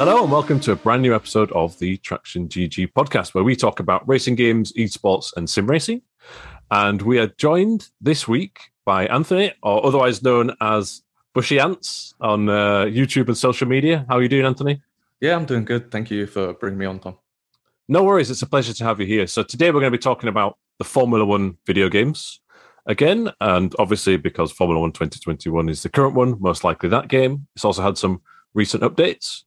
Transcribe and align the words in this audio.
Hello 0.00 0.22
and 0.22 0.32
welcome 0.32 0.58
to 0.60 0.72
a 0.72 0.76
brand 0.76 1.02
new 1.02 1.14
episode 1.14 1.52
of 1.52 1.78
the 1.78 1.98
Traction 1.98 2.48
GG 2.48 2.94
podcast, 2.94 3.34
where 3.34 3.44
we 3.44 3.54
talk 3.54 3.80
about 3.80 4.08
racing 4.08 4.34
games, 4.34 4.72
esports, 4.72 5.30
and 5.36 5.48
sim 5.50 5.66
racing. 5.66 6.00
And 6.70 7.02
we 7.02 7.18
are 7.18 7.26
joined 7.26 7.90
this 8.00 8.26
week 8.26 8.70
by 8.86 9.04
Anthony, 9.08 9.52
or 9.62 9.84
otherwise 9.84 10.22
known 10.22 10.56
as 10.62 11.02
Bushy 11.34 11.60
Ants 11.60 12.14
on 12.18 12.48
uh, 12.48 12.86
YouTube 12.86 13.28
and 13.28 13.36
social 13.36 13.68
media. 13.68 14.06
How 14.08 14.16
are 14.16 14.22
you 14.22 14.30
doing, 14.30 14.46
Anthony? 14.46 14.80
Yeah, 15.20 15.36
I'm 15.36 15.44
doing 15.44 15.66
good. 15.66 15.90
Thank 15.90 16.10
you 16.10 16.26
for 16.26 16.54
bringing 16.54 16.78
me 16.78 16.86
on, 16.86 16.98
Tom. 16.98 17.18
No 17.86 18.02
worries. 18.02 18.30
It's 18.30 18.40
a 18.40 18.46
pleasure 18.46 18.72
to 18.72 18.84
have 18.84 19.00
you 19.00 19.06
here. 19.06 19.26
So 19.26 19.42
today 19.42 19.66
we're 19.66 19.80
going 19.80 19.92
to 19.92 19.98
be 19.98 20.02
talking 20.02 20.30
about 20.30 20.56
the 20.78 20.84
Formula 20.84 21.26
One 21.26 21.58
video 21.66 21.90
games 21.90 22.40
again. 22.86 23.32
And 23.42 23.74
obviously, 23.78 24.16
because 24.16 24.50
Formula 24.50 24.80
One 24.80 24.92
2021 24.92 25.68
is 25.68 25.82
the 25.82 25.90
current 25.90 26.14
one, 26.14 26.40
most 26.40 26.64
likely 26.64 26.88
that 26.88 27.08
game. 27.08 27.48
It's 27.54 27.66
also 27.66 27.82
had 27.82 27.98
some 27.98 28.22
recent 28.54 28.82
updates. 28.82 29.42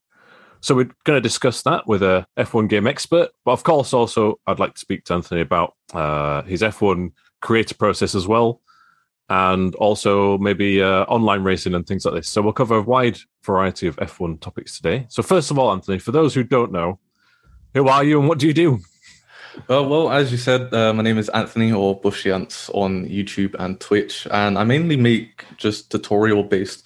So 0.63 0.76
we're 0.76 0.90
going 1.03 1.17
to 1.17 1.22
discuss 1.22 1.62
that 1.63 1.88
with 1.88 2.02
a 2.03 2.26
F1 2.38 2.70
game 2.70 2.88
expert. 2.88 3.31
But 3.44 3.52
of 3.52 3.63
course, 3.63 3.91
also, 3.91 4.40
I'd 4.48 4.59
like 4.59 4.76
to 4.76 4.80
speak 4.80 5.03
to 5.05 5.16
Anthony 5.16 5.41
about 5.41 5.76
uh, 5.94 6.44
his 6.44 6.62
F1 6.62 7.12
creator 7.41 7.76
process 7.76 8.16
as 8.16 8.30
well. 8.30 8.62
And 9.27 9.76
also 9.76 10.38
maybe 10.38 10.81
uh, 10.81 11.03
online 11.03 11.44
racing 11.44 11.73
and 11.73 11.86
things 11.86 12.05
like 12.05 12.13
this. 12.13 12.30
So 12.30 12.41
we'll 12.41 12.53
cover 12.53 12.77
a 12.77 12.81
wide 12.81 13.17
variety 13.44 13.88
of 13.88 13.98
F1 13.98 14.39
topics 14.39 14.77
today. 14.77 15.05
So 15.09 15.22
first 15.22 15.52
of 15.52 15.59
all, 15.59 15.70
Anthony, 15.70 15.99
for 15.99 16.13
those 16.13 16.34
who 16.34 16.45
don't 16.45 16.72
know, 16.72 16.98
who 17.73 17.89
are 17.89 18.03
you 18.05 18.22
and 18.22 18.30
what 18.30 18.39
do 18.39 18.48
you 18.48 18.53
do? 18.53 18.80
Uh, 19.70 19.84
well, 19.84 20.14
as 20.14 20.31
you 20.31 20.38
said, 20.38 20.73
uh, 20.73 20.94
my 20.94 21.03
name 21.03 21.17
is 21.17 21.27
Anthony 21.30 21.73
or 21.73 22.00
Bushy 22.00 22.31
Ants 22.31 22.70
on 22.70 23.05
YouTube 23.05 23.53
and 23.59 23.80
Twitch, 23.80 24.27
and 24.31 24.58
I 24.58 24.64
mainly 24.64 24.95
make 24.95 25.45
just 25.58 25.91
tutorial 25.91 26.41
based 26.41 26.84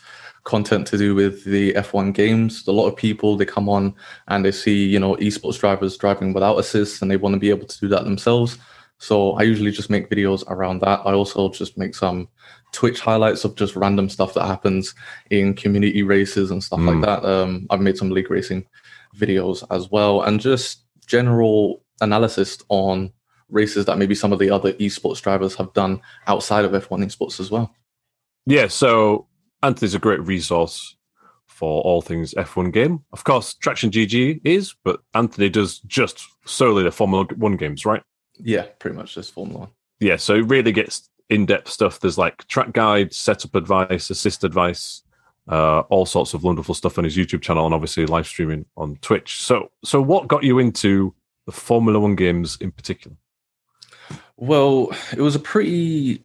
content 0.48 0.88
to 0.88 0.98
do 0.98 1.14
with 1.14 1.44
the 1.44 1.74
F1 1.74 2.14
games. 2.14 2.66
A 2.68 2.72
lot 2.72 2.88
of 2.88 2.96
people 2.96 3.36
they 3.36 3.46
come 3.46 3.68
on 3.68 3.94
and 4.30 4.46
they 4.46 4.52
see 4.52 4.88
you 4.88 5.00
know 5.00 5.16
esports 5.18 5.60
drivers 5.60 5.98
driving 5.98 6.34
without 6.34 6.58
assists, 6.58 7.02
and 7.02 7.12
they 7.12 7.18
want 7.18 7.34
to 7.34 7.40
be 7.40 7.50
able 7.50 7.68
to 7.68 7.80
do 7.80 7.88
that 7.90 8.06
themselves. 8.06 8.58
So 8.98 9.34
I 9.34 9.44
usually 9.44 9.72
just 9.72 9.92
make 9.92 10.10
videos 10.10 10.44
around 10.48 10.80
that. 10.82 11.02
I 11.06 11.14
also 11.14 11.50
just 11.50 11.78
make 11.78 11.94
some 11.94 12.30
Twitch 12.72 13.00
highlights 13.00 13.44
of 13.44 13.56
just 13.56 13.76
random 13.76 14.10
stuff 14.10 14.34
that 14.34 14.48
happens 14.48 14.96
in 15.30 15.54
community 15.54 16.02
races 16.02 16.50
and 16.50 16.64
stuff 16.64 16.80
mm. 16.80 16.88
like 16.88 17.02
that. 17.06 17.30
Um, 17.30 17.68
I've 17.70 17.82
made 17.82 17.98
some 17.98 18.10
league 18.10 18.32
racing 18.32 18.66
videos 19.16 19.64
as 19.70 19.92
well, 19.92 20.22
and 20.24 20.40
just 20.40 20.84
general 21.06 21.84
analysis 22.02 22.58
on 22.70 23.12
races 23.50 23.86
that 23.86 23.98
maybe 23.98 24.16
some 24.16 24.34
of 24.34 24.40
the 24.40 24.50
other 24.50 24.74
esports 24.74 25.22
drivers 25.22 25.56
have 25.56 25.74
done 25.74 26.02
outside 26.28 26.66
of 26.66 26.72
F1 26.72 27.04
esports 27.06 27.40
as 27.40 27.52
well. 27.52 27.74
Yeah, 28.46 28.68
so 28.68 29.28
Anthony's 29.64 29.96
a 29.96 30.00
great 30.00 30.22
resource 30.22 30.96
for 31.46 31.82
all 31.82 32.02
things 32.02 32.34
F1 32.36 32.72
game. 32.72 33.04
Of 33.12 33.24
course, 33.24 33.56
Traction 33.56 33.90
GG 33.90 34.42
is, 34.44 34.76
but 34.84 35.02
Anthony 35.16 35.50
does 35.50 35.80
just 35.80 36.24
solely 36.46 36.84
the 36.84 36.92
Formula 36.92 37.26
One 37.36 37.58
games, 37.58 37.86
right? 37.86 38.04
Yeah, 38.36 38.68
pretty 38.80 38.96
much 38.96 39.16
just 39.16 39.34
Formula 39.34 39.62
One. 39.62 39.70
Yeah, 40.00 40.18
so 40.18 40.36
it 40.36 40.46
really 40.46 40.72
gets 40.72 41.10
in 41.30 41.46
depth 41.46 41.70
stuff. 41.70 42.00
There's 42.00 42.18
like 42.18 42.46
track 42.48 42.74
guides, 42.74 43.18
setup 43.18 43.56
advice, 43.56 44.10
assist 44.12 44.44
advice, 44.44 45.02
uh, 45.48 45.80
all 45.90 46.06
sorts 46.06 46.36
of 46.36 46.44
wonderful 46.44 46.76
stuff 46.76 46.98
on 47.00 47.04
his 47.04 47.18
YouTube 47.18 47.42
channel, 47.42 47.66
and 47.66 47.74
obviously 47.74 48.06
live 48.06 48.28
streaming 48.28 48.66
on 48.76 48.98
Twitch. 48.98 49.42
So, 49.42 49.72
so 49.84 50.02
what 50.02 50.28
got 50.28 50.44
you 50.44 50.60
into 50.60 51.16
the 51.48 51.52
Formula 51.52 52.00
One 52.00 52.16
games 52.16 52.58
in 52.62 52.72
particular? 52.72 53.18
Well, 54.36 54.92
it 55.12 55.22
was 55.22 55.36
a 55.36 55.40
pretty 55.40 56.24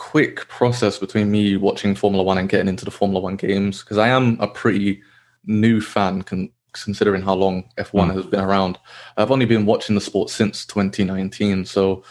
quick 0.00 0.48
process 0.48 0.96
between 0.96 1.30
me 1.30 1.58
watching 1.58 1.94
Formula 1.94 2.24
One 2.24 2.38
and 2.38 2.48
getting 2.48 2.68
into 2.68 2.86
the 2.86 2.90
Formula 2.90 3.20
One 3.20 3.36
games 3.36 3.80
because 3.80 3.98
I 3.98 4.08
am 4.08 4.40
a 4.40 4.48
pretty 4.48 5.02
new 5.44 5.82
fan 5.82 6.22
con- 6.22 6.50
considering 6.72 7.20
how 7.20 7.34
long 7.34 7.68
F1 7.76 8.08
mm. 8.08 8.14
has 8.14 8.24
been 8.24 8.40
around. 8.40 8.78
I've 9.18 9.30
only 9.30 9.44
been 9.44 9.66
watching 9.66 9.94
the 9.94 10.00
sport 10.00 10.30
since 10.30 10.64
2019. 10.64 11.66
So 11.66 12.02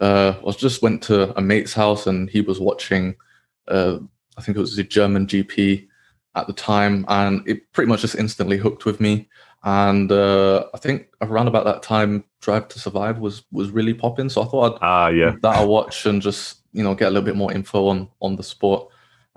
uh, 0.00 0.32
I 0.38 0.42
was 0.42 0.56
just 0.56 0.80
went 0.80 1.02
to 1.02 1.36
a 1.36 1.42
mate's 1.42 1.74
house 1.74 2.06
and 2.06 2.30
he 2.30 2.40
was 2.40 2.58
watching, 2.58 3.14
uh, 3.68 3.98
I 4.38 4.40
think 4.40 4.56
it 4.56 4.60
was 4.62 4.74
the 4.74 4.82
German 4.82 5.26
GP 5.26 5.86
at 6.36 6.46
the 6.46 6.54
time, 6.54 7.04
and 7.08 7.46
it 7.46 7.70
pretty 7.74 7.90
much 7.90 8.00
just 8.00 8.14
instantly 8.14 8.56
hooked 8.56 8.86
with 8.86 8.98
me. 8.98 9.28
And 9.62 10.10
uh, 10.10 10.66
I 10.72 10.78
think 10.78 11.08
around 11.20 11.48
about 11.48 11.66
that 11.66 11.82
time, 11.82 12.24
Drive 12.40 12.68
to 12.68 12.78
Survive 12.78 13.18
was 13.18 13.42
was 13.52 13.70
really 13.70 13.92
popping. 13.92 14.30
So 14.30 14.42
I 14.42 14.46
thought 14.46 14.74
I'd 14.74 14.78
ah, 14.80 15.08
yeah. 15.08 15.34
that 15.42 15.68
watch 15.68 16.06
and 16.06 16.22
just 16.22 16.62
you 16.76 16.84
know 16.84 16.94
get 16.94 17.08
a 17.08 17.10
little 17.10 17.24
bit 17.24 17.36
more 17.36 17.52
info 17.52 17.88
on 17.88 18.08
on 18.20 18.36
the 18.36 18.42
sport. 18.42 18.88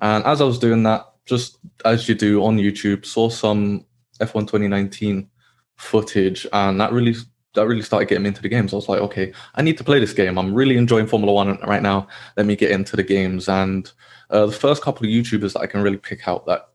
And 0.01 0.23
as 0.25 0.41
I 0.41 0.45
was 0.45 0.59
doing 0.59 0.83
that, 0.83 1.05
just 1.25 1.57
as 1.85 2.07
you 2.07 2.15
do 2.15 2.43
on 2.43 2.57
YouTube, 2.57 3.05
saw 3.05 3.29
some 3.29 3.85
F1 4.19 4.41
2019 4.41 5.29
footage, 5.77 6.45
and 6.51 6.79
that 6.79 6.91
really 6.91 7.15
that 7.55 7.65
really 7.65 7.81
started 7.81 8.09
getting 8.09 8.23
me 8.23 8.29
into 8.29 8.41
the 8.41 8.49
games. 8.49 8.73
I 8.73 8.75
was 8.75 8.89
like, 8.89 9.01
okay, 9.01 9.33
I 9.55 9.61
need 9.61 9.77
to 9.77 9.83
play 9.83 9.99
this 9.99 10.13
game. 10.13 10.37
I'm 10.37 10.53
really 10.53 10.77
enjoying 10.77 11.07
Formula 11.07 11.33
One 11.33 11.57
right 11.65 11.81
now. 11.81 12.07
Let 12.37 12.45
me 12.45 12.55
get 12.55 12.71
into 12.71 12.95
the 12.95 13.03
games. 13.03 13.49
And 13.49 13.91
uh, 14.29 14.45
the 14.45 14.51
first 14.51 14.83
couple 14.83 15.05
of 15.05 15.11
YouTubers 15.11 15.53
that 15.53 15.61
I 15.61 15.67
can 15.67 15.81
really 15.81 15.97
pick 15.97 16.27
out 16.27 16.45
that 16.45 16.69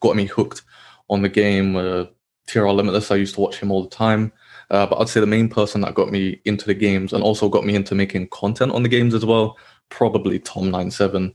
got 0.00 0.16
me 0.16 0.24
hooked 0.24 0.62
on 1.10 1.22
the 1.22 1.28
game. 1.28 1.76
Uh, 1.76 2.06
TRL 2.48 2.76
Limitless, 2.76 3.10
I 3.10 3.16
used 3.16 3.34
to 3.34 3.40
watch 3.40 3.58
him 3.58 3.70
all 3.70 3.82
the 3.82 3.90
time. 3.90 4.32
Uh, 4.74 4.86
but 4.86 5.00
I'd 5.00 5.08
say 5.08 5.20
the 5.20 5.26
main 5.26 5.48
person 5.48 5.82
that 5.82 5.94
got 5.94 6.10
me 6.10 6.40
into 6.44 6.66
the 6.66 6.74
games 6.74 7.12
and 7.12 7.22
also 7.22 7.48
got 7.48 7.64
me 7.64 7.76
into 7.76 7.94
making 7.94 8.26
content 8.30 8.72
on 8.72 8.82
the 8.82 8.88
games 8.88 9.14
as 9.14 9.24
well, 9.24 9.56
probably 9.88 10.40
Tom97, 10.40 11.32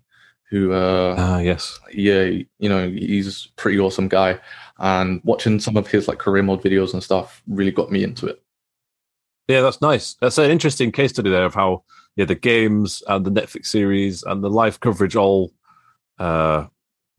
who, 0.50 0.74
uh, 0.74 1.16
ah, 1.18 1.40
yes, 1.40 1.80
yeah, 1.94 2.24
you 2.24 2.68
know, 2.68 2.90
he's 2.90 3.46
a 3.46 3.54
pretty 3.56 3.80
awesome 3.80 4.10
guy. 4.10 4.38
And 4.80 5.22
watching 5.24 5.58
some 5.62 5.78
of 5.78 5.88
his 5.88 6.10
like 6.10 6.18
career 6.18 6.44
mode 6.44 6.62
videos 6.62 6.92
and 6.92 7.02
stuff 7.02 7.42
really 7.48 7.72
got 7.72 7.94
me 7.94 8.04
into 8.04 8.28
it. 8.28 8.44
Yeah, 9.48 9.62
that's 9.62 9.80
nice. 9.80 10.16
That's 10.16 10.38
an 10.38 10.52
interesting 10.52 10.92
case 10.92 11.12
study 11.12 11.30
there 11.30 11.46
of 11.46 11.54
how 11.56 11.84
yeah 12.18 12.26
the 12.26 12.36
games 12.36 13.02
and 13.08 13.26
the 13.26 13.32
Netflix 13.32 13.68
series 13.68 14.22
and 14.24 14.44
the 14.44 14.50
live 14.50 14.82
coverage 14.82 15.16
all 15.16 15.54
uh, 16.20 16.66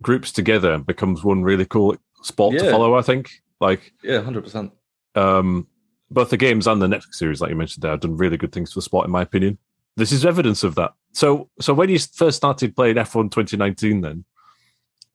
groups 0.03 0.33
together 0.33 0.73
and 0.73 0.85
becomes 0.85 1.25
one 1.25 1.45
really 1.45 1.65
cool 1.65 1.97
spot 2.23 2.53
yeah. 2.53 2.65
to 2.65 2.71
follow. 2.71 2.95
I 2.95 3.01
think 3.01 3.31
like 3.59 3.95
yeah, 4.03 4.21
hundred 4.21 4.45
percent. 4.45 4.73
Um, 5.15 5.67
both 6.11 6.31
the 6.31 6.37
games 6.37 6.67
and 6.67 6.83
the 6.83 6.87
Netflix 6.87 7.15
series, 7.15 7.41
like 7.41 7.51
you 7.51 7.57
mentioned, 7.57 7.83
there 7.83 7.91
have 7.91 8.01
done 8.01 8.17
really 8.17 8.37
good 8.37 8.53
things 8.53 8.73
for 8.73 8.79
the 8.79 8.83
sport, 8.83 9.07
in 9.07 9.13
my 9.13 9.23
opinion. 9.23 9.59
This 9.97 10.13
is 10.13 10.25
evidence 10.25 10.65
of 10.65 10.75
that. 10.77 10.93
So, 11.13 11.49
so 11.61 11.75
when 11.75 11.89
you 11.89 11.99
first 11.99 12.37
started 12.37 12.75
playing 12.75 12.97
F1 12.97 13.31
2019, 13.31 14.01
then 14.01 14.25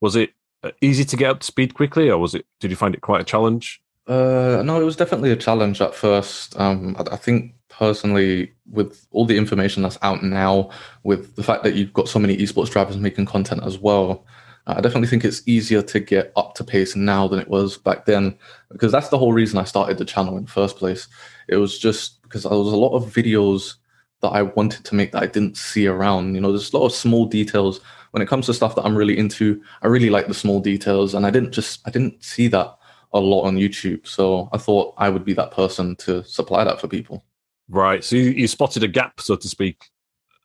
was 0.00 0.16
it 0.16 0.30
uh, 0.62 0.70
easy 0.80 1.04
to 1.04 1.16
get 1.16 1.30
up 1.30 1.40
to 1.40 1.46
speed 1.46 1.74
quickly, 1.74 2.10
or 2.10 2.18
was 2.18 2.34
it? 2.34 2.46
Did 2.60 2.70
you 2.70 2.76
find 2.76 2.94
it 2.94 3.00
quite 3.00 3.20
a 3.20 3.24
challenge? 3.24 3.82
Uh, 4.06 4.62
no, 4.64 4.80
it 4.80 4.84
was 4.84 4.96
definitely 4.96 5.32
a 5.32 5.36
challenge 5.36 5.80
at 5.80 5.94
first. 5.94 6.58
Um, 6.60 6.96
I, 6.98 7.14
I 7.14 7.16
think 7.16 7.54
personally, 7.68 8.52
with 8.70 9.06
all 9.10 9.26
the 9.26 9.36
information 9.36 9.82
that's 9.82 9.98
out 10.02 10.22
now, 10.22 10.70
with 11.02 11.34
the 11.36 11.42
fact 11.42 11.64
that 11.64 11.74
you've 11.74 11.92
got 11.92 12.08
so 12.08 12.18
many 12.18 12.36
esports 12.36 12.70
drivers 12.70 12.96
making 12.96 13.26
content 13.26 13.62
as 13.64 13.78
well, 13.78 14.24
Uh, 14.66 14.74
I 14.76 14.80
definitely 14.80 15.08
think 15.08 15.24
it's 15.24 15.42
easier 15.46 15.82
to 15.82 16.00
get 16.00 16.32
up 16.36 16.54
to 16.54 16.64
pace 16.64 16.96
now 16.96 17.28
than 17.28 17.38
it 17.38 17.48
was 17.48 17.78
back 17.78 18.06
then, 18.06 18.36
because 18.70 18.92
that's 18.92 19.08
the 19.08 19.18
whole 19.18 19.32
reason 19.32 19.58
I 19.58 19.64
started 19.64 19.98
the 19.98 20.04
channel 20.04 20.36
in 20.36 20.44
the 20.44 20.50
first 20.50 20.76
place. 20.76 21.08
It 21.48 21.56
was 21.56 21.78
just 21.78 22.22
because 22.22 22.42
there 22.42 22.52
was 22.52 22.72
a 22.72 22.76
lot 22.76 22.96
of 22.96 23.12
videos 23.12 23.74
that 24.22 24.28
I 24.28 24.42
wanted 24.42 24.84
to 24.84 24.94
make 24.94 25.12
that 25.12 25.22
I 25.22 25.26
didn't 25.26 25.56
see 25.56 25.86
around. 25.86 26.34
You 26.34 26.40
know, 26.40 26.50
there's 26.50 26.72
a 26.72 26.76
lot 26.76 26.86
of 26.86 26.92
small 26.92 27.26
details 27.26 27.80
when 28.12 28.22
it 28.22 28.28
comes 28.28 28.46
to 28.46 28.54
stuff 28.54 28.74
that 28.74 28.84
I'm 28.84 28.96
really 28.96 29.18
into. 29.18 29.62
I 29.82 29.88
really 29.88 30.10
like 30.10 30.26
the 30.26 30.34
small 30.34 30.60
details, 30.60 31.14
and 31.14 31.26
I 31.26 31.30
didn't 31.30 31.52
just 31.52 31.86
I 31.86 31.90
didn't 31.90 32.22
see 32.24 32.48
that 32.48 32.76
a 33.12 33.20
lot 33.20 33.42
on 33.42 33.56
YouTube. 33.56 34.06
So 34.06 34.48
I 34.52 34.58
thought 34.58 34.94
I 34.98 35.08
would 35.08 35.24
be 35.24 35.34
that 35.34 35.52
person 35.52 35.96
to 35.96 36.24
supply 36.24 36.64
that 36.64 36.80
for 36.80 36.88
people. 36.88 37.24
Right. 37.68 38.02
So 38.02 38.16
you, 38.16 38.30
you 38.30 38.48
spotted 38.48 38.82
a 38.82 38.88
gap, 38.88 39.20
so 39.20 39.36
to 39.36 39.48
speak, 39.48 39.90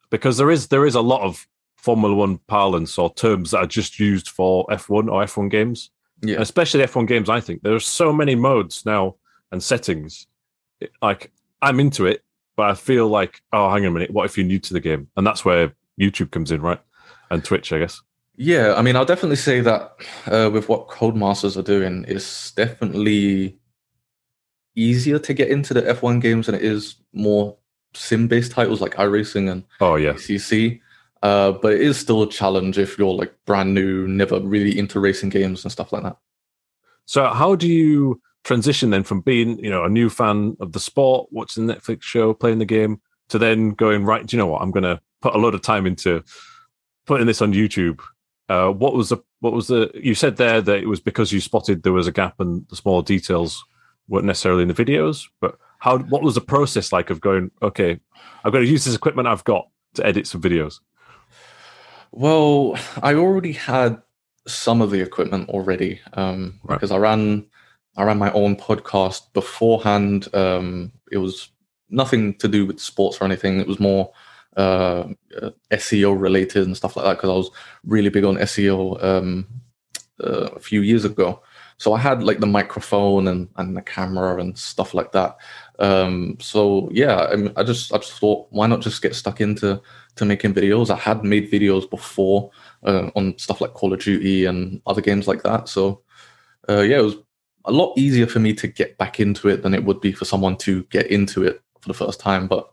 because 0.10 0.38
there 0.38 0.52
is 0.52 0.68
there 0.68 0.86
is 0.86 0.96
a 0.96 1.02
lot 1.02 1.22
of 1.22 1.48
Formula 1.82 2.14
One 2.16 2.38
parlance 2.48 2.98
or 2.98 3.14
terms 3.14 3.52
that 3.52 3.58
are 3.58 3.68
just 3.68 4.00
used 4.00 4.30
for 4.30 4.66
F1 4.68 5.12
or 5.12 5.24
F1 5.24 5.50
games. 5.50 5.90
Yeah. 6.22 6.36
And 6.36 6.44
especially 6.44 6.84
F1 6.84 7.08
games, 7.08 7.30
I 7.30 7.40
think 7.40 7.64
there's 7.64 7.86
so 7.86 8.14
many 8.14 8.36
modes 8.36 8.86
now 8.86 9.16
and 9.52 9.62
settings. 9.62 10.28
Like 11.02 11.32
I'm 11.62 11.80
into 11.80 12.06
it, 12.06 12.24
but 12.56 12.70
I 12.70 12.76
feel 12.76 13.08
like, 13.08 13.42
oh, 13.52 13.70
hang 13.72 13.84
on 13.84 13.90
a 13.90 13.92
minute, 13.92 14.12
what 14.12 14.26
if 14.26 14.38
you're 14.38 14.46
new 14.46 14.60
to 14.60 14.74
the 14.74 14.80
game? 14.80 15.08
And 15.18 15.26
that's 15.26 15.44
where 15.44 15.74
YouTube 16.00 16.32
comes 16.32 16.52
in, 16.52 16.62
right? 16.62 16.80
And 17.32 17.44
Twitch, 17.44 17.74
I 17.74 17.80
guess. 17.80 18.02
Yeah, 18.36 18.76
I 18.76 18.82
mean, 18.82 18.96
I'll 18.96 19.06
definitely 19.06 19.36
say 19.36 19.62
that 19.62 19.94
uh, 20.28 20.50
with 20.52 20.70
what 20.70 20.88
Codemasters 20.88 21.58
are 21.58 21.64
doing, 21.64 22.06
it's 22.08 22.52
definitely 22.52 23.58
easier 24.76 25.20
to 25.20 25.34
get 25.34 25.50
into 25.50 25.74
the 25.74 25.82
F1 25.82 26.22
games 26.22 26.46
than 26.46 26.56
it 26.56 26.62
is 26.62 26.96
more 27.14 27.58
sim-based 27.94 28.52
titles 28.52 28.80
like 28.80 28.96
iRacing 28.96 29.52
and 29.52 29.64
oh 29.82 29.96
yeah, 29.96 30.14
CC. 30.14 30.80
Uh, 31.22 31.52
but 31.52 31.74
it 31.74 31.82
is 31.82 32.00
still 32.00 32.24
a 32.24 32.30
challenge 32.30 32.80
if 32.80 32.98
you're 32.98 33.14
like 33.14 33.34
brand 33.46 33.74
new, 33.74 34.08
never 34.08 34.40
really 34.40 34.78
into 34.78 35.00
racing 35.00 35.30
games 35.30 35.64
and 35.64 35.72
stuff 35.72 35.94
like 35.94 36.04
that. 36.04 36.18
So, 37.06 37.28
how 37.28 37.56
do 37.56 37.68
you 37.68 38.20
transition 38.44 38.90
then 38.90 39.04
from 39.04 39.22
being, 39.22 39.60
you 39.60 39.70
know, 39.70 39.84
a 39.84 39.90
new 39.90 40.10
fan 40.10 40.58
of 40.60 40.72
the 40.72 40.80
sport, 40.80 41.28
watching 41.32 41.68
the 41.68 41.76
Netflix 41.76 42.02
show, 42.02 42.34
playing 42.34 42.58
the 42.60 42.66
game, 42.66 43.02
to 43.30 43.38
then 43.38 43.72
going 43.72 44.04
right? 44.04 44.26
Do 44.26 44.36
you 44.36 44.40
know 44.40 44.48
what? 44.48 44.62
I'm 44.62 44.72
going 44.72 44.84
to 44.84 45.00
put 45.22 45.36
a 45.36 45.38
lot 45.38 45.54
of 45.54 45.62
time 45.62 45.86
into 45.86 46.24
putting 47.06 47.28
this 47.28 47.42
on 47.42 47.54
YouTube 47.54 48.00
Uh, 48.50 48.70
what 48.70 48.94
was 48.94 49.10
the 49.10 49.18
what 49.40 49.54
was 49.54 49.68
the 49.68 49.90
you 49.94 50.14
said 50.14 50.38
there 50.38 50.62
that 50.62 50.80
it 50.80 50.88
was 50.88 51.00
because 51.00 51.32
you 51.32 51.40
spotted 51.40 51.84
there 51.84 51.94
was 51.94 52.08
a 52.08 52.12
gap 52.12 52.40
and 52.40 52.68
the 52.70 52.76
small 52.76 53.02
details 53.02 53.64
weren't 54.08 54.26
necessarily 54.26 54.64
in 54.64 54.68
the 54.68 54.74
videos, 54.74 55.28
but 55.40 55.58
how 55.80 55.98
what 55.98 56.22
was 56.22 56.36
the 56.36 56.42
process 56.42 56.92
like 56.92 57.10
of 57.10 57.22
going? 57.22 57.50
Okay, 57.62 58.00
I'm 58.44 58.52
going 58.52 58.66
to 58.66 58.70
use 58.70 58.84
this 58.86 58.96
equipment 58.96 59.28
I've 59.28 59.44
got 59.44 59.68
to 59.96 60.06
edit 60.06 60.28
some 60.28 60.42
videos. 60.42 60.80
Well, 62.12 62.78
I 63.02 63.14
already 63.16 63.54
had 63.54 64.02
some 64.48 64.82
of 64.82 64.92
the 64.92 65.02
equipment 65.02 65.50
already 65.50 66.02
um, 66.14 66.60
Right. 66.64 66.76
because 66.76 66.92
I 66.92 66.98
ran 66.98 67.48
I 67.98 68.04
ran 68.04 68.18
my 68.18 68.32
own 68.32 68.56
podcast 68.56 69.34
beforehand. 69.34 70.34
Um, 70.34 70.94
it 71.12 71.18
was 71.18 71.50
nothing 71.90 72.34
to 72.36 72.48
do 72.48 72.66
with 72.66 72.80
sports 72.80 73.20
or 73.20 73.26
anything. 73.26 73.60
It 73.60 73.68
was 73.68 73.82
more 73.82 74.12
uh, 74.56 75.08
uh, 75.42 75.50
SEO 75.72 76.20
related 76.20 76.66
and 76.66 76.76
stuff 76.78 76.96
like 76.96 77.06
that 77.06 77.18
because 77.18 77.30
I 77.30 77.34
was 77.36 77.52
really 77.86 78.10
big 78.10 78.24
on 78.24 78.38
SEO 78.38 79.04
um, 79.04 79.46
uh, 80.24 80.50
a 80.56 80.60
few 80.60 80.82
years 80.82 81.04
ago. 81.04 81.42
So 81.78 81.94
I 81.94 82.00
had 82.00 82.24
like 82.24 82.40
the 82.40 82.48
microphone 82.48 83.28
and, 83.28 83.50
and 83.58 83.76
the 83.76 83.82
camera 83.82 84.40
and 84.40 84.58
stuff 84.58 84.94
like 84.94 85.12
that. 85.12 85.36
Um, 85.82 86.38
so 86.40 86.90
yeah, 86.92 87.28
I, 87.32 87.36
mean, 87.36 87.52
I 87.58 87.64
just 87.64 87.92
I 87.92 87.98
just 87.98 88.14
thought 88.14 88.48
why 88.52 88.68
not 88.68 88.82
just 88.82 89.02
get 89.02 89.16
stuck 89.16 89.42
into 89.42 89.82
to 90.16 90.26
making 90.26 90.54
videos. 90.54 90.92
I 90.92 90.96
had 90.96 91.24
made 91.24 91.52
videos 91.52 91.90
before 91.90 92.52
uh, 92.84 93.10
on 93.16 93.36
stuff 93.40 93.62
like 93.62 93.74
Call 93.74 93.92
of 93.92 94.00
Duty 94.00 94.46
and 94.46 94.80
other 94.86 95.02
games 95.02 95.28
like 95.28 95.42
that. 95.42 95.68
So 95.68 96.04
uh, 96.70 96.82
yeah, 96.82 97.00
it 97.00 97.04
was 97.04 97.16
a 97.66 97.72
lot 97.72 97.98
easier 97.98 98.28
for 98.28 98.40
me 98.40 98.54
to 98.54 98.68
get 98.68 98.98
back 99.00 99.20
into 99.20 99.50
it 99.50 99.64
than 99.64 99.74
it 99.74 99.84
would 99.84 100.00
be 100.02 100.12
for 100.12 100.26
someone 100.26 100.56
to 100.58 100.84
get 100.86 101.08
into 101.08 101.44
it 101.44 101.62
for 101.80 101.88
the 101.88 101.96
first 101.96 102.20
time. 102.20 102.48
But 102.48 102.72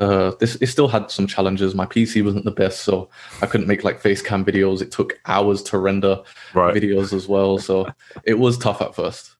uh, 0.00 0.32
this 0.40 0.56
it 0.56 0.66
still 0.66 0.88
had 0.88 1.12
some 1.12 1.28
challenges. 1.28 1.72
My 1.74 1.86
PC 1.86 2.24
wasn't 2.24 2.46
the 2.46 2.50
best, 2.50 2.80
so 2.80 3.10
I 3.42 3.46
couldn't 3.46 3.68
make 3.68 3.84
like 3.84 4.00
face 4.00 4.22
cam 4.22 4.44
videos. 4.44 4.82
It 4.82 4.90
took 4.90 5.20
hours 5.26 5.62
to 5.64 5.78
render 5.78 6.20
Right. 6.52 6.74
videos 6.74 7.12
as 7.12 7.28
well, 7.28 7.58
so 7.58 7.86
it 8.24 8.34
was 8.40 8.58
tough 8.58 8.82
at 8.82 8.96
first. 8.96 9.36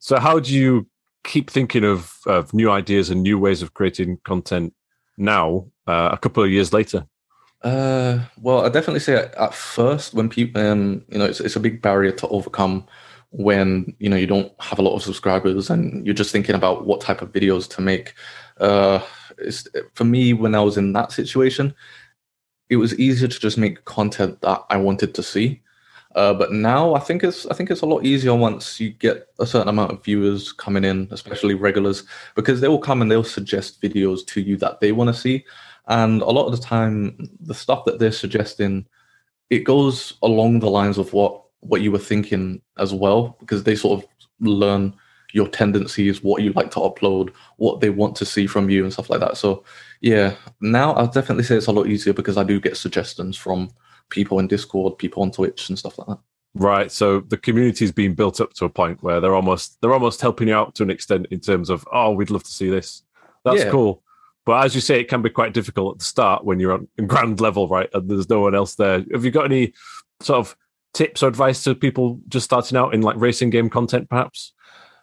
So 0.00 0.18
how 0.18 0.40
do 0.40 0.52
you 0.52 0.88
keep 1.24 1.50
thinking 1.50 1.84
of, 1.84 2.18
of 2.26 2.52
new 2.52 2.70
ideas 2.70 3.10
and 3.10 3.22
new 3.22 3.38
ways 3.38 3.62
of 3.62 3.74
creating 3.74 4.18
content 4.24 4.74
now, 5.16 5.66
uh, 5.86 6.10
a 6.12 6.18
couple 6.18 6.42
of 6.42 6.50
years 6.50 6.72
later? 6.72 7.06
Uh, 7.62 8.20
well, 8.40 8.64
I 8.64 8.68
definitely 8.68 9.00
say 9.00 9.14
at, 9.14 9.54
first 9.54 10.14
when 10.14 10.28
people, 10.28 10.60
um, 10.60 11.04
you 11.08 11.18
know, 11.18 11.24
it's 11.24 11.40
it's 11.40 11.56
a 11.56 11.60
big 11.60 11.80
barrier 11.80 12.10
to 12.12 12.28
overcome 12.28 12.86
when 13.30 13.94
you 13.98 14.10
know 14.10 14.16
you 14.16 14.26
don't 14.26 14.52
have 14.60 14.78
a 14.78 14.82
lot 14.82 14.94
of 14.94 15.02
subscribers 15.02 15.70
and 15.70 16.04
you're 16.04 16.14
just 16.14 16.32
thinking 16.32 16.54
about 16.54 16.86
what 16.86 17.00
type 17.00 17.22
of 17.22 17.32
videos 17.32 17.68
to 17.76 17.80
make. 17.80 18.14
Uh, 18.58 19.00
for 19.94 20.04
me, 20.04 20.32
when 20.32 20.54
I 20.54 20.60
was 20.60 20.76
in 20.76 20.92
that 20.92 21.12
situation, 21.12 21.74
it 22.68 22.76
was 22.76 22.98
easier 22.98 23.28
to 23.28 23.38
just 23.38 23.58
make 23.58 23.84
content 23.84 24.40
that 24.42 24.62
I 24.70 24.76
wanted 24.76 25.14
to 25.14 25.22
see. 25.22 25.61
Uh, 26.14 26.34
but 26.34 26.52
now 26.52 26.94
I 26.94 27.00
think 27.00 27.24
it's 27.24 27.46
I 27.46 27.54
think 27.54 27.70
it's 27.70 27.80
a 27.80 27.86
lot 27.86 28.04
easier 28.04 28.34
once 28.34 28.78
you 28.78 28.90
get 28.90 29.28
a 29.38 29.46
certain 29.46 29.68
amount 29.68 29.92
of 29.92 30.04
viewers 30.04 30.52
coming 30.52 30.84
in, 30.84 31.08
especially 31.10 31.54
regulars, 31.54 32.04
because 32.34 32.60
they 32.60 32.68
will 32.68 32.78
come 32.78 33.00
and 33.00 33.10
they'll 33.10 33.24
suggest 33.24 33.80
videos 33.80 34.26
to 34.26 34.40
you 34.40 34.56
that 34.58 34.80
they 34.80 34.92
want 34.92 35.08
to 35.08 35.20
see. 35.20 35.44
And 35.88 36.22
a 36.22 36.26
lot 36.26 36.46
of 36.46 36.52
the 36.52 36.64
time, 36.64 37.30
the 37.40 37.54
stuff 37.54 37.84
that 37.86 37.98
they're 37.98 38.12
suggesting, 38.12 38.86
it 39.50 39.60
goes 39.60 40.14
along 40.22 40.60
the 40.60 40.70
lines 40.70 40.98
of 40.98 41.12
what 41.12 41.42
what 41.60 41.80
you 41.80 41.92
were 41.92 41.98
thinking 41.98 42.60
as 42.78 42.92
well, 42.92 43.36
because 43.40 43.64
they 43.64 43.74
sort 43.74 44.02
of 44.02 44.08
learn 44.40 44.94
your 45.32 45.48
tendencies, 45.48 46.22
what 46.22 46.42
you 46.42 46.52
like 46.52 46.70
to 46.72 46.80
upload, 46.80 47.30
what 47.56 47.80
they 47.80 47.90
want 47.90 48.14
to 48.16 48.26
see 48.26 48.46
from 48.46 48.68
you, 48.68 48.84
and 48.84 48.92
stuff 48.92 49.08
like 49.08 49.20
that. 49.20 49.36
So, 49.36 49.64
yeah, 50.00 50.34
now 50.60 50.92
I'll 50.92 51.06
definitely 51.06 51.44
say 51.44 51.56
it's 51.56 51.68
a 51.68 51.72
lot 51.72 51.86
easier 51.86 52.12
because 52.12 52.36
I 52.36 52.44
do 52.44 52.60
get 52.60 52.76
suggestions 52.76 53.36
from 53.36 53.70
people 54.12 54.38
in 54.38 54.46
Discord, 54.46 54.96
people 54.98 55.22
on 55.24 55.32
Twitch, 55.32 55.68
and 55.68 55.76
stuff 55.78 55.98
like 55.98 56.06
that. 56.06 56.18
Right. 56.54 56.92
So 56.92 57.20
the 57.20 57.38
community's 57.38 57.90
been 57.92 58.14
built 58.14 58.40
up 58.40 58.52
to 58.54 58.66
a 58.66 58.68
point 58.68 59.02
where 59.02 59.20
they're 59.20 59.34
almost 59.34 59.80
they're 59.80 59.94
almost 59.94 60.20
helping 60.20 60.48
you 60.48 60.54
out 60.54 60.74
to 60.76 60.82
an 60.82 60.90
extent 60.90 61.26
in 61.30 61.40
terms 61.40 61.70
of 61.70 61.88
oh 61.92 62.12
we'd 62.12 62.30
love 62.30 62.44
to 62.44 62.50
see 62.50 62.68
this. 62.70 63.02
That's 63.44 63.64
Yeah. 63.64 63.70
cool. 63.70 64.02
But 64.44 64.64
as 64.64 64.74
you 64.74 64.80
say, 64.80 65.00
it 65.00 65.08
can 65.08 65.22
be 65.22 65.30
quite 65.30 65.54
difficult 65.54 65.94
at 65.94 65.98
the 66.00 66.04
start 66.04 66.44
when 66.44 66.60
you're 66.60 66.72
on 66.74 66.88
ground 67.06 67.40
level, 67.40 67.68
right? 67.68 67.88
And 67.94 68.08
there's 68.10 68.28
no 68.28 68.40
one 68.40 68.54
else 68.54 68.74
there. 68.74 69.04
Have 69.12 69.24
you 69.24 69.30
got 69.30 69.46
any 69.46 69.72
sort 70.20 70.40
of 70.40 70.56
tips 70.92 71.22
or 71.22 71.28
advice 71.28 71.64
to 71.64 71.74
people 71.74 72.20
just 72.28 72.44
starting 72.44 72.76
out 72.76 72.92
in 72.92 73.00
like 73.00 73.16
racing 73.16 73.48
game 73.50 73.70
content, 73.70 74.10
perhaps? 74.10 74.52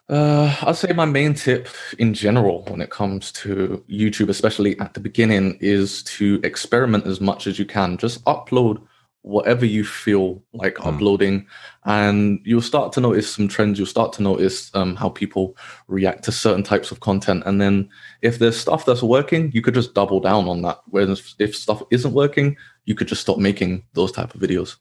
Uh, 0.08 0.54
I'd 0.62 0.76
say 0.76 0.92
my 0.92 1.04
main 1.04 1.34
tip 1.34 1.68
in 1.98 2.14
general 2.14 2.64
when 2.68 2.80
it 2.80 2.90
comes 2.90 3.30
to 3.32 3.82
YouTube, 3.88 4.28
especially 4.28 4.78
at 4.80 4.92
the 4.94 5.00
beginning, 5.00 5.56
is 5.60 6.02
to 6.04 6.40
experiment 6.42 7.06
as 7.06 7.20
much 7.20 7.46
as 7.46 7.58
you 7.58 7.64
can. 7.64 7.96
Just 7.96 8.24
upload 8.24 8.82
whatever 9.22 9.66
you 9.66 9.84
feel 9.84 10.42
like 10.52 10.78
Hmm. 10.78 10.88
uploading, 10.88 11.46
and 11.84 12.40
you'll 12.44 12.62
start 12.62 12.92
to 12.92 13.00
notice 13.00 13.30
some 13.30 13.48
trends. 13.48 13.78
You'll 13.78 13.86
start 13.86 14.12
to 14.14 14.22
notice 14.22 14.70
um, 14.74 14.96
how 14.96 15.10
people 15.10 15.56
react 15.88 16.24
to 16.24 16.32
certain 16.32 16.62
types 16.62 16.90
of 16.90 17.00
content. 17.00 17.42
And 17.46 17.60
then 17.60 17.88
if 18.22 18.38
there's 18.38 18.56
stuff 18.58 18.86
that's 18.86 19.02
working, 19.02 19.50
you 19.52 19.62
could 19.62 19.74
just 19.74 19.94
double 19.94 20.20
down 20.20 20.48
on 20.48 20.62
that. 20.62 20.80
Whereas 20.86 21.34
if 21.38 21.54
stuff 21.54 21.82
isn't 21.90 22.14
working, 22.14 22.56
you 22.86 22.94
could 22.94 23.08
just 23.08 23.20
stop 23.20 23.38
making 23.38 23.84
those 23.92 24.12
type 24.12 24.34
of 24.34 24.40
videos. 24.40 24.76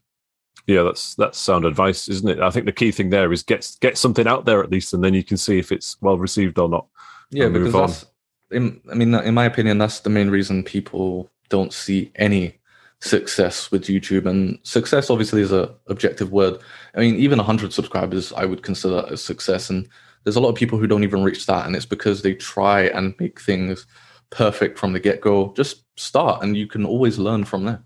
Yeah, 0.68 0.83
that's 0.83 1.15
that's 1.15 1.38
sound 1.39 1.65
advice, 1.65 2.07
isn't 2.07 2.30
it? 2.30 2.39
I 2.39 2.51
think 2.51 2.65
the 2.65 2.71
key 2.71 2.91
thing 2.91 3.09
there 3.09 3.31
is 3.33 3.44
get 3.44 3.69
get 3.81 3.97
something 3.97 4.27
out 4.27 4.45
there 4.45 4.63
at 4.63 4.71
least, 4.71 4.94
and 4.94 5.03
then 5.03 5.13
you 5.13 5.24
can 5.24 5.38
see 5.38 5.57
if 5.57 5.71
it's 5.71 5.97
well 6.01 6.18
received 6.18 6.59
or 6.59 6.69
not. 6.69 6.86
Yeah, 7.31 7.50
because 7.50 7.74
that's, 7.74 8.06
in, 8.51 8.80
I 8.91 8.95
mean, 8.95 9.13
in 9.13 9.33
my 9.33 9.45
opinion, 9.45 9.80
that's 9.80 10.01
the 10.01 10.09
main 10.09 10.30
reason 10.30 10.63
people 10.63 11.30
don't 11.50 11.74
see 11.74 12.12
any 12.15 12.58
success 13.01 13.72
with 13.72 13.86
YouTube. 13.86 14.25
And 14.25 14.60
success 14.63 15.10
obviously 15.10 15.42
is 15.42 15.51
a 15.51 15.74
objective 15.88 16.31
word. 16.31 16.60
I 16.96 17.00
mean, 17.00 17.16
even 17.16 17.38
100 17.38 17.74
subscribers, 17.74 18.34
I 18.34 18.46
would 18.46 18.63
consider 18.63 19.06
a 19.07 19.18
success. 19.18 19.69
And 19.69 19.88
there's 20.24 20.36
a 20.36 20.42
lot 20.42 20.50
of 20.50 20.56
people 20.56 20.78
who 20.78 20.88
don't 20.88 21.04
even 21.04 21.24
reach 21.24 21.46
that. 21.46 21.66
And 21.66 21.75
it's 21.75 21.86
because 21.86 22.22
they 22.22 22.34
try 22.34 22.84
and 22.84 23.16
make 23.19 23.40
things 23.40 23.86
perfect 24.30 24.78
from 24.78 24.94
the 24.94 25.00
get 25.00 25.22
go. 25.22 25.54
Just 25.56 25.84
start, 25.98 26.44
and 26.44 26.56
you 26.56 26.68
can 26.68 26.86
always 26.86 27.18
learn 27.18 27.46
from 27.46 27.66
there. 27.66 27.84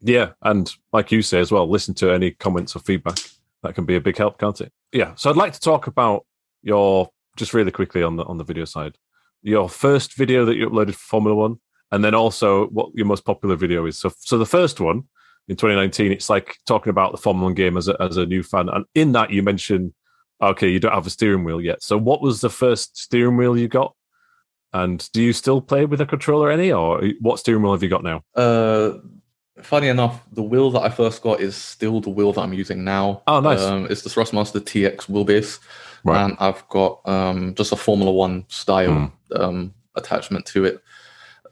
Yeah, 0.00 0.32
and 0.42 0.70
like 0.92 1.10
you 1.10 1.22
say 1.22 1.40
as 1.40 1.50
well, 1.50 1.68
listen 1.68 1.94
to 1.94 2.12
any 2.12 2.32
comments 2.32 2.76
or 2.76 2.80
feedback. 2.80 3.18
That 3.62 3.74
can 3.74 3.84
be 3.84 3.96
a 3.96 4.00
big 4.00 4.16
help, 4.16 4.38
can't 4.38 4.60
it? 4.60 4.72
Yeah. 4.92 5.14
So 5.16 5.30
I'd 5.30 5.36
like 5.36 5.52
to 5.54 5.60
talk 5.60 5.86
about 5.86 6.26
your 6.62 7.08
just 7.36 7.54
really 7.54 7.70
quickly 7.70 8.02
on 8.02 8.16
the 8.16 8.24
on 8.24 8.38
the 8.38 8.44
video 8.44 8.64
side. 8.64 8.96
Your 9.42 9.68
first 9.68 10.16
video 10.16 10.44
that 10.44 10.56
you 10.56 10.68
uploaded 10.68 10.94
for 10.94 11.08
Formula 11.08 11.34
One, 11.34 11.58
and 11.92 12.04
then 12.04 12.14
also 12.14 12.66
what 12.68 12.90
your 12.94 13.06
most 13.06 13.24
popular 13.24 13.56
video 13.56 13.86
is. 13.86 13.96
So 13.98 14.10
so 14.18 14.38
the 14.38 14.46
first 14.46 14.80
one 14.80 15.04
in 15.48 15.56
2019, 15.56 16.10
it's 16.12 16.28
like 16.28 16.56
talking 16.66 16.90
about 16.90 17.12
the 17.12 17.18
Formula 17.18 17.46
One 17.46 17.54
game 17.54 17.76
as 17.76 17.88
a 17.88 17.96
as 18.00 18.16
a 18.16 18.26
new 18.26 18.42
fan, 18.42 18.68
and 18.68 18.84
in 18.94 19.12
that 19.12 19.30
you 19.30 19.42
mentioned, 19.42 19.92
okay, 20.42 20.68
you 20.68 20.80
don't 20.80 20.92
have 20.94 21.06
a 21.06 21.10
steering 21.10 21.44
wheel 21.44 21.60
yet. 21.60 21.82
So 21.82 21.96
what 21.98 22.20
was 22.22 22.40
the 22.40 22.50
first 22.50 22.96
steering 22.96 23.36
wheel 23.36 23.56
you 23.56 23.68
got? 23.68 23.94
And 24.72 25.08
do 25.12 25.22
you 25.22 25.32
still 25.32 25.60
play 25.62 25.86
with 25.86 26.00
a 26.00 26.06
controller 26.06 26.50
any, 26.50 26.72
or 26.72 27.02
what 27.20 27.38
steering 27.38 27.62
wheel 27.62 27.72
have 27.72 27.82
you 27.82 27.88
got 27.88 28.02
now? 28.04 28.22
Uh, 28.34 28.98
funny 29.62 29.88
enough, 29.88 30.20
the 30.32 30.42
wheel 30.42 30.70
that 30.72 30.82
I 30.82 30.90
first 30.90 31.22
got 31.22 31.40
is 31.40 31.56
still 31.56 32.00
the 32.00 32.10
wheel 32.10 32.32
that 32.34 32.42
I'm 32.42 32.52
using 32.52 32.84
now. 32.84 33.22
Oh, 33.26 33.40
nice. 33.40 33.62
Um, 33.62 33.86
it's 33.88 34.02
the 34.02 34.10
Thrustmaster 34.10 34.60
TX 34.60 35.06
wheelbase. 35.06 35.60
Right. 36.04 36.22
and 36.24 36.36
I've 36.38 36.68
got 36.68 37.00
um, 37.08 37.54
just 37.54 37.72
a 37.72 37.76
Formula 37.76 38.12
One 38.12 38.44
style 38.48 39.10
Hmm. 39.32 39.40
um, 39.42 39.74
attachment 39.96 40.44
to 40.46 40.64
it. 40.66 40.80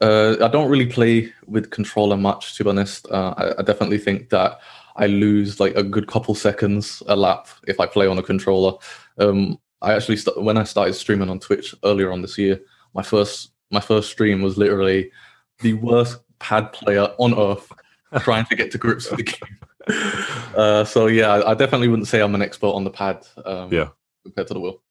Uh, 0.01 0.35
I 0.41 0.47
don't 0.47 0.69
really 0.69 0.85
play 0.85 1.31
with 1.45 1.69
controller 1.71 2.17
much, 2.17 2.55
to 2.57 2.63
be 2.63 2.69
honest. 2.69 3.07
Uh, 3.09 3.33
I, 3.37 3.59
I 3.59 3.61
definitely 3.63 3.97
think 3.97 4.29
that 4.29 4.59
I 4.95 5.07
lose 5.07 5.59
like 5.59 5.75
a 5.75 5.83
good 5.83 6.07
couple 6.07 6.35
seconds 6.35 7.01
a 7.07 7.15
lap 7.15 7.47
if 7.67 7.79
I 7.79 7.85
play 7.85 8.07
on 8.07 8.17
a 8.17 8.23
controller. 8.23 8.77
Um, 9.17 9.59
I 9.81 9.93
actually 9.93 10.17
st- 10.17 10.41
when 10.41 10.57
I 10.57 10.63
started 10.63 10.93
streaming 10.93 11.29
on 11.29 11.39
Twitch 11.39 11.75
earlier 11.83 12.11
on 12.11 12.21
this 12.21 12.37
year, 12.37 12.59
my 12.93 13.03
first 13.03 13.51
my 13.71 13.79
first 13.79 14.09
stream 14.11 14.41
was 14.41 14.57
literally 14.57 15.11
the 15.59 15.73
worst 15.73 16.19
pad 16.39 16.71
player 16.73 17.07
on 17.17 17.37
earth 17.37 17.71
trying 18.19 18.45
to 18.45 18.55
get 18.55 18.71
to 18.71 18.77
grips 18.77 19.09
with 19.09 19.17
the 19.17 19.23
game. 19.23 19.59
Uh, 20.55 20.83
so 20.83 21.05
yeah, 21.05 21.43
I, 21.45 21.53
definitely 21.53 21.89
wouldn't 21.89 22.07
say 22.07 22.19
I'm 22.21 22.33
an 22.33 22.41
expert 22.41 22.69
on 22.69 22.85
the 22.85 22.89
pad. 22.89 23.27
Um, 23.45 23.71
Yeah. 23.71 23.89
compared 24.23 24.47
to 24.47 24.53
the 24.55 24.59
wheel. 24.59 24.81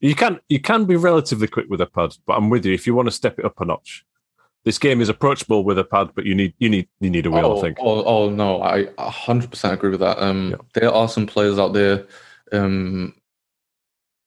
You 0.00 0.14
can 0.16 0.40
you 0.48 0.58
can 0.58 0.86
be 0.86 0.96
relatively 0.96 1.46
quick 1.46 1.66
with 1.68 1.80
a 1.80 1.86
pad, 1.86 2.16
but 2.26 2.32
I'm 2.36 2.50
with 2.50 2.64
you. 2.66 2.72
If 2.74 2.84
you 2.86 2.94
want 2.94 3.06
to 3.06 3.12
step 3.12 3.38
it 3.38 3.44
up 3.44 3.60
a 3.60 3.64
notch, 3.64 4.04
this 4.64 4.78
game 4.78 5.00
is 5.00 5.08
approachable 5.08 5.64
with 5.64 5.78
a 5.78 5.84
pad, 5.84 6.10
but 6.14 6.26
you 6.26 6.34
need 6.34 6.54
you 6.58 6.68
need 6.68 6.88
you 7.00 7.10
need 7.10 7.26
a 7.26 7.30
wheel. 7.30 7.46
oh, 7.46 7.58
I 7.58 7.60
think. 7.60 7.78
Oh, 7.80 8.04
oh 8.04 8.30
no, 8.30 8.62
I 8.62 8.84
100% 8.98 9.72
agree 9.72 9.90
with 9.90 10.00
that. 10.00 10.22
Um, 10.22 10.56
There 10.74 10.92
are 10.92 11.08
some 11.08 11.26
players 11.26 11.58
out 11.58 11.72
there. 11.72 12.06
Um, 12.52 13.14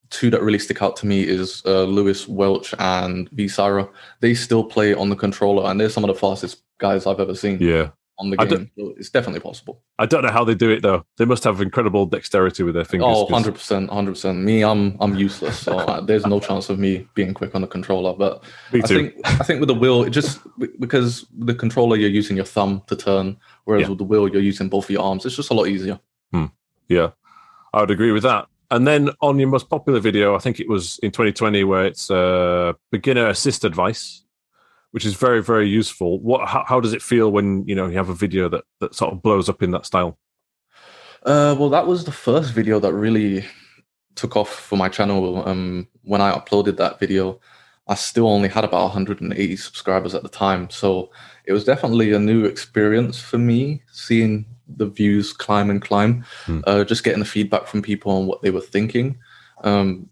two 0.10 0.30
that 0.30 0.42
really 0.42 0.60
stick 0.60 0.82
out 0.82 0.96
to 0.96 1.08
me 1.08 1.28
is 1.28 1.64
uh, 1.66 1.84
Lewis 1.84 2.28
Welch 2.28 2.74
and 2.80 3.30
V 3.32 3.48
Sira. 3.48 3.88
They 4.22 4.34
still 4.34 4.64
play 4.64 4.94
on 4.94 5.10
the 5.10 5.16
controller, 5.16 5.70
and 5.70 5.80
they're 5.80 5.90
some 5.90 6.04
of 6.04 6.08
the 6.08 6.20
fastest 6.20 6.64
guys 6.80 7.06
I've 7.06 7.20
ever 7.20 7.36
seen. 7.36 7.58
Yeah, 7.60 7.90
on 8.20 8.30
the 8.30 8.38
game. 8.38 8.70
It's 8.78 9.10
definitely 9.10 9.40
possible. 9.40 9.82
I 9.98 10.06
don't 10.06 10.24
know 10.24 10.32
how 10.32 10.44
they 10.44 10.56
do 10.56 10.70
it 10.70 10.82
though. 10.82 11.04
They 11.18 11.26
must 11.26 11.44
have 11.46 11.62
incredible 11.62 12.06
dexterity 12.06 12.64
with 12.64 12.76
their 12.76 12.86
fingers. 12.86 13.08
Oh, 13.10 13.26
'cause- 13.26 13.44
100%, 13.46 13.90
100%. 13.90 14.44
Me, 14.44 14.64
I'm 14.64 14.96
I'm 15.00 15.16
useless. 15.16 15.58
So 15.60 15.78
uh, 15.78 16.02
there's 16.02 16.26
no 16.26 16.40
chance 16.40 16.70
of 16.70 16.78
me 16.80 17.08
being 17.16 17.34
quick 17.34 17.56
on 17.56 17.62
the 17.62 17.68
controller. 17.68 18.14
But 18.14 18.44
Me 18.72 18.82
I 18.84 18.88
think 18.88 19.14
I 19.26 19.44
think 19.44 19.60
with 19.60 19.68
the 19.68 19.74
wheel, 19.76 20.04
it 20.04 20.12
just 20.12 20.40
because 20.80 21.26
the 21.38 21.56
controller 21.56 21.96
you're 21.98 22.10
using 22.10 22.36
your 22.36 22.46
thumb 22.46 22.84
to 22.88 22.96
turn, 22.96 23.38
whereas 23.66 23.84
Yeah. 23.84 23.90
with 23.90 23.98
the 23.98 24.04
wheel 24.06 24.28
you're 24.28 24.42
using 24.42 24.70
both 24.70 24.86
of 24.86 24.90
your 24.92 25.04
arms. 25.04 25.26
It's 25.26 25.36
just 25.36 25.50
a 25.52 25.54
lot 25.54 25.68
easier. 25.68 26.00
Yeah, 26.90 27.12
I 27.74 27.80
would 27.82 27.92
agree 27.92 28.12
with 28.12 28.24
that. 28.24 28.48
And 28.70 28.86
then 28.86 29.10
on 29.22 29.40
your 29.40 29.48
most 29.50 29.70
popular 29.70 30.00
video, 30.00 30.36
I 30.36 30.40
think 30.40 30.60
it 30.60 30.68
was 30.68 31.00
in 31.02 31.12
2020, 31.12 31.64
where 31.64 31.86
it's 31.86 32.12
uh, 32.12 32.74
beginner 32.92 33.28
assist 33.28 33.64
advice, 33.64 34.23
which 34.94 35.06
is 35.06 35.16
very, 35.16 35.42
very 35.42 35.68
useful. 35.68 36.20
What? 36.20 36.48
How, 36.48 36.64
how 36.68 36.80
does 36.80 36.94
it 36.94 37.02
feel 37.02 37.32
when 37.32 37.68
you 37.68 37.74
know 37.74 37.88
you 37.88 37.98
have 37.98 38.10
a 38.10 38.14
video 38.14 38.48
that 38.50 38.64
that 38.80 38.94
sort 38.94 39.12
of 39.12 39.24
blows 39.24 39.50
up 39.50 39.64
in 39.64 39.72
that 39.72 39.88
style? 39.88 40.20
Uh, 41.24 41.56
well, 41.58 41.70
that 41.70 41.88
was 41.88 42.06
the 42.06 42.12
first 42.12 42.54
video 42.54 42.80
that 42.80 42.94
really 42.94 43.44
took 44.14 44.38
off 44.38 44.54
for 44.54 44.78
my 44.78 44.90
channel. 44.90 45.48
Um, 45.48 45.88
when 46.04 46.22
I 46.22 46.32
uploaded 46.32 46.78
that 46.78 47.00
video, 47.00 47.40
I 47.88 47.96
still 47.96 48.28
only 48.28 48.50
had 48.50 48.64
about 48.64 48.84
180 48.84 49.56
subscribers 49.56 50.14
at 50.14 50.22
the 50.22 50.30
time, 50.30 50.70
so 50.70 51.10
it 51.46 51.54
was 51.54 51.66
definitely 51.66 52.12
a 52.12 52.20
new 52.20 52.46
experience 52.46 53.20
for 53.20 53.40
me 53.40 53.82
seeing 53.92 54.46
the 54.68 54.86
views 54.86 55.34
climb 55.34 55.72
and 55.72 55.82
climb. 55.82 56.24
Hmm. 56.46 56.62
Uh, 56.68 56.84
just 56.84 57.04
getting 57.04 57.20
the 57.20 57.26
feedback 57.26 57.66
from 57.66 57.82
people 57.82 58.12
on 58.12 58.28
what 58.28 58.44
they 58.44 58.52
were 58.52 58.62
thinking. 58.62 59.18
Um, 59.64 60.10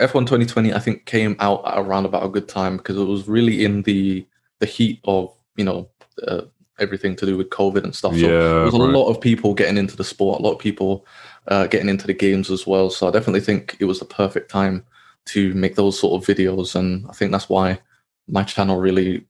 F1 0.00 0.20
2020, 0.20 0.72
I 0.72 0.78
think, 0.78 1.04
came 1.04 1.36
out 1.40 1.66
at 1.66 1.78
around 1.78 2.06
about 2.06 2.24
a 2.24 2.28
good 2.28 2.48
time 2.48 2.78
because 2.78 2.96
it 2.96 3.04
was 3.04 3.28
really 3.28 3.64
in 3.64 3.82
the 3.82 4.26
the 4.58 4.66
heat 4.66 5.00
of 5.04 5.32
you 5.56 5.64
know 5.64 5.88
uh, 6.26 6.42
everything 6.78 7.14
to 7.16 7.26
do 7.26 7.36
with 7.36 7.50
COVID 7.50 7.84
and 7.84 7.94
stuff. 7.94 8.12
So 8.12 8.26
yeah, 8.26 8.64
was 8.64 8.74
a 8.74 8.78
right. 8.78 8.90
lot 8.90 9.08
of 9.08 9.20
people 9.20 9.54
getting 9.54 9.76
into 9.76 9.96
the 9.96 10.04
sport, 10.04 10.40
a 10.40 10.42
lot 10.42 10.52
of 10.52 10.58
people 10.58 11.06
uh, 11.48 11.66
getting 11.66 11.88
into 11.88 12.06
the 12.06 12.14
games 12.14 12.50
as 12.50 12.66
well. 12.66 12.90
So 12.90 13.08
I 13.08 13.10
definitely 13.10 13.42
think 13.42 13.76
it 13.78 13.84
was 13.84 13.98
the 13.98 14.06
perfect 14.06 14.50
time 14.50 14.84
to 15.26 15.52
make 15.54 15.76
those 15.76 15.98
sort 15.98 16.20
of 16.20 16.26
videos, 16.26 16.74
and 16.74 17.06
I 17.08 17.12
think 17.12 17.30
that's 17.30 17.48
why 17.48 17.78
my 18.26 18.42
channel 18.42 18.80
really 18.80 19.26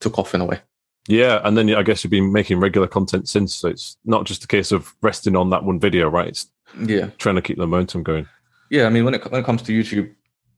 took 0.00 0.18
off 0.18 0.34
in 0.34 0.40
a 0.40 0.44
way. 0.44 0.60
Yeah, 1.08 1.40
and 1.42 1.56
then 1.56 1.74
I 1.74 1.82
guess 1.82 2.04
you've 2.04 2.12
been 2.12 2.32
making 2.32 2.60
regular 2.60 2.86
content 2.86 3.28
since. 3.28 3.54
So 3.56 3.68
it's 3.68 3.96
not 4.04 4.24
just 4.24 4.44
a 4.44 4.48
case 4.48 4.70
of 4.70 4.94
resting 5.02 5.34
on 5.34 5.50
that 5.50 5.64
one 5.64 5.80
video, 5.80 6.08
right? 6.08 6.28
It's 6.28 6.46
Yeah, 6.78 7.10
trying 7.18 7.34
to 7.34 7.42
keep 7.42 7.56
the 7.56 7.66
momentum 7.66 8.04
going. 8.04 8.28
Yeah. 8.72 8.86
I 8.86 8.88
mean, 8.88 9.04
when 9.04 9.14
it 9.14 9.30
when 9.30 9.40
it 9.40 9.44
comes 9.44 9.62
to 9.62 9.72
YouTube, 9.72 10.12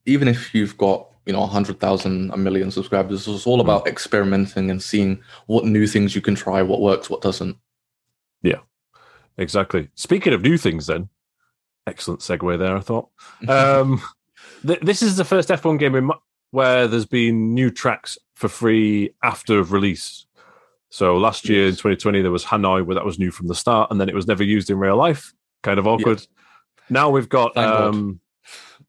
even 0.06 0.28
if 0.28 0.54
you've 0.54 0.78
got 0.78 1.06
you 1.26 1.34
know 1.34 1.42
a 1.42 1.46
hundred 1.46 1.80
thousand, 1.80 2.30
a 2.32 2.38
million 2.38 2.70
subscribers, 2.70 3.28
it's 3.28 3.46
all 3.46 3.60
about 3.60 3.86
experimenting 3.86 4.70
and 4.70 4.82
seeing 4.82 5.22
what 5.46 5.66
new 5.66 5.86
things 5.86 6.14
you 6.14 6.22
can 6.22 6.34
try, 6.34 6.62
what 6.62 6.80
works, 6.80 7.10
what 7.10 7.20
doesn't. 7.20 7.58
Yeah 8.42 8.60
exactly. 9.38 9.88
Speaking 9.94 10.32
of 10.32 10.42
new 10.42 10.56
things, 10.56 10.86
then, 10.86 11.08
excellent 11.86 12.20
segue 12.20 12.58
there. 12.58 12.76
I 12.76 12.80
thought. 12.80 13.08
Um, 13.48 14.02
th- 14.66 14.80
this 14.80 15.02
is 15.02 15.16
the 15.16 15.24
first 15.24 15.48
F1 15.48 15.78
game 15.78 15.94
in, 15.94 16.04
mu- 16.06 16.14
where 16.50 16.86
there's 16.86 17.06
been 17.06 17.52
new 17.54 17.70
tracks 17.70 18.18
for 18.34 18.48
free 18.48 19.14
after 19.22 19.62
release. 19.62 20.26
So 20.90 21.16
last 21.16 21.48
year 21.48 21.66
in 21.66 21.72
2020 21.72 22.22
there 22.22 22.30
was 22.30 22.44
Hanoi, 22.44 22.86
where 22.86 22.94
that 22.94 23.04
was 23.04 23.18
new 23.18 23.30
from 23.30 23.48
the 23.48 23.54
start, 23.54 23.90
and 23.90 24.00
then 24.00 24.08
it 24.08 24.14
was 24.14 24.26
never 24.26 24.44
used 24.44 24.70
in 24.70 24.78
real 24.78 24.96
life. 24.96 25.32
Kind 25.62 25.78
of 25.78 25.86
awkward. 25.86 26.26
Now 26.90 27.10
we've 27.10 27.28
got. 27.28 27.54
Thank 27.54 27.70
God. 27.70 27.84
um, 27.94 28.20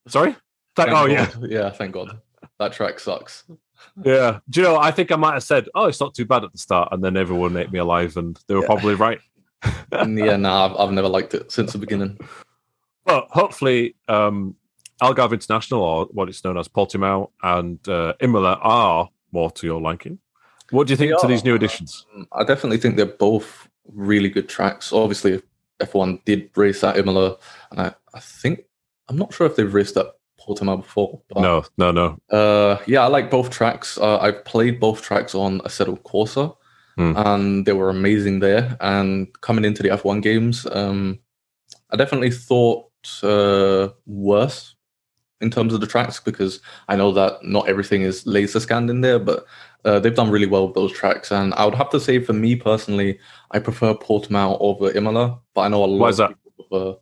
sorry. 0.07 0.35
Thank, 0.75 0.91
oh 0.91 1.05
yeah, 1.05 1.31
God. 1.31 1.47
yeah. 1.49 1.69
Thank 1.69 1.93
God, 1.93 2.19
that 2.59 2.73
track 2.73 2.99
sucks. 2.99 3.45
yeah. 4.03 4.39
Do 4.49 4.61
you 4.61 4.67
know? 4.67 4.77
I 4.77 4.91
think 4.91 5.11
I 5.11 5.15
might 5.15 5.33
have 5.33 5.43
said, 5.43 5.67
"Oh, 5.75 5.85
it's 5.85 5.99
not 5.99 6.13
too 6.13 6.25
bad 6.25 6.43
at 6.43 6.51
the 6.51 6.57
start," 6.57 6.89
and 6.91 7.03
then 7.03 7.15
everyone 7.17 7.55
ate 7.57 7.71
me 7.71 7.79
alive, 7.79 8.17
and 8.17 8.37
they 8.47 8.55
were 8.55 8.61
Yeah. 8.61 8.67
probably 8.67 8.95
right. 8.95 9.19
And 9.93 10.17
yeah, 10.19 10.35
nah, 10.35 10.65
I've, 10.65 10.75
I've 10.77 10.91
never 10.91 11.07
liked 11.07 11.33
it 11.33 11.51
since 11.51 11.71
the 11.71 11.79
beginning. 11.79 12.19
But 13.05 13.27
hopefully, 13.31 13.95
um, 14.07 14.55
Algarve 15.01 15.31
International, 15.33 15.81
or 15.81 16.05
what 16.11 16.27
it's 16.29 16.43
known 16.43 16.57
as 16.57 16.67
Portimao, 16.67 17.29
and 17.41 17.79
uh, 17.87 18.13
Imola 18.19 18.59
are 18.61 19.09
more 19.31 19.49
to 19.51 19.65
your 19.65 19.81
liking. 19.81 20.19
What 20.71 20.87
do 20.87 20.93
you 20.93 20.97
think 20.97 21.11
They 21.13 21.17
to 21.21 21.27
these 21.27 21.43
new 21.43 21.55
additions? 21.55 22.05
Um, 22.15 22.27
I 22.33 22.43
definitely 22.43 22.77
think 22.77 22.95
they're 22.95 23.05
both 23.05 23.67
really 23.91 24.29
good 24.29 24.49
tracks. 24.49 24.91
Obviously, 24.91 25.41
F1 25.79 26.23
did 26.25 26.49
race 26.55 26.83
at 26.83 26.97
Imola, 26.97 27.37
and 27.71 27.79
I, 27.81 27.93
I 28.13 28.19
think 28.19 28.61
I'm 29.09 29.17
not 29.17 29.33
sure 29.33 29.45
if 29.47 29.55
they've 29.55 29.73
raced 29.73 29.97
at 29.97 30.07
Portimao 30.39 30.77
before. 30.77 31.21
But, 31.29 31.41
No, 31.41 31.65
no, 31.77 31.91
no. 31.91 32.17
Uh, 32.29 32.77
yeah, 32.87 33.03
I 33.03 33.07
like 33.07 33.29
both 33.31 33.49
tracks. 33.49 33.97
Uh, 33.97 34.17
I've 34.19 34.45
played 34.45 34.79
both 34.79 35.01
tracks 35.01 35.35
on 35.35 35.59
Assetto 35.61 35.99
Corsa, 36.01 36.55
Hmm. 36.97 37.13
and 37.17 37.65
they 37.65 37.73
were 37.73 37.89
amazing 37.89 38.39
there. 38.39 38.77
And 38.79 39.27
coming 39.41 39.65
into 39.65 39.83
the 39.83 39.89
F1 39.89 40.21
games, 40.21 40.65
um, 40.71 41.19
I 41.91 41.97
definitely 41.97 42.31
thought 42.31 42.85
uh, 43.21 43.89
worse 44.05 44.75
in 45.41 45.51
terms 45.51 45.73
of 45.73 45.81
the 45.81 45.87
tracks 45.87 46.19
because 46.21 46.61
I 46.87 46.95
know 46.95 47.11
that 47.11 47.43
not 47.43 47.67
everything 47.67 48.01
is 48.03 48.25
laser 48.25 48.59
scanned 48.61 48.89
in 48.89 49.01
there, 49.01 49.19
but 49.19 49.45
uh, 49.85 49.99
they've 49.99 50.15
done 50.15 50.31
really 50.31 50.47
well 50.47 50.67
with 50.67 50.75
those 50.75 50.91
tracks. 50.91 51.31
And 51.31 51.53
I 51.53 51.65
would 51.65 51.75
have 51.75 51.89
to 51.91 51.99
say, 51.99 52.19
for 52.19 52.33
me 52.33 52.55
personally, 52.55 53.19
I 53.51 53.59
prefer 53.59 53.93
Portimao 53.93 54.57
over 54.59 54.91
Imola, 54.91 55.39
but 55.53 55.61
I 55.61 55.67
know 55.69 55.83
a 55.83 55.85
lot 55.85 55.99
Why 55.99 56.09
is 56.09 56.19
of 56.19 56.29
that? 56.29 56.37
people 56.43 56.65
prefer 56.65 56.95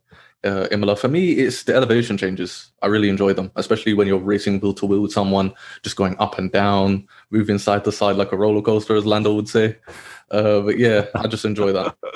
uh, 0.44 0.68
Imola. 0.70 0.94
For 0.94 1.08
me, 1.08 1.32
it's 1.32 1.62
the 1.62 1.74
elevation 1.74 2.18
changes. 2.18 2.72
I 2.82 2.86
really 2.88 3.08
enjoy 3.08 3.32
them, 3.32 3.50
especially 3.56 3.94
when 3.94 4.06
you're 4.06 4.18
racing 4.18 4.60
wheel 4.60 4.74
to 4.74 4.86
wheel 4.86 5.00
with 5.00 5.12
someone, 5.12 5.54
just 5.82 5.96
going 5.96 6.16
up 6.18 6.38
and 6.38 6.52
down, 6.52 7.08
moving 7.30 7.58
side 7.58 7.84
to 7.84 7.92
side 7.92 8.16
like 8.16 8.32
a 8.32 8.36
roller 8.36 8.62
coaster, 8.62 8.94
as 8.94 9.06
Lando 9.06 9.34
would 9.34 9.48
say. 9.48 9.76
Uh, 10.30 10.60
but 10.60 10.78
yeah, 10.78 11.06
I 11.14 11.26
just 11.26 11.44
enjoy 11.44 11.72
that. 11.72 11.96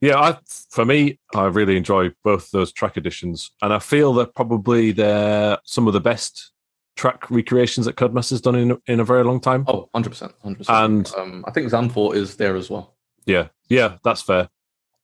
Yeah, 0.00 0.20
I, 0.20 0.38
for 0.70 0.84
me, 0.84 1.18
I 1.34 1.46
really 1.46 1.76
enjoy 1.76 2.12
both 2.22 2.52
those 2.52 2.70
track 2.70 2.96
editions, 2.96 3.50
and 3.60 3.72
I 3.72 3.80
feel 3.80 4.12
that 4.14 4.32
probably 4.32 4.92
they're 4.92 5.58
some 5.64 5.88
of 5.88 5.92
the 5.92 6.00
best 6.00 6.52
track 6.98 7.30
recreations 7.30 7.86
that 7.86 7.96
Codemasters 7.96 8.42
done 8.42 8.56
in 8.56 8.76
in 8.86 8.98
a 9.00 9.04
very 9.04 9.22
long 9.24 9.40
time. 9.40 9.64
Oh, 9.68 9.88
100%. 9.94 10.32
100%. 10.44 10.64
And- 10.84 11.10
um, 11.16 11.44
I 11.46 11.52
think 11.52 11.70
Zandvoort 11.70 12.16
is 12.16 12.36
there 12.36 12.56
as 12.56 12.68
well. 12.68 12.96
Yeah, 13.24 13.48
yeah, 13.68 13.96
that's 14.04 14.22
fair. 14.22 14.48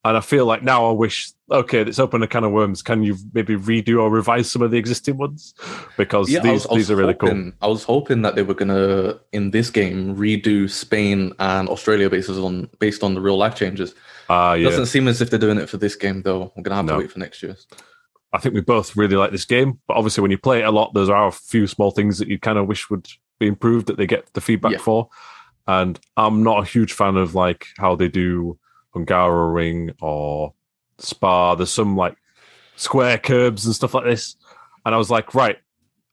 And 0.06 0.18
I 0.18 0.20
feel 0.20 0.44
like 0.44 0.62
now 0.62 0.84
I 0.86 0.92
wish, 0.92 1.32
okay, 1.50 1.82
let's 1.82 1.98
open 1.98 2.22
a 2.22 2.26
can 2.26 2.44
of 2.44 2.52
worms. 2.52 2.82
Can 2.82 3.02
you 3.02 3.16
maybe 3.32 3.56
redo 3.56 4.02
or 4.02 4.10
revise 4.10 4.50
some 4.50 4.60
of 4.60 4.70
the 4.70 4.76
existing 4.76 5.16
ones? 5.16 5.54
Because 5.96 6.28
Yeah, 6.28 6.40
these 6.40 6.66
was- 6.68 6.76
these 6.76 6.90
are 6.90 6.96
really 6.96 7.14
cool. 7.14 7.52
I 7.62 7.68
was 7.68 7.84
hoping 7.84 8.20
that 8.22 8.34
they 8.34 8.42
were 8.42 8.52
gonna 8.54 9.18
in 9.32 9.50
this 9.50 9.70
game 9.70 10.14
redo 10.14 10.68
Spain 10.68 11.32
and 11.38 11.68
Australia 11.70 12.10
bases 12.10 12.36
on 12.38 12.68
based 12.80 13.02
on 13.02 13.14
the 13.14 13.20
real 13.22 13.38
life 13.38 13.54
changes. 13.54 13.94
Ah, 14.28 14.52
yeah. 14.54 14.68
Doesn't 14.68 14.86
seem 14.86 15.08
as 15.08 15.22
if 15.22 15.30
they're 15.30 15.38
doing 15.38 15.58
it 15.58 15.70
for 15.70 15.78
this 15.78 15.94
game 15.96 16.20
though. 16.22 16.52
I'm 16.54 16.62
gonna 16.62 16.76
have 16.76 16.84
No. 16.86 16.94
to 16.94 16.98
wait 16.98 17.12
for 17.12 17.18
next 17.20 17.42
year. 17.42 17.56
I 18.34 18.38
think 18.38 18.54
we 18.54 18.60
both 18.60 18.96
really 18.96 19.14
like 19.16 19.30
this 19.30 19.44
game, 19.44 19.78
but 19.86 19.96
obviously 19.96 20.22
when 20.22 20.32
you 20.32 20.38
play 20.38 20.58
it 20.60 20.64
a 20.64 20.70
lot, 20.72 20.92
there 20.92 21.14
are 21.14 21.28
a 21.28 21.32
few 21.32 21.68
small 21.68 21.92
things 21.92 22.18
that 22.18 22.26
you 22.28 22.38
kind 22.38 22.58
of 22.58 22.66
wish 22.66 22.90
would 22.90 23.06
be 23.38 23.46
improved 23.46 23.86
that 23.86 23.96
they 23.96 24.06
get 24.08 24.32
the 24.34 24.40
feedback 24.40 24.72
Yeah. 24.72 24.78
for. 24.78 25.08
And 25.68 25.98
I'm 26.16 26.42
not 26.42 26.62
a 26.62 26.66
huge 26.66 26.92
fan 26.92 27.16
of 27.16 27.34
like 27.36 27.68
how 27.78 27.94
they 27.94 28.08
do 28.08 28.58
Hungaroring 28.94 29.94
or 30.02 30.52
Spa. 30.98 31.54
There's 31.54 31.70
some 31.70 31.96
like 31.96 32.16
square 32.76 33.18
curbs 33.18 33.64
and 33.66 33.74
stuff 33.74 33.94
like 33.94 34.04
this. 34.04 34.36
And 34.84 34.94
I 34.94 34.98
was 34.98 35.10
like, 35.10 35.34
right, 35.34 35.58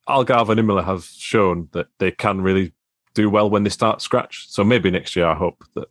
Algarve 0.07 0.49
and 0.49 0.59
Imola 0.59 0.83
have 0.83 1.03
shown 1.03 1.69
that 1.71 1.87
they 1.97 2.11
can 2.11 2.41
really 2.41 2.73
do 3.13 3.29
well 3.29 3.49
when 3.49 3.63
they 3.63 3.69
start 3.69 4.01
scratch. 4.01 4.45
So 4.49 4.63
maybe 4.63 4.91
next 4.91 5.15
year 5.15 5.25
I 5.25 5.33
hope 5.35 5.63
that 5.75 5.89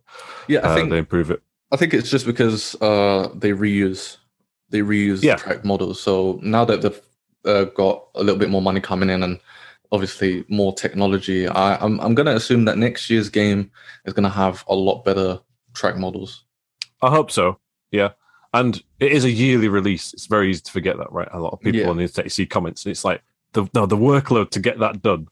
Yeah, 0.49 0.61
I 0.61 0.71
uh, 0.71 0.75
think 0.75 0.91
they 0.91 0.99
improve 0.99 1.31
it. 1.31 1.43
I 1.73 1.77
think 1.77 1.93
it's 1.93 2.11
just 2.11 2.25
because 2.27 2.75
uh, 2.81 3.29
they 3.35 3.51
reuse 3.51 4.17
they 4.71 4.81
reuse 4.81 5.23
Yeah. 5.23 5.37
the 5.37 5.43
track 5.43 5.65
models. 5.65 6.01
So 6.01 6.39
now 6.43 6.65
that 6.65 6.83
they've 6.83 7.01
uh, 7.45 7.65
got 7.65 8.07
a 8.15 8.23
little 8.23 8.39
bit 8.39 8.51
more 8.51 8.63
money 8.63 8.81
coming 8.81 9.11
in 9.11 9.23
and 9.23 9.39
obviously 9.93 10.45
more 10.49 10.73
technology, 10.75 11.49
I, 11.49 11.77
I'm 11.85 11.99
I'm 12.01 12.15
gonna 12.15 12.35
assume 12.37 12.65
that 12.67 12.79
next 12.79 13.11
year's 13.11 13.29
game 13.29 13.71
is 14.05 14.13
gonna 14.13 14.31
have 14.31 14.65
a 14.69 14.75
lot 14.75 15.05
better 15.05 15.41
track 15.75 15.97
models. 15.97 16.45
I 17.03 17.11
hope 17.11 17.31
so. 17.31 17.59
Yeah. 17.91 18.11
And 18.53 18.83
it 18.99 19.13
is 19.13 19.25
a 19.25 19.31
yearly 19.31 19.69
release. 19.69 20.13
It's 20.13 20.27
very 20.27 20.51
easy 20.51 20.61
to 20.63 20.73
forget 20.73 20.97
that, 20.99 21.13
right? 21.13 21.29
A 21.33 21.39
lot 21.41 21.53
of 21.53 21.61
people 21.61 21.81
Yeah. 21.81 21.89
on 21.89 21.97
the 21.97 22.03
internet 22.03 22.33
see 22.33 22.47
comments, 22.47 22.85
and 22.85 22.91
it's 22.91 23.05
like 23.05 23.23
the 23.53 23.67
no, 23.75 23.87
the 23.87 23.97
workload 23.97 24.51
to 24.51 24.61
get 24.61 24.79
that 24.81 25.03
done. 25.03 25.29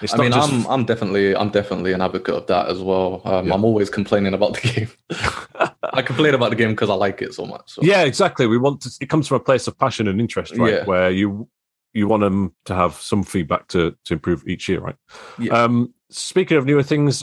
It's 0.00 0.14
I 0.14 0.18
mean, 0.18 0.32
just 0.32 0.52
I'm 0.52 0.66
I'm 0.66 0.84
definitely 0.84 1.36
I'm 1.36 1.50
definitely 1.50 1.92
an 1.92 2.00
advocate 2.00 2.34
of 2.34 2.46
that 2.46 2.68
as 2.68 2.80
well. 2.80 3.20
Um, 3.24 3.48
Yeah. 3.48 3.54
I'm 3.54 3.64
always 3.64 3.90
complaining 3.90 4.34
about 4.34 4.54
the 4.54 4.68
game. 4.68 4.90
I 5.92 6.02
complain 6.02 6.34
about 6.34 6.50
the 6.50 6.56
game 6.56 6.70
because 6.70 6.88
I 6.88 6.94
like 6.94 7.20
it 7.20 7.34
so 7.34 7.44
much. 7.44 7.70
So. 7.72 7.82
yeah, 7.82 8.02
exactly. 8.02 8.46
We 8.46 8.58
want 8.58 8.80
to. 8.82 8.90
It 9.00 9.08
comes 9.08 9.28
from 9.28 9.36
a 9.36 9.44
place 9.44 9.66
of 9.66 9.78
passion 9.78 10.08
and 10.08 10.20
interest, 10.20 10.56
right? 10.56 10.72
Yeah. 10.72 10.84
Where 10.84 11.10
you 11.10 11.48
you 11.92 12.08
want 12.08 12.22
them 12.22 12.54
to 12.64 12.74
have 12.74 12.94
some 12.94 13.22
feedback 13.22 13.68
to 13.68 13.94
to 14.04 14.14
improve 14.14 14.46
each 14.46 14.68
year, 14.68 14.80
right? 14.80 14.96
Yeah. 15.38 15.52
Um, 15.52 15.92
speaking 16.10 16.56
of 16.56 16.64
newer 16.64 16.82
things, 16.82 17.22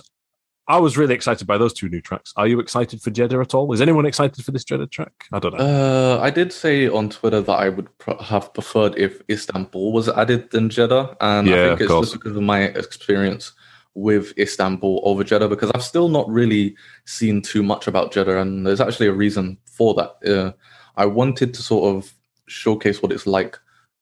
I 0.69 0.77
was 0.77 0.97
really 0.97 1.15
excited 1.15 1.47
by 1.47 1.57
those 1.57 1.73
two 1.73 1.89
new 1.89 1.99
tracks. 1.99 2.31
Are 2.37 2.47
you 2.47 2.59
excited 2.59 3.01
for 3.01 3.09
Jeddah 3.09 3.39
at 3.39 3.55
all? 3.55 3.73
Is 3.73 3.81
anyone 3.81 4.05
excited 4.05 4.45
for 4.45 4.51
this 4.51 4.63
Jeddah 4.63 4.85
track? 4.85 5.25
I 5.33 5.39
don't 5.39 5.57
know. 5.57 5.65
Uh, 5.65 6.19
I 6.21 6.29
did 6.29 6.53
say 6.53 6.87
on 6.87 7.09
Twitter 7.09 7.41
that 7.41 7.51
I 7.51 7.69
would 7.69 7.89
pr- 7.97 8.21
have 8.21 8.53
preferred 8.53 8.95
if 8.95 9.19
Istanbul 9.31 9.91
was 9.91 10.07
added 10.07 10.51
than 10.51 10.69
Jeddah, 10.69 11.17
and 11.21 11.47
Yeah, 11.47 11.55
I 11.55 11.67
think 11.69 11.81
it's 11.81 11.91
just 11.91 12.13
because 12.13 12.37
of 12.37 12.43
my 12.43 12.61
experience 12.61 13.51
with 13.95 14.37
Istanbul 14.37 15.01
over 15.03 15.23
Jeddah 15.23 15.49
because 15.49 15.71
I've 15.73 15.83
still 15.83 16.07
not 16.07 16.29
really 16.29 16.75
seen 17.05 17.41
too 17.41 17.63
much 17.63 17.87
about 17.87 18.11
Jeddah, 18.11 18.39
and 18.39 18.65
there's 18.65 18.79
actually 18.79 19.07
a 19.07 19.13
reason 19.13 19.57
for 19.65 19.95
that. 19.95 20.11
Uh, 20.23 20.51
I 20.97 21.07
wanted 21.07 21.55
to 21.55 21.63
sort 21.63 21.95
of 21.95 22.13
showcase 22.45 23.01
what 23.01 23.11
it's 23.11 23.25
like 23.25 23.57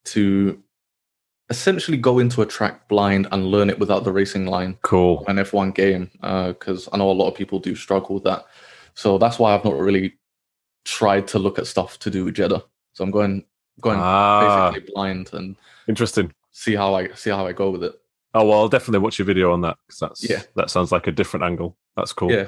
to 0.05 0.61
essentially 1.49 1.97
go 1.97 2.19
into 2.19 2.41
a 2.41 2.45
track 2.45 2.87
blind 2.87 3.27
and 3.31 3.47
learn 3.47 3.69
it 3.69 3.79
without 3.79 4.03
the 4.03 4.11
racing 4.11 4.45
line. 4.45 4.77
Cool. 4.81 5.23
An 5.27 5.37
F1 5.37 5.73
game, 5.73 6.09
because 6.13 6.87
uh, 6.87 6.91
I 6.93 6.97
know 6.97 7.09
a 7.09 7.13
lot 7.13 7.29
of 7.29 7.35
people 7.35 7.59
do 7.59 7.75
struggle 7.75 8.15
with 8.15 8.23
that. 8.25 8.45
So 8.93 9.17
that's 9.17 9.39
why 9.39 9.53
I've 9.53 9.63
not 9.63 9.77
really 9.77 10.17
tried 10.85 11.27
to 11.27 11.39
look 11.39 11.59
at 11.59 11.67
stuff 11.67 11.99
to 11.99 12.09
do 12.09 12.25
with 12.25 12.35
Jeddah. 12.35 12.63
So 12.93 13.03
I'm 13.03 13.11
going 13.11 13.45
going 13.79 13.99
ah, 13.99 14.71
basically 14.71 14.91
blind 14.93 15.29
and 15.33 15.55
interesting. 15.87 16.33
See 16.51 16.75
how 16.75 16.95
I 16.95 17.09
see 17.13 17.29
how 17.29 17.45
I 17.45 17.53
go 17.53 17.69
with 17.69 17.83
it. 17.83 17.93
Oh 18.33 18.47
well, 18.47 18.59
I'll 18.59 18.69
definitely 18.69 18.99
watch 18.99 19.19
your 19.19 19.25
video 19.25 19.53
on 19.53 19.61
that 19.61 19.77
because 19.85 19.99
that's 19.99 20.29
yeah. 20.29 20.41
that 20.55 20.69
sounds 20.69 20.91
like 20.91 21.05
a 21.05 21.11
different 21.11 21.43
angle. 21.43 21.77
That's 21.95 22.13
cool. 22.13 22.31
Yeah. 22.31 22.47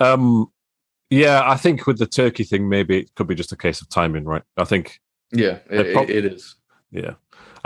Um, 0.00 0.50
yeah, 1.10 1.42
I 1.44 1.56
think 1.56 1.86
with 1.86 1.98
the 1.98 2.06
turkey 2.06 2.44
thing, 2.44 2.68
maybe 2.68 2.98
it 2.98 3.14
could 3.14 3.26
be 3.26 3.34
just 3.34 3.52
a 3.52 3.56
case 3.56 3.80
of 3.80 3.88
timing, 3.88 4.24
right? 4.24 4.42
I 4.56 4.64
think. 4.64 5.00
Yeah, 5.32 5.58
it, 5.70 5.92
prob- 5.92 6.10
it 6.10 6.24
is. 6.24 6.54
Yeah, 6.90 7.14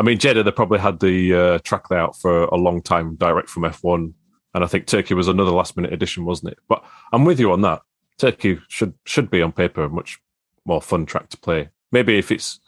I 0.01 0.03
mean 0.03 0.19
Jeddah, 0.19 0.43
they 0.43 0.51
probably 0.51 0.79
had 0.79 0.99
the 0.99 1.35
uh, 1.35 1.59
track 1.59 1.91
layout 1.91 2.19
for 2.19 2.45
a 2.45 2.57
long 2.57 2.81
time, 2.81 3.17
direct 3.17 3.51
from 3.51 3.65
F1, 3.65 4.15
and 4.55 4.65
I 4.65 4.67
think 4.67 4.87
Turkey 4.87 5.13
was 5.13 5.29
another 5.29 5.51
last 5.51 5.77
minute 5.77 5.93
addition, 5.93 6.25
wasn't 6.25 6.53
it? 6.53 6.59
But 6.71 6.83
I'm 7.13 7.27
with 7.27 7.39
you 7.39 7.53
on 7.53 7.61
that. 7.61 7.83
Turkey 8.17 8.59
should 8.69 8.95
should 9.05 9.31
be 9.31 9.43
on 9.43 9.53
paper 9.53 9.85
a 9.85 9.91
much 9.91 10.19
more 10.65 10.81
fun 10.81 11.05
track 11.05 11.29
to 11.29 11.37
play. 11.37 11.69
Maybe 11.93 12.17
if 12.17 12.33
it's 12.33 12.61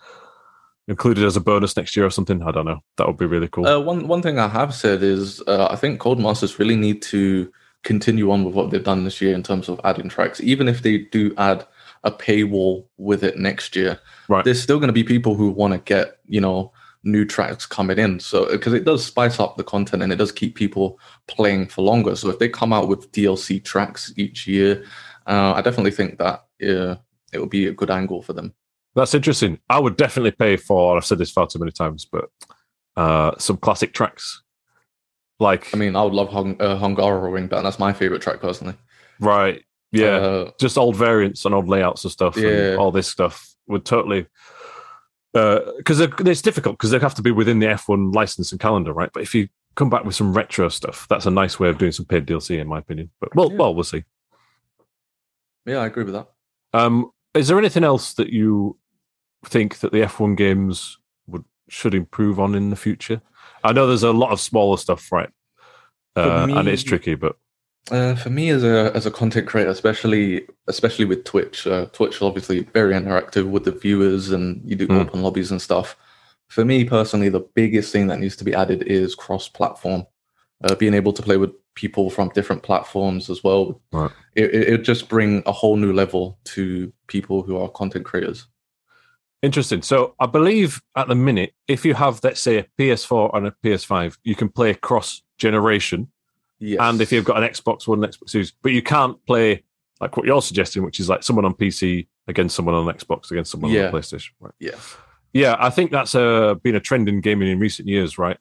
included 0.88 1.24
as 1.24 1.34
a 1.34 1.40
bonus 1.40 1.74
next 1.74 1.96
year 1.96 2.04
or 2.04 2.10
something, 2.10 2.42
I 2.42 2.50
don't 2.50 2.66
know. 2.66 2.80
That 2.98 3.06
would 3.06 3.16
be 3.16 3.24
really 3.24 3.48
cool. 3.48 3.66
Uh, 3.66 3.80
one 3.80 4.06
one 4.08 4.20
thing 4.20 4.38
I 4.38 4.48
have 4.48 4.74
said 4.74 5.02
is 5.02 5.40
uh, 5.46 5.68
I 5.70 5.76
think 5.76 6.02
Codemasters 6.02 6.58
really 6.58 6.76
need 6.76 7.00
to 7.02 7.50
continue 7.82 8.30
on 8.30 8.44
with 8.44 8.54
what 8.54 8.70
they've 8.70 8.84
done 8.84 9.04
this 9.04 9.22
year 9.22 9.34
in 9.34 9.42
terms 9.42 9.70
of 9.70 9.80
adding 9.84 10.10
tracks, 10.10 10.38
even 10.42 10.68
if 10.68 10.82
they 10.82 10.98
do 10.98 11.34
add 11.38 11.66
a 12.04 12.10
paywall 12.10 12.84
with 12.98 13.24
it 13.24 13.38
next 13.38 13.74
year. 13.74 13.98
Right. 14.28 14.44
There's 14.44 14.62
still 14.62 14.78
going 14.78 14.88
to 14.88 14.92
be 14.92 15.02
people 15.02 15.34
who 15.34 15.50
want 15.50 15.72
to 15.72 15.78
get, 15.78 16.18
you 16.26 16.40
know, 16.42 16.72
new 17.04 17.24
tracks 17.24 17.66
coming 17.66 17.98
in. 17.98 18.20
So 18.20 18.50
because 18.50 18.72
it 18.72 18.84
does 18.84 19.04
spice 19.04 19.40
up 19.40 19.56
the 19.56 19.64
content 19.64 20.02
and 20.02 20.12
it 20.12 20.16
does 20.16 20.32
keep 20.32 20.54
people 20.54 20.98
playing 21.26 21.66
for 21.66 21.82
longer. 21.82 22.14
So 22.16 22.30
if 22.30 22.38
they 22.38 22.48
come 22.48 22.72
out 22.72 22.88
with 22.88 23.10
DLC 23.12 23.62
tracks 23.62 24.12
each 24.16 24.46
year, 24.46 24.84
uh, 25.26 25.52
I 25.54 25.62
definitely 25.62 25.90
think 25.90 26.18
that 26.18 26.44
uh, 26.62 26.96
it 27.32 27.38
would 27.40 27.50
be 27.50 27.66
a 27.66 27.72
good 27.72 27.90
angle 27.90 28.22
for 28.22 28.32
them. 28.32 28.54
That's 28.94 29.14
interesting. 29.14 29.58
I 29.70 29.78
would 29.78 29.96
definitely 29.96 30.32
pay 30.32 30.56
for. 30.56 30.96
I've 30.96 31.04
said 31.04 31.18
this 31.18 31.30
far 31.30 31.46
too 31.46 31.58
many 31.58 31.72
times, 31.72 32.04
but 32.04 32.26
uh, 32.96 33.32
some 33.38 33.56
classic 33.56 33.94
tracks. 33.94 34.42
Like, 35.40 35.74
I 35.74 35.78
mean, 35.78 35.96
I 35.96 36.02
would 36.04 36.12
love 36.12 36.28
Hung, 36.28 36.60
uh, 36.60 36.76
but 37.48 37.62
that's 37.62 37.78
my 37.78 37.92
favorite 37.92 38.22
track 38.22 38.40
personally. 38.40 38.74
Right. 39.18 39.64
Yeah. 39.90 40.06
Uh, 40.06 40.50
Just 40.60 40.78
old 40.78 40.96
variants 40.96 41.44
and 41.44 41.54
old 41.54 41.68
layouts 41.68 42.04
and 42.04 42.12
stuff. 42.12 42.36
Yeah. 42.36 42.48
And 42.48 42.78
all 42.78 42.92
this 42.92 43.08
stuff 43.08 43.52
would 43.66 43.84
totally. 43.84 44.26
Because 45.32 46.00
uh, 46.00 46.08
it's 46.20 46.42
difficult 46.42 46.76
because 46.76 46.90
they 46.90 46.98
have 46.98 47.14
to 47.14 47.22
be 47.22 47.30
within 47.30 47.58
the 47.58 47.66
F1 47.66 48.14
license 48.14 48.52
and 48.52 48.60
calendar, 48.60 48.92
right? 48.92 49.10
But 49.12 49.22
if 49.22 49.34
you 49.34 49.48
come 49.76 49.88
back 49.88 50.04
with 50.04 50.14
some 50.14 50.32
retro 50.32 50.68
stuff, 50.68 51.06
that's 51.08 51.26
a 51.26 51.30
nice 51.30 51.58
way 51.58 51.68
of 51.68 51.78
doing 51.78 51.92
some 51.92 52.04
paid 52.06 52.26
DLC, 52.26 52.60
in 52.60 52.68
my 52.68 52.78
opinion. 52.78 53.10
But 53.20 53.34
well, 53.34 53.50
yeah. 53.50 53.56
well, 53.56 53.74
we'll 53.74 53.84
see. 53.84 54.04
Yeah, 55.64 55.78
I 55.78 55.86
agree 55.86 56.04
with 56.04 56.14
that. 56.14 56.28
Um, 56.74 57.10
is 57.34 57.48
there 57.48 57.58
anything 57.58 57.84
else 57.84 58.14
that 58.14 58.30
you 58.30 58.78
think 59.44 59.78
that 59.78 59.92
the 59.92 59.98
F1 59.98 60.36
games 60.36 60.98
would 61.26 61.44
should 61.68 61.94
improve 61.94 62.38
on 62.38 62.54
in 62.54 62.70
the 62.70 62.76
future? 62.76 63.22
I 63.64 63.72
know 63.72 63.86
there's 63.86 64.02
a 64.02 64.12
lot 64.12 64.32
of 64.32 64.40
smaller 64.40 64.76
stuff, 64.76 65.10
right? 65.12 65.30
Uh, 66.14 66.46
me, 66.46 66.54
and 66.54 66.68
it's 66.68 66.82
tricky, 66.82 67.14
but 67.14 67.36
uh, 67.90 68.14
for 68.14 68.30
me 68.30 68.50
as 68.50 68.62
a 68.62 68.92
as 68.94 69.06
a 69.06 69.10
content 69.10 69.46
creator, 69.46 69.70
especially 69.70 70.46
especially 70.68 71.04
with 71.04 71.24
Twitch, 71.24 71.66
uh, 71.66 71.86
Twitch 71.86 72.16
is 72.16 72.22
obviously 72.22 72.60
very 72.60 72.94
interactive 72.94 73.50
with 73.50 73.64
the 73.64 73.72
viewers, 73.72 74.30
and 74.30 74.62
you 74.64 74.76
do 74.76 74.86
mm. 74.86 75.00
open 75.00 75.22
lobbies 75.22 75.50
and 75.50 75.60
stuff. 75.60 75.96
For 76.48 76.64
me 76.64 76.84
personally, 76.84 77.28
the 77.28 77.46
biggest 77.54 77.92
thing 77.92 78.06
that 78.08 78.20
needs 78.20 78.36
to 78.36 78.44
be 78.44 78.54
added 78.54 78.82
is 78.82 79.14
cross-platform, 79.14 80.06
uh, 80.64 80.74
being 80.74 80.92
able 80.92 81.12
to 81.14 81.22
play 81.22 81.38
with 81.38 81.50
people 81.74 82.10
from 82.10 82.28
different 82.30 82.62
platforms 82.62 83.30
as 83.30 83.42
well. 83.42 83.80
Right. 83.90 84.10
It, 84.34 84.54
it, 84.54 84.68
it 84.68 84.78
just 84.84 85.08
bring 85.08 85.42
a 85.46 85.52
whole 85.52 85.76
new 85.76 85.94
level 85.94 86.38
to 86.44 86.92
people 87.06 87.42
who 87.42 87.56
are 87.56 87.70
content 87.70 88.04
creators. 88.04 88.46
Interesting. 89.42 89.82
So 89.82 90.14
I 90.20 90.26
believe 90.26 90.80
at 90.96 91.08
the 91.08 91.14
minute, 91.16 91.52
if 91.66 91.84
you 91.84 91.94
have, 91.94 92.20
let's 92.22 92.40
say, 92.40 92.58
a 92.58 92.66
PS4 92.78 93.36
and 93.36 93.48
a 93.48 93.54
PS5, 93.64 94.18
you 94.22 94.36
can 94.36 94.48
play 94.48 94.74
cross 94.74 95.22
generation. 95.38 96.12
Yes. 96.62 96.78
And 96.80 97.00
if 97.00 97.10
you've 97.10 97.24
got 97.24 97.42
an 97.42 97.48
Xbox 97.48 97.88
One, 97.88 97.98
Xbox 98.00 98.30
Series, 98.30 98.52
but 98.62 98.70
you 98.70 98.82
can't 98.82 99.24
play 99.26 99.64
like 100.00 100.16
what 100.16 100.26
you're 100.26 100.40
suggesting, 100.40 100.84
which 100.84 101.00
is 101.00 101.08
like 101.08 101.24
someone 101.24 101.44
on 101.44 101.54
PC 101.54 102.06
against 102.28 102.54
someone 102.54 102.76
on 102.76 102.86
Xbox 102.86 103.32
against 103.32 103.50
someone 103.50 103.72
yeah. 103.72 103.86
on 103.86 103.92
PlayStation. 103.92 104.30
Right. 104.38 104.54
Yeah. 104.60 104.76
Yeah, 105.32 105.56
I 105.58 105.70
think 105.70 105.90
that's 105.90 106.14
uh, 106.14 106.54
been 106.54 106.76
a 106.76 106.80
trend 106.80 107.08
in 107.08 107.20
gaming 107.20 107.48
in 107.48 107.58
recent 107.58 107.88
years, 107.88 108.18
right? 108.18 108.36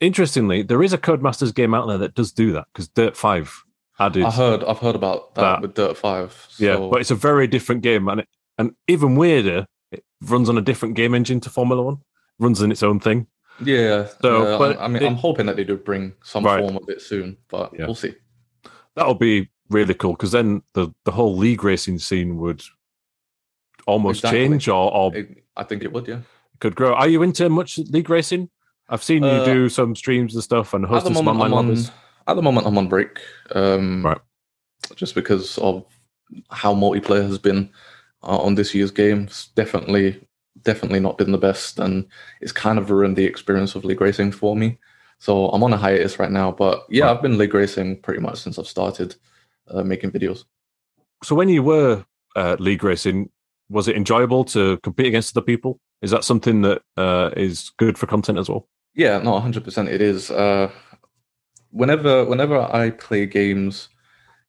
Interestingly, 0.00 0.62
there 0.62 0.82
is 0.82 0.92
a 0.92 0.98
Codemasters 0.98 1.54
game 1.54 1.74
out 1.74 1.86
there 1.86 1.98
that 1.98 2.14
does 2.14 2.32
do 2.32 2.52
that 2.52 2.66
because 2.72 2.88
Dirt 2.88 3.16
Five 3.16 3.62
added. 4.00 4.24
I 4.24 4.30
heard, 4.30 4.64
I've 4.64 4.78
heard 4.78 4.96
about 4.96 5.34
that, 5.34 5.42
that. 5.42 5.62
with 5.62 5.74
Dirt 5.74 5.96
Five. 5.96 6.46
So. 6.48 6.64
Yeah, 6.64 6.76
but 6.90 7.02
it's 7.02 7.10
a 7.10 7.14
very 7.14 7.46
different 7.46 7.82
game, 7.82 8.08
and 8.08 8.20
it, 8.20 8.28
and 8.56 8.74
even 8.88 9.16
weirder 9.16 9.66
it 9.92 10.02
runs 10.22 10.48
on 10.48 10.56
a 10.56 10.62
different 10.62 10.94
game 10.96 11.14
engine 11.14 11.40
to 11.40 11.50
Formula 11.50 11.82
One. 11.82 11.98
Runs 12.38 12.62
in 12.62 12.72
its 12.72 12.82
own 12.82 12.98
thing. 12.98 13.26
Yeah. 13.62 14.08
So, 14.22 14.42
uh, 14.42 14.58
but 14.58 14.80
I 14.80 14.88
mean, 14.88 15.02
it, 15.02 15.06
I'm 15.06 15.16
hoping 15.16 15.46
that 15.46 15.56
they 15.56 15.64
do 15.64 15.76
bring 15.76 16.14
some 16.22 16.44
right. 16.44 16.60
form 16.60 16.76
of 16.76 16.88
it 16.88 17.02
soon, 17.02 17.36
but 17.48 17.72
yeah. 17.78 17.86
we'll 17.86 17.94
see. 17.94 18.14
That'll 18.96 19.14
be 19.14 19.48
really 19.68 19.94
cool 19.94 20.12
because 20.12 20.32
then 20.32 20.62
the 20.74 20.92
the 21.04 21.12
whole 21.12 21.36
league 21.36 21.64
racing 21.64 21.98
scene 21.98 22.38
would 22.38 22.62
almost 23.86 24.20
exactly. 24.20 24.40
change, 24.40 24.68
or, 24.68 24.92
or 24.92 25.12
I 25.56 25.64
think 25.64 25.82
it 25.82 25.92
would. 25.92 26.08
Yeah. 26.08 26.20
Could 26.60 26.76
grow. 26.76 26.94
Are 26.94 27.08
you 27.08 27.22
into 27.22 27.48
much 27.48 27.78
league 27.78 28.10
racing? 28.10 28.50
I've 28.88 29.02
seen 29.02 29.22
you 29.22 29.30
uh, 29.30 29.44
do 29.44 29.68
some 29.68 29.94
streams 29.94 30.34
and 30.34 30.42
stuff 30.42 30.74
and 30.74 30.84
hosting 30.84 31.14
some 31.14 31.28
online 31.28 31.52
on, 31.52 31.76
At 32.26 32.34
the 32.34 32.42
moment, 32.42 32.66
I'm 32.66 32.76
on 32.76 32.88
break. 32.88 33.20
Um, 33.52 34.04
right. 34.04 34.18
Just 34.96 35.14
because 35.14 35.58
of 35.58 35.84
how 36.50 36.74
multiplayer 36.74 37.22
has 37.22 37.38
been 37.38 37.70
uh, 38.22 38.38
on 38.38 38.56
this 38.56 38.74
year's 38.74 38.90
games. 38.90 39.50
Definitely, 39.54 40.20
definitely 40.62 41.00
not 41.00 41.18
been 41.18 41.32
the 41.32 41.38
best, 41.38 41.78
and 41.78 42.06
it's 42.40 42.52
kind 42.52 42.78
of 42.78 42.90
ruined 42.90 43.16
the 43.16 43.24
experience 43.24 43.74
of 43.74 43.84
league 43.84 44.00
racing 44.00 44.32
for 44.32 44.56
me. 44.56 44.78
So 45.18 45.48
I'm 45.48 45.62
on 45.62 45.72
a 45.72 45.76
hiatus 45.76 46.18
right 46.18 46.30
now, 46.30 46.50
but 46.50 46.86
yeah. 46.88 47.10
I've 47.10 47.20
been 47.20 47.36
league 47.36 47.54
racing 47.54 48.00
pretty 48.00 48.20
much 48.20 48.40
since 48.40 48.58
I've 48.58 48.66
started 48.66 49.16
uh, 49.68 49.82
making 49.82 50.12
videos. 50.12 50.44
So 51.22 51.34
when 51.34 51.50
you 51.50 51.62
were 51.62 52.04
uh, 52.36 52.56
league 52.58 52.82
racing, 52.82 53.30
was 53.68 53.86
it 53.86 53.96
enjoyable 53.96 54.44
to 54.46 54.78
compete 54.78 55.06
against 55.06 55.36
other 55.36 55.44
people? 55.44 55.78
Is 56.00 56.10
that 56.10 56.24
something 56.24 56.62
that 56.62 56.82
uh, 56.96 57.30
is 57.36 57.70
good 57.76 57.98
for 57.98 58.06
content 58.06 58.38
as 58.38 58.48
well? 58.48 58.66
Yeah, 58.94 59.18
no, 59.18 59.32
100% 59.32 59.88
it 59.88 60.00
is. 60.00 60.30
Uh, 60.30 60.70
whenever 61.70 62.24
whenever 62.24 62.58
I 62.58 62.90
play 62.90 63.26
games, 63.26 63.88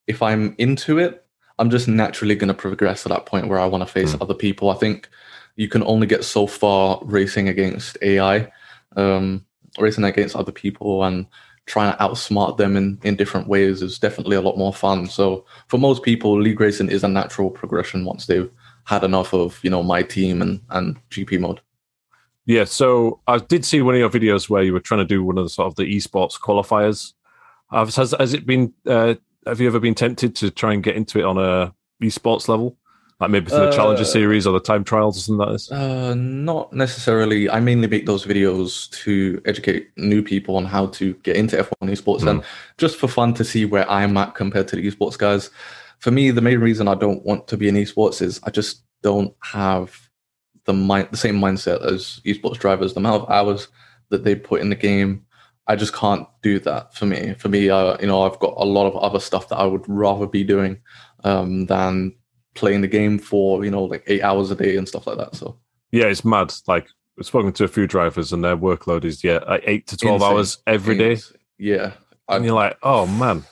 if 0.07 0.21
I'm 0.21 0.55
into 0.57 0.97
it, 0.97 1.25
I'm 1.59 1.69
just 1.69 1.87
naturally 1.87 2.35
going 2.35 2.47
to 2.47 2.53
progress 2.53 3.03
to 3.03 3.09
that 3.09 3.25
point 3.25 3.47
where 3.47 3.59
I 3.59 3.65
want 3.65 3.85
to 3.85 3.91
face 3.91 4.15
mm. 4.15 4.21
other 4.21 4.33
people. 4.33 4.69
I 4.69 4.75
think 4.75 5.09
you 5.55 5.67
can 5.67 5.83
only 5.83 6.07
get 6.07 6.23
so 6.23 6.47
far 6.47 6.99
racing 7.03 7.47
against 7.47 7.97
AI, 8.01 8.51
um, 8.95 9.45
racing 9.79 10.03
against 10.03 10.35
other 10.35 10.51
people, 10.51 11.03
and 11.03 11.25
trying 11.65 11.91
to 11.91 12.03
outsmart 12.03 12.57
them 12.57 12.75
in, 12.75 12.99
in 13.03 13.15
different 13.15 13.47
ways 13.47 13.81
is 13.81 13.99
definitely 13.99 14.35
a 14.35 14.41
lot 14.41 14.57
more 14.57 14.73
fun. 14.73 15.07
So 15.07 15.45
for 15.67 15.77
most 15.77 16.03
people, 16.03 16.39
league 16.39 16.59
racing 16.59 16.89
is 16.89 17.03
a 17.03 17.07
natural 17.07 17.49
progression 17.49 18.03
once 18.03 18.25
they've 18.25 18.49
had 18.85 19.03
enough 19.03 19.33
of 19.33 19.59
you 19.63 19.69
know 19.69 19.83
my 19.83 20.03
team 20.03 20.41
and 20.41 20.61
and 20.69 20.97
GP 21.09 21.39
mode. 21.39 21.61
Yeah, 22.45 22.63
so 22.63 23.19
I 23.27 23.37
did 23.37 23.63
see 23.63 23.81
one 23.81 23.93
of 23.93 23.99
your 23.99 24.09
videos 24.09 24.49
where 24.49 24.63
you 24.63 24.73
were 24.73 24.79
trying 24.79 24.99
to 24.99 25.05
do 25.05 25.23
one 25.23 25.37
of 25.37 25.45
the 25.45 25.49
sort 25.49 25.67
of 25.67 25.75
the 25.75 25.83
esports 25.83 26.39
qualifiers. 26.39 27.13
Has 27.71 28.13
has 28.19 28.33
it 28.33 28.45
been 28.45 28.73
uh, 28.85 29.15
have 29.45 29.61
you 29.61 29.67
ever 29.67 29.79
been 29.79 29.95
tempted 29.95 30.35
to 30.37 30.51
try 30.51 30.73
and 30.73 30.83
get 30.83 30.95
into 30.95 31.19
it 31.19 31.25
on 31.25 31.37
a 31.37 31.73
esports 32.01 32.47
level? 32.47 32.77
Like 33.21 33.29
maybe 33.29 33.51
through 33.51 33.59
the 33.59 33.69
uh, 33.69 33.71
Challenger 33.71 34.03
series 34.03 34.47
or 34.47 34.53
the 34.53 34.59
time 34.59 34.83
trials 34.83 35.15
or 35.15 35.21
something 35.21 35.45
like 35.45 35.53
this? 35.53 35.71
Uh, 35.71 36.15
not 36.15 36.73
necessarily. 36.73 37.47
I 37.47 37.59
mainly 37.59 37.87
make 37.87 38.07
those 38.07 38.25
videos 38.25 38.89
to 39.03 39.39
educate 39.45 39.91
new 39.95 40.23
people 40.23 40.57
on 40.57 40.65
how 40.65 40.87
to 40.87 41.13
get 41.21 41.35
into 41.35 41.55
F1 41.55 41.91
esports 41.91 42.21
mm. 42.21 42.31
and 42.31 42.43
just 42.79 42.97
for 42.97 43.07
fun 43.07 43.35
to 43.35 43.45
see 43.45 43.63
where 43.63 43.87
I'm 43.87 44.17
at 44.17 44.33
compared 44.33 44.67
to 44.69 44.75
the 44.75 44.89
esports 44.89 45.19
guys. 45.19 45.51
For 45.99 46.09
me, 46.09 46.31
the 46.31 46.41
main 46.41 46.57
reason 46.59 46.87
I 46.87 46.95
don't 46.95 47.23
want 47.23 47.47
to 47.49 47.57
be 47.57 47.67
in 47.67 47.75
esports 47.75 48.23
is 48.23 48.39
I 48.43 48.49
just 48.49 48.81
don't 49.03 49.35
have 49.43 50.09
the 50.65 50.73
mind, 50.73 51.09
the 51.11 51.17
same 51.17 51.39
mindset 51.39 51.85
as 51.85 52.21
esports 52.25 52.57
drivers. 52.57 52.95
The 52.95 53.01
amount 53.01 53.21
of 53.21 53.29
hours 53.29 53.67
that 54.09 54.23
they 54.23 54.33
put 54.33 54.61
in 54.61 54.69
the 54.69 54.75
game, 54.75 55.27
I 55.67 55.75
just 55.75 55.93
can't 55.93 56.27
do 56.41 56.57
that 56.61 56.95
for 56.95 57.05
me. 57.05 57.35
For 57.37 57.49
me, 57.49 57.69
uh, 57.69 57.97
you 58.01 58.07
know, 58.07 58.23
I've 58.23 58.39
got 58.39 58.55
a 58.57 58.65
lot 58.65 58.87
of 58.87 58.95
other 58.95 59.19
stuff 59.19 59.47
that 59.49 59.57
I 59.57 59.65
would 59.67 59.87
rather 59.87 60.25
be 60.25 60.43
doing 60.43 60.79
um, 61.23 61.67
than 61.67 62.15
playing 62.53 62.81
the 62.81 62.87
game 62.87 63.17
for 63.19 63.63
you 63.65 63.71
know 63.71 63.83
like 63.83 64.03
eight 64.07 64.21
hours 64.23 64.51
a 64.51 64.55
day 64.55 64.77
and 64.77 64.87
stuff 64.87 65.07
like 65.07 65.17
that. 65.17 65.35
So 65.35 65.57
yeah, 65.91 66.05
it's 66.05 66.25
mad. 66.25 66.53
Like 66.67 66.87
I've 67.19 67.25
spoken 67.25 67.51
to 67.53 67.63
a 67.63 67.67
few 67.67 67.87
drivers 67.87 68.33
and 68.33 68.43
their 68.43 68.57
workload 68.57 69.03
is 69.05 69.23
yeah 69.23 69.39
like 69.47 69.63
eight 69.65 69.87
to 69.87 69.97
twelve 69.97 70.21
Insane. 70.21 70.33
hours 70.33 70.57
every 70.67 70.97
day. 70.97 71.17
Yeah, 71.57 71.93
and 72.27 72.43
you're 72.45 72.55
like, 72.55 72.77
oh 72.81 73.05
man, 73.05 73.43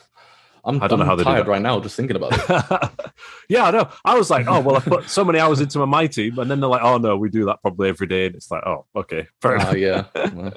I'm, 0.65 0.81
I 0.81 0.87
don't 0.87 0.99
know 0.99 1.03
I'm 1.03 1.09
how 1.09 1.15
they 1.15 1.23
tired 1.23 1.47
right 1.47 1.61
now 1.61 1.79
just 1.79 1.95
thinking 1.95 2.15
about 2.15 2.33
it. 2.33 2.89
yeah, 3.49 3.65
I 3.65 3.71
know. 3.71 3.89
I 4.03 4.17
was 4.17 4.29
like, 4.29 4.47
oh 4.47 4.59
well, 4.61 4.77
I 4.77 4.79
put 4.79 5.09
so 5.09 5.23
many 5.23 5.39
hours 5.39 5.61
into 5.61 5.79
my 5.79 5.85
my 5.85 6.07
team, 6.07 6.39
and 6.39 6.49
then 6.49 6.59
they're 6.59 6.69
like, 6.69 6.81
oh 6.81 6.97
no, 6.97 7.17
we 7.17 7.29
do 7.29 7.45
that 7.45 7.61
probably 7.61 7.89
every 7.89 8.07
day, 8.07 8.25
and 8.27 8.35
it's 8.35 8.49
like, 8.49 8.63
oh 8.65 8.85
okay, 8.95 9.27
fair 9.41 9.55
enough. 9.55 9.75
yeah. 9.75 10.05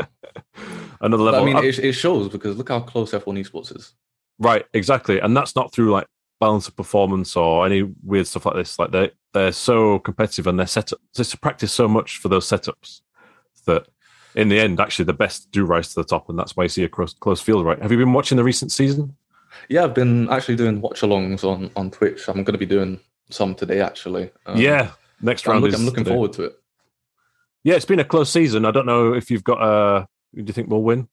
Another 1.01 1.25
but 1.25 1.33
level. 1.33 1.43
I 1.43 1.45
mean, 1.45 1.57
Uh, 1.57 1.63
it, 1.63 1.79
it 1.79 1.93
shows 1.93 2.29
because 2.29 2.57
look 2.57 2.69
how 2.69 2.81
close 2.81 3.13
F1 3.13 3.39
esports 3.45 3.77
is. 3.77 3.93
right, 4.39 4.65
exactly, 4.73 5.19
and 5.19 5.37
that's 5.37 5.55
not 5.57 5.73
through 5.73 5.91
like 5.91 6.07
balance 6.43 6.67
of 6.67 6.75
performance 6.75 7.37
or 7.37 7.65
any 7.65 7.83
weird 8.03 8.27
stuff 8.27 8.47
like 8.47 8.57
this. 8.57 8.77
Like 8.79 8.91
they 8.91 9.13
they're 9.33 9.53
so 9.53 10.01
competitive 10.01 10.49
and 10.49 10.59
they're 10.59 10.67
set 10.67 10.93
up 10.93 10.99
just 11.15 11.31
to 11.31 11.39
practice 11.39 11.73
so 11.73 11.87
much 11.87 12.19
for 12.19 12.29
those 12.29 12.47
setups 12.49 13.01
that 13.67 13.87
in 14.35 14.49
the 14.49 14.59
end, 14.59 14.81
actually, 14.81 15.05
the 15.05 15.13
best 15.13 15.51
do 15.53 15.65
rise 15.65 15.89
to 15.91 16.01
the 16.01 16.05
top, 16.05 16.29
and 16.29 16.39
that's 16.39 16.57
why 16.57 16.65
you 16.65 16.69
see 16.69 16.85
a 16.85 16.89
close, 16.89 17.13
close 17.15 17.41
field. 17.41 17.65
Right? 17.65 17.81
Have 17.81 17.93
you 17.93 17.99
been 17.99 18.13
watching 18.13 18.37
the 18.37 18.45
recent 18.45 18.73
season? 18.73 19.15
Yeah, 19.69 19.85
I've 19.85 19.95
been 19.95 20.29
actually 20.31 20.57
doing 20.57 20.81
watch-alongs 20.81 21.45
on 21.45 21.71
on 21.77 21.91
Twitch. 21.91 22.29
I'm 22.29 22.43
going 22.43 22.59
to 22.59 22.65
be 22.67 22.67
doing 22.67 22.99
some 23.31 23.55
today 23.55 23.81
actually. 23.81 24.31
Um, 24.47 24.59
yeah, 24.59 24.91
next 25.21 25.47
I'm, 25.47 25.53
round 25.53 25.63
look- 25.65 25.75
is 25.75 25.79
I'm 25.79 25.87
looking 25.87 26.05
today. 26.05 26.15
forward 26.15 26.33
to 26.35 26.43
it. 26.45 26.55
Yeah, 27.63 27.75
it's 27.77 27.85
been 27.85 28.01
a 28.01 28.05
close 28.05 28.31
season. 28.33 28.65
I 28.65 28.71
don't 28.73 28.87
know 28.87 29.15
if 29.15 29.31
you've 29.31 29.45
got 29.45 29.59
a. 29.63 30.09
Who 30.35 30.43
do 30.43 30.49
you 30.51 30.55
think 30.55 30.69
we'll 30.71 30.83
win 30.83 31.09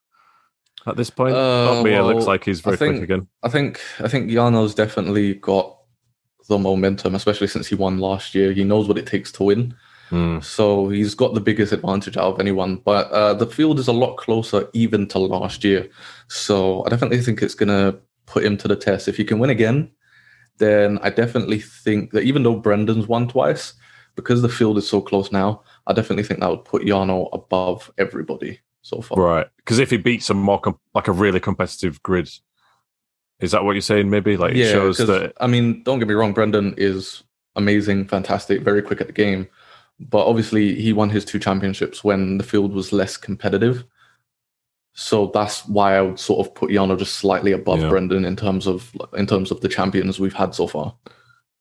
at 0.88 0.96
this 0.98 1.10
point? 1.10 1.36
Uh, 1.36 1.82
Mia 1.84 2.04
looks 2.04 2.26
like 2.26 2.44
he's 2.46 2.62
very 2.62 2.78
think- 2.78 2.96
quick 2.98 3.04
again. 3.10 3.28
I 3.44 3.50
think 3.50 3.80
I 4.00 4.08
think 4.08 4.30
Jarno's 4.30 4.76
definitely 4.76 5.36
got 5.36 5.76
the 6.48 6.58
momentum, 6.58 7.16
especially 7.16 7.48
since 7.48 7.68
he 7.68 7.76
won 7.76 8.00
last 8.00 8.34
year. 8.34 8.52
He 8.52 8.64
knows 8.64 8.88
what 8.88 8.98
it 8.98 9.06
takes 9.06 9.32
to 9.34 9.44
win, 9.44 9.76
Hmm. 10.10 10.40
so 10.40 10.90
he's 10.90 11.14
got 11.14 11.36
the 11.36 11.42
biggest 11.42 11.72
advantage 11.72 12.18
out 12.18 12.34
of 12.34 12.40
anyone. 12.40 12.78
But 12.84 13.12
uh, 13.12 13.36
the 13.36 13.46
field 13.46 13.78
is 13.80 13.88
a 13.88 13.94
lot 13.94 14.18
closer 14.18 14.68
even 14.74 15.08
to 15.10 15.20
last 15.20 15.64
year, 15.64 15.88
so 16.28 16.84
I 16.86 16.90
definitely 16.90 17.22
think 17.22 17.42
it's 17.44 17.54
gonna 17.56 17.98
put 18.26 18.44
him 18.44 18.58
to 18.58 18.68
the 18.68 18.76
test. 18.76 19.08
If 19.08 19.18
he 19.18 19.24
can 19.24 19.38
win 19.40 19.50
again, 19.52 19.92
then 20.58 21.00
I 21.04 21.10
definitely 21.12 21.60
think 21.60 22.12
that 22.12 22.24
even 22.24 22.44
though 22.44 22.56
Brendon's 22.56 23.08
won 23.08 23.28
twice, 23.28 23.74
because 24.16 24.42
the 24.42 24.50
field 24.50 24.78
is 24.78 24.88
so 24.90 25.02
close 25.02 25.32
now, 25.32 25.62
I 25.88 25.94
definitely 25.94 26.24
think 26.24 26.40
that 26.40 26.50
would 26.50 26.66
put 26.66 26.82
Jarno 26.84 27.30
above 27.32 27.92
everybody 27.98 28.60
so 28.82 29.02
far. 29.02 29.22
Right, 29.22 29.48
because 29.58 29.80
if 29.80 29.90
he 29.90 29.98
beats 29.98 30.30
a 30.30 30.34
more 30.34 30.60
com- 30.60 30.80
like 30.94 31.08
a 31.08 31.12
really 31.12 31.40
competitive 31.40 32.02
grid, 32.04 32.30
is 33.40 33.52
that 33.52 33.64
what 33.64 33.74
you're 33.74 33.82
saying? 33.82 34.10
Maybe 34.10 34.38
like 34.38 34.52
it 34.52 34.58
yeah, 34.58 34.72
shows 34.72 34.98
'cause, 34.98 35.08
that. 35.08 35.34
I 35.40 35.48
mean, 35.48 35.84
don't 35.84 36.00
get 36.00 36.08
me 36.08 36.14
wrong, 36.14 36.34
Brendon 36.34 36.74
is 36.78 37.24
amazing, 37.56 38.08
fantastic, 38.08 38.62
very 38.62 38.82
quick 38.82 39.02
at 39.02 39.08
the 39.08 39.14
game. 39.14 39.48
But 40.00 40.28
obviously, 40.28 40.76
he 40.76 40.94
won 40.94 41.10
his 41.10 41.26
two 41.26 41.40
championships 41.40 42.04
when 42.04 42.38
the 42.38 42.44
field 42.44 42.74
was 42.74 42.94
less 42.94 43.18
competitive. 43.18 43.84
So 44.94 45.32
that's 45.34 45.66
why 45.68 45.98
I 45.98 46.02
would 46.02 46.20
sort 46.20 46.46
of 46.46 46.54
put 46.56 46.72
Jarno 46.72 46.98
just 46.98 47.16
slightly 47.16 47.52
above 47.52 47.80
Yeah. 47.82 47.90
Brendon 47.90 48.26
in 48.26 48.36
terms 48.36 48.66
of 48.68 48.92
in 49.14 49.28
terms 49.28 49.52
of 49.52 49.62
the 49.62 49.68
champions 49.68 50.20
we've 50.20 50.34
had 50.34 50.56
so 50.56 50.68
far. 50.68 50.96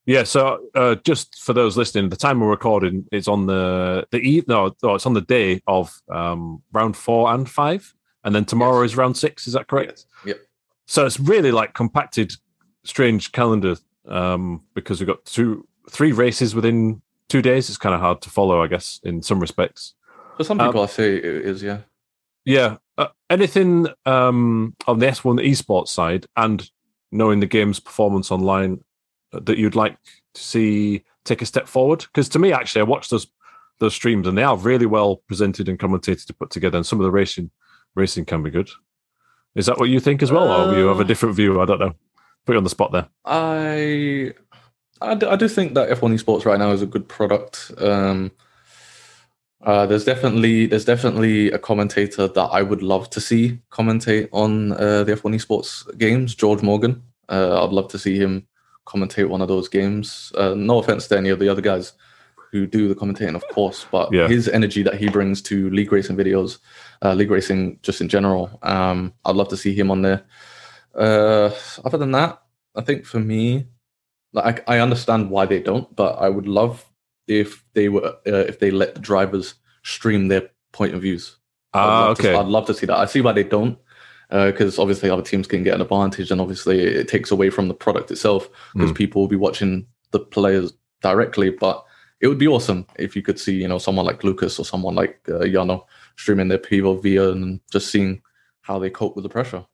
Yeah, 0.08 0.22
so 0.22 0.58
uh, 0.74 0.94
just 1.04 1.38
for 1.38 1.52
those 1.52 1.76
listening, 1.76 2.08
the 2.08 2.16
time 2.16 2.40
we're 2.40 2.48
recording 2.48 3.06
is 3.12 3.28
on 3.28 3.44
the 3.44 4.06
the 4.10 4.16
eve. 4.16 4.48
No, 4.48 4.74
no, 4.82 4.94
it's 4.94 5.04
on 5.04 5.12
the 5.12 5.20
day 5.20 5.60
of 5.66 5.94
um, 6.10 6.62
round 6.72 6.96
four 6.96 7.30
and 7.30 7.46
five, 7.46 7.92
and 8.24 8.34
then 8.34 8.46
tomorrow 8.46 8.82
is 8.84 8.96
round 8.96 9.18
six. 9.18 9.46
Is 9.46 9.52
that 9.52 9.66
correct? 9.66 10.06
Yep. 10.24 10.38
So 10.86 11.04
it's 11.04 11.20
really 11.20 11.52
like 11.52 11.74
compacted, 11.74 12.32
strange 12.84 13.32
calendar 13.32 13.76
um, 14.08 14.62
because 14.74 14.98
we've 14.98 15.06
got 15.06 15.26
two, 15.26 15.68
three 15.90 16.12
races 16.12 16.54
within 16.54 17.02
two 17.28 17.42
days. 17.42 17.68
It's 17.68 17.76
kind 17.76 17.94
of 17.94 18.00
hard 18.00 18.22
to 18.22 18.30
follow, 18.30 18.62
I 18.62 18.66
guess, 18.66 19.00
in 19.04 19.20
some 19.20 19.40
respects. 19.40 19.92
For 20.38 20.44
some 20.44 20.58
Um, 20.58 20.68
people, 20.68 20.84
I 20.84 20.86
say 20.86 21.16
it 21.16 21.24
is, 21.24 21.62
yeah. 21.62 21.80
Yeah. 22.46 22.78
Uh, 22.96 23.08
anything 23.28 23.88
um, 24.06 24.74
on 24.86 25.00
the 25.00 25.06
F1 25.06 25.46
esports 25.46 25.88
side 25.88 26.24
and 26.34 26.70
knowing 27.12 27.40
the 27.40 27.46
game's 27.46 27.78
performance 27.78 28.32
online 28.32 28.82
that 29.32 29.58
you'd 29.58 29.74
like 29.74 29.96
to 30.34 30.42
see 30.42 31.04
take 31.24 31.42
a 31.42 31.46
step 31.46 31.68
forward? 31.68 32.00
Because 32.00 32.28
to 32.30 32.38
me, 32.38 32.52
actually, 32.52 32.80
I 32.80 32.84
watched 32.84 33.10
those 33.10 33.26
those 33.80 33.94
streams 33.94 34.26
and 34.26 34.36
they 34.36 34.42
are 34.42 34.56
really 34.56 34.86
well 34.86 35.16
presented 35.28 35.68
and 35.68 35.78
commentated 35.78 36.26
to 36.26 36.34
put 36.34 36.50
together, 36.50 36.76
and 36.76 36.86
some 36.86 36.98
of 37.00 37.04
the 37.04 37.10
racing 37.10 37.50
racing 37.94 38.24
can 38.24 38.42
be 38.42 38.50
good. 38.50 38.70
Is 39.54 39.66
that 39.66 39.78
what 39.78 39.88
you 39.88 39.98
think 40.00 40.22
as 40.22 40.30
well, 40.30 40.70
or 40.70 40.78
you 40.78 40.86
have 40.86 40.98
a 40.98 41.04
Uh, 41.04 41.06
different 41.06 41.34
view? 41.34 41.60
I 41.60 41.64
don't 41.64 41.80
know. 41.80 41.94
Put 42.46 42.52
you 42.52 42.58
on 42.58 42.64
the 42.64 42.70
spot 42.70 42.92
there. 42.92 43.08
I, 43.24 44.32
I, 45.00 45.14
do, 45.14 45.28
I 45.28 45.36
do 45.36 45.48
think 45.48 45.74
that 45.74 45.90
F1 45.90 46.14
Esports 46.14 46.44
right 46.44 46.58
now 46.58 46.70
is 46.70 46.82
a 46.82 46.86
good 46.86 47.08
product. 47.08 47.72
Um, 47.78 48.30
uh, 49.62 49.86
there's 49.86 50.04
definitely 50.04 50.66
there's 50.66 50.84
definitely 50.84 51.50
a 51.50 51.58
commentator 51.58 52.28
that 52.28 52.48
I 52.52 52.62
would 52.62 52.82
love 52.82 53.10
to 53.10 53.20
see 53.20 53.58
commentate 53.70 54.28
on 54.32 54.72
uh, 54.72 55.02
the 55.04 55.12
F1 55.14 55.34
Esports 55.34 55.98
games. 55.98 56.34
George 56.34 56.62
Morgan. 56.62 57.02
Uh, 57.28 57.64
I'd 57.64 57.72
love 57.72 57.88
to 57.88 57.98
see 57.98 58.16
him 58.16 58.46
commentate 58.92 59.29
one 59.29 59.42
of 59.42 59.48
those 59.48 59.68
games. 59.68 60.33
Uh, 60.35 60.55
no 60.57 60.79
offense 60.79 61.07
to 61.09 61.16
any 61.16 61.29
of 61.29 61.38
the 61.38 61.48
other 61.48 61.61
guys 61.61 61.92
who 62.51 62.66
do 62.66 62.88
the 62.88 62.94
commentating, 62.94 63.35
of 63.37 63.46
course, 63.48 63.87
but 63.92 64.11
Yeah. 64.12 64.27
his 64.27 64.48
energy 64.48 64.83
that 64.83 64.96
he 64.96 65.09
brings 65.11 65.42
to 65.42 65.68
league 65.70 65.92
racing 65.92 66.16
videos, 66.16 66.59
uh, 67.05 67.12
league 67.12 67.31
racing 67.31 67.79
just 67.83 68.01
in 68.01 68.09
general, 68.09 68.59
um, 68.62 69.12
I'd 69.27 69.37
love 69.37 69.48
to 69.48 69.57
see 69.57 69.74
him 69.74 69.90
on 69.90 70.01
there. 70.03 70.22
Uh, 70.94 71.51
other 71.85 71.98
than 71.98 72.12
that, 72.12 72.42
I 72.74 72.81
think 72.81 73.05
for 73.05 73.20
me, 73.20 73.66
like 74.33 74.64
I, 74.68 74.77
I 74.77 74.81
understand 74.81 75.31
why 75.31 75.44
they 75.46 75.61
don't, 75.61 75.94
but 75.94 76.12
I 76.18 76.29
would 76.31 76.48
love 76.48 76.85
if 77.27 77.62
they 77.74 77.88
were 77.90 78.07
uh, 78.27 78.44
if 78.48 78.59
they 78.59 78.70
let 78.70 78.94
the 78.94 79.01
drivers 79.01 79.55
stream 79.83 80.29
their 80.29 80.48
point 80.72 80.94
of 80.94 81.03
views. 81.03 81.37
Ah, 81.74 82.07
love 82.09 82.16
to- 82.18 82.29
okay. 82.31 82.38
I'd 82.38 82.46
love 82.46 82.66
to 82.66 82.74
see 82.74 82.87
that. 82.87 82.96
I 82.98 83.05
see 83.07 83.20
why 83.20 83.33
they 83.33 83.44
don't, 83.44 83.79
because 84.30 84.78
obviously 84.78 85.08
other 85.10 85.22
teams 85.22 85.46
can 85.46 85.62
get 85.62 85.74
an 85.74 85.80
advantage, 85.80 86.30
and 86.30 86.40
obviously 86.40 86.80
it 86.80 87.08
takes 87.08 87.30
away 87.30 87.50
from 87.50 87.68
the 87.68 87.74
product 87.74 88.10
itself 88.10 88.48
because 88.74 88.92
Mm. 88.92 88.96
people 88.96 89.20
will 89.22 89.28
be 89.28 89.36
watching 89.36 89.86
the 90.10 90.20
players 90.20 90.72
directly. 91.02 91.50
But 91.50 91.84
it 92.20 92.28
would 92.28 92.38
be 92.38 92.48
awesome 92.48 92.86
if 92.98 93.14
you 93.16 93.22
could 93.22 93.38
see, 93.38 93.54
you 93.54 93.68
know, 93.68 93.78
someone 93.78 94.04
like 94.06 94.24
Lucas 94.24 94.58
or 94.58 94.64
someone 94.64 94.94
like 94.94 95.20
uh, 95.28 95.40
Jarno 95.44 95.84
streaming 96.16 96.48
their 96.48 96.58
POV 96.58 97.32
and 97.32 97.60
just 97.72 97.90
seeing 97.90 98.20
how 98.62 98.78
they 98.78 98.90
cope 98.90 99.14
with 99.16 99.22
the 99.22 99.28
pressure. 99.28 99.64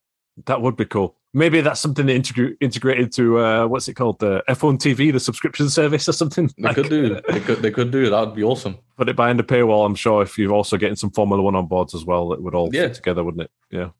That 0.47 0.61
would 0.63 0.77
be 0.77 0.85
cool. 0.85 1.17
Maybe 1.37 1.61
that's 1.63 1.81
something 1.81 2.07
they 2.07 2.15
integrate 2.15 2.57
integrate 2.61 3.01
into 3.01 3.41
uh, 3.41 3.67
what's 3.67 3.89
it 3.89 3.95
called, 3.95 4.21
the 4.21 4.45
F1 4.49 4.79
TV, 4.79 5.13
the 5.13 5.19
subscription 5.19 5.69
service 5.69 6.09
or 6.09 6.13
something. 6.13 6.49
They 6.57 6.63
like- 6.65 6.77
could 6.77 6.89
do. 6.91 7.21
They 7.29 7.41
could. 7.41 7.59
They 7.63 7.71
could 7.73 7.91
do. 7.91 8.09
That 8.11 8.21
would 8.27 8.35
be 8.37 8.45
awesome. 8.45 8.79
put 8.97 9.09
it 9.09 9.17
behind 9.17 9.41
a 9.41 9.43
paywall. 9.43 9.85
I'm 9.85 9.97
sure 9.97 10.23
if 10.23 10.39
you're 10.39 10.53
also 10.53 10.77
getting 10.77 10.95
some 10.95 11.11
Formula 11.11 11.43
One 11.43 11.57
on 11.57 11.67
boards 11.67 11.93
as 11.95 12.05
well, 12.05 12.33
it 12.33 12.41
would 12.43 12.55
all 12.55 12.71
Yeah. 12.73 12.83
fit 12.83 12.95
together, 12.95 13.25
wouldn't 13.25 13.43
it? 13.43 13.51
Yeah, 13.73 13.91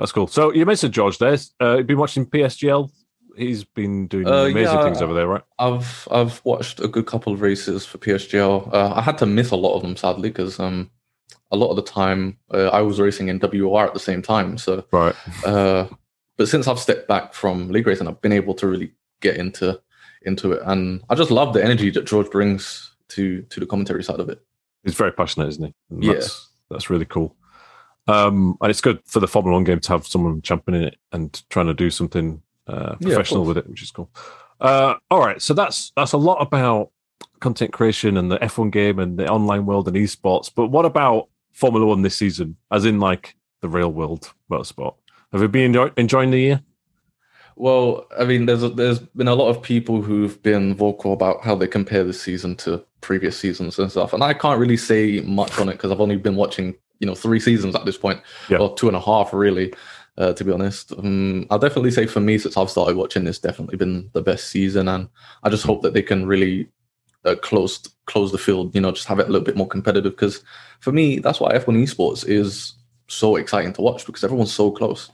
that's 0.00 0.12
cool. 0.12 0.26
So 0.26 0.52
you 0.52 0.66
mentioned 0.66 0.92
George 0.94 1.18
there. 1.18 1.36
Uh, 1.60 1.76
you've 1.78 1.86
been 1.86 1.98
watching 1.98 2.26
PSGL. 2.26 2.90
He's 3.36 3.62
been 3.64 4.08
doing 4.08 4.26
Uh, 4.26 4.46
amazing 4.46 4.74
yeah. 4.78 4.82
things 4.82 5.00
over 5.00 5.14
there, 5.14 5.28
right? 5.28 5.42
I've 5.58 6.08
I've 6.10 6.40
watched 6.44 6.80
a 6.80 6.88
good 6.88 7.06
couple 7.06 7.32
of 7.32 7.40
races 7.40 7.86
for 7.86 7.98
PSGL. 7.98 8.74
Uh, 8.74 8.92
I 8.96 9.00
had 9.02 9.16
to 9.18 9.26
miss 9.26 9.50
a 9.52 9.56
lot 9.56 9.76
of 9.76 9.82
them 9.82 9.96
sadly 9.96 10.30
because 10.30 10.58
um, 10.58 10.90
a 11.52 11.56
lot 11.56 11.70
of 11.70 11.76
the 11.76 11.82
time 11.82 12.38
uh, 12.52 12.68
I 12.68 12.80
was 12.82 12.98
racing 13.00 13.28
in 13.28 13.38
WR 13.38 13.84
at 13.86 13.94
the 13.94 14.00
same 14.00 14.20
time. 14.22 14.58
So, 14.58 14.84
Right. 14.92 15.14
uh, 15.46 15.86
but 16.36 16.48
since 16.48 16.66
I've 16.66 16.78
stepped 16.80 17.06
back 17.06 17.32
from 17.34 17.68
league 17.70 17.86
racing, 17.86 18.08
I've 18.08 18.20
been 18.20 18.32
able 18.32 18.54
to 18.54 18.66
really 18.66 18.92
get 19.20 19.36
into 19.36 19.80
into 20.22 20.52
it, 20.52 20.62
and 20.66 21.02
I 21.08 21.14
just 21.14 21.30
love 21.30 21.54
the 21.54 21.64
energy 21.64 21.90
that 21.90 22.04
George 22.06 22.30
brings 22.30 22.94
to 23.10 23.42
to 23.42 23.60
the 23.60 23.66
commentary 23.66 24.02
side 24.02 24.20
of 24.20 24.28
it. 24.28 24.40
He's 24.84 24.94
very 24.94 25.12
passionate, 25.12 25.48
isn't 25.48 25.64
he? 25.64 25.74
And 25.90 26.04
Yeah. 26.04 26.12
That's, 26.14 26.48
that's 26.70 26.90
really 26.90 27.04
cool. 27.06 27.36
Um, 28.10 28.56
and 28.60 28.70
it's 28.70 28.80
good 28.80 29.00
for 29.04 29.20
the 29.20 29.28
Formula 29.28 29.56
One 29.56 29.64
game 29.64 29.80
to 29.80 29.88
have 29.92 30.06
someone 30.06 30.42
championing 30.42 30.82
it 30.82 30.96
and 31.12 31.42
trying 31.50 31.66
to 31.66 31.74
do 31.74 31.90
something 31.90 32.42
uh, 32.66 32.96
professional 32.96 33.44
course. 33.44 33.48
with 33.48 33.58
it, 33.58 33.68
which 33.68 33.82
is 33.82 33.90
cool. 33.90 34.10
Uh, 34.60 34.94
all 35.10 35.20
right, 35.20 35.40
so 35.40 35.54
that's 35.54 35.92
that's 35.96 36.12
a 36.12 36.18
lot 36.18 36.42
about 36.42 36.90
content 37.40 37.72
creation 37.72 38.16
and 38.16 38.30
the 38.30 38.38
F1 38.38 38.70
game 38.70 38.98
and 38.98 39.18
the 39.18 39.28
online 39.28 39.66
world 39.66 39.88
and 39.88 39.96
esports. 39.96 40.50
But 40.54 40.66
what 40.66 40.84
about 40.84 41.28
Formula 41.52 41.86
One 41.86 42.02
this 42.02 42.16
season, 42.16 42.56
as 42.70 42.84
in 42.84 43.00
like 43.00 43.36
the 43.60 43.68
real 43.68 43.90
world 43.92 44.32
motorsport? 44.50 44.94
Have 45.32 45.42
you 45.42 45.48
been 45.48 45.66
enjoy- 45.66 45.92
enjoying 45.96 46.30
the 46.30 46.40
year? 46.40 46.62
Well, 47.56 48.06
I 48.18 48.24
mean, 48.24 48.46
there's 48.46 48.62
a, 48.62 48.70
there's 48.70 49.00
been 49.00 49.28
a 49.28 49.34
lot 49.34 49.50
of 49.50 49.62
people 49.62 50.00
who've 50.00 50.42
been 50.42 50.74
vocal 50.74 51.12
about 51.12 51.42
how 51.42 51.54
they 51.54 51.66
compare 51.66 52.04
this 52.04 52.20
season 52.20 52.56
to 52.56 52.82
previous 53.00 53.36
seasons 53.36 53.78
and 53.78 53.90
stuff, 53.90 54.12
and 54.12 54.24
I 54.24 54.34
can't 54.34 54.58
really 54.58 54.76
say 54.76 55.20
much 55.20 55.58
on 55.58 55.68
it 55.68 55.72
because 55.72 55.90
I've 55.90 56.00
only 56.00 56.16
been 56.16 56.36
watching, 56.36 56.74
you 57.00 57.06
know, 57.06 57.14
three 57.14 57.40
seasons 57.40 57.74
at 57.74 57.84
this 57.84 57.96
point, 57.98 58.20
Yeah. 58.48 58.58
or 58.58 58.74
two 58.76 58.86
and 58.86 58.96
a 58.96 59.00
half, 59.00 59.32
really, 59.32 59.72
uh, 60.18 60.32
to 60.34 60.44
be 60.44 60.52
honest. 60.52 60.92
Um, 60.92 61.46
I'll 61.50 61.58
definitely 61.58 61.90
say 61.90 62.06
for 62.06 62.20
me, 62.20 62.38
since 62.38 62.56
I've 62.56 62.70
started 62.70 62.96
watching, 62.96 63.26
it's 63.26 63.38
definitely 63.38 63.76
been 63.76 64.10
the 64.12 64.22
best 64.22 64.50
season, 64.50 64.86
and 64.86 65.08
I 65.42 65.48
just 65.50 65.64
hope 65.64 65.82
that 65.82 65.94
they 65.94 66.02
can 66.02 66.26
really 66.26 66.68
uh, 67.24 67.34
close 67.42 67.78
close 68.06 68.32
the 68.32 68.38
field, 68.38 68.74
you 68.74 68.80
know, 68.80 68.90
just 68.92 69.06
have 69.06 69.18
it 69.18 69.28
a 69.28 69.30
little 69.30 69.44
bit 69.44 69.56
more 69.56 69.68
competitive. 69.68 70.12
Because 70.12 70.42
for 70.80 70.90
me, 70.92 71.18
that's 71.18 71.38
why 71.40 71.52
F1 71.52 71.76
Esports 71.82 72.26
is 72.26 72.74
so 73.08 73.36
exciting 73.36 73.72
to 73.74 73.82
watch 73.82 74.06
because 74.06 74.24
everyone's 74.24 74.52
so 74.52 74.70
close. 74.70 75.10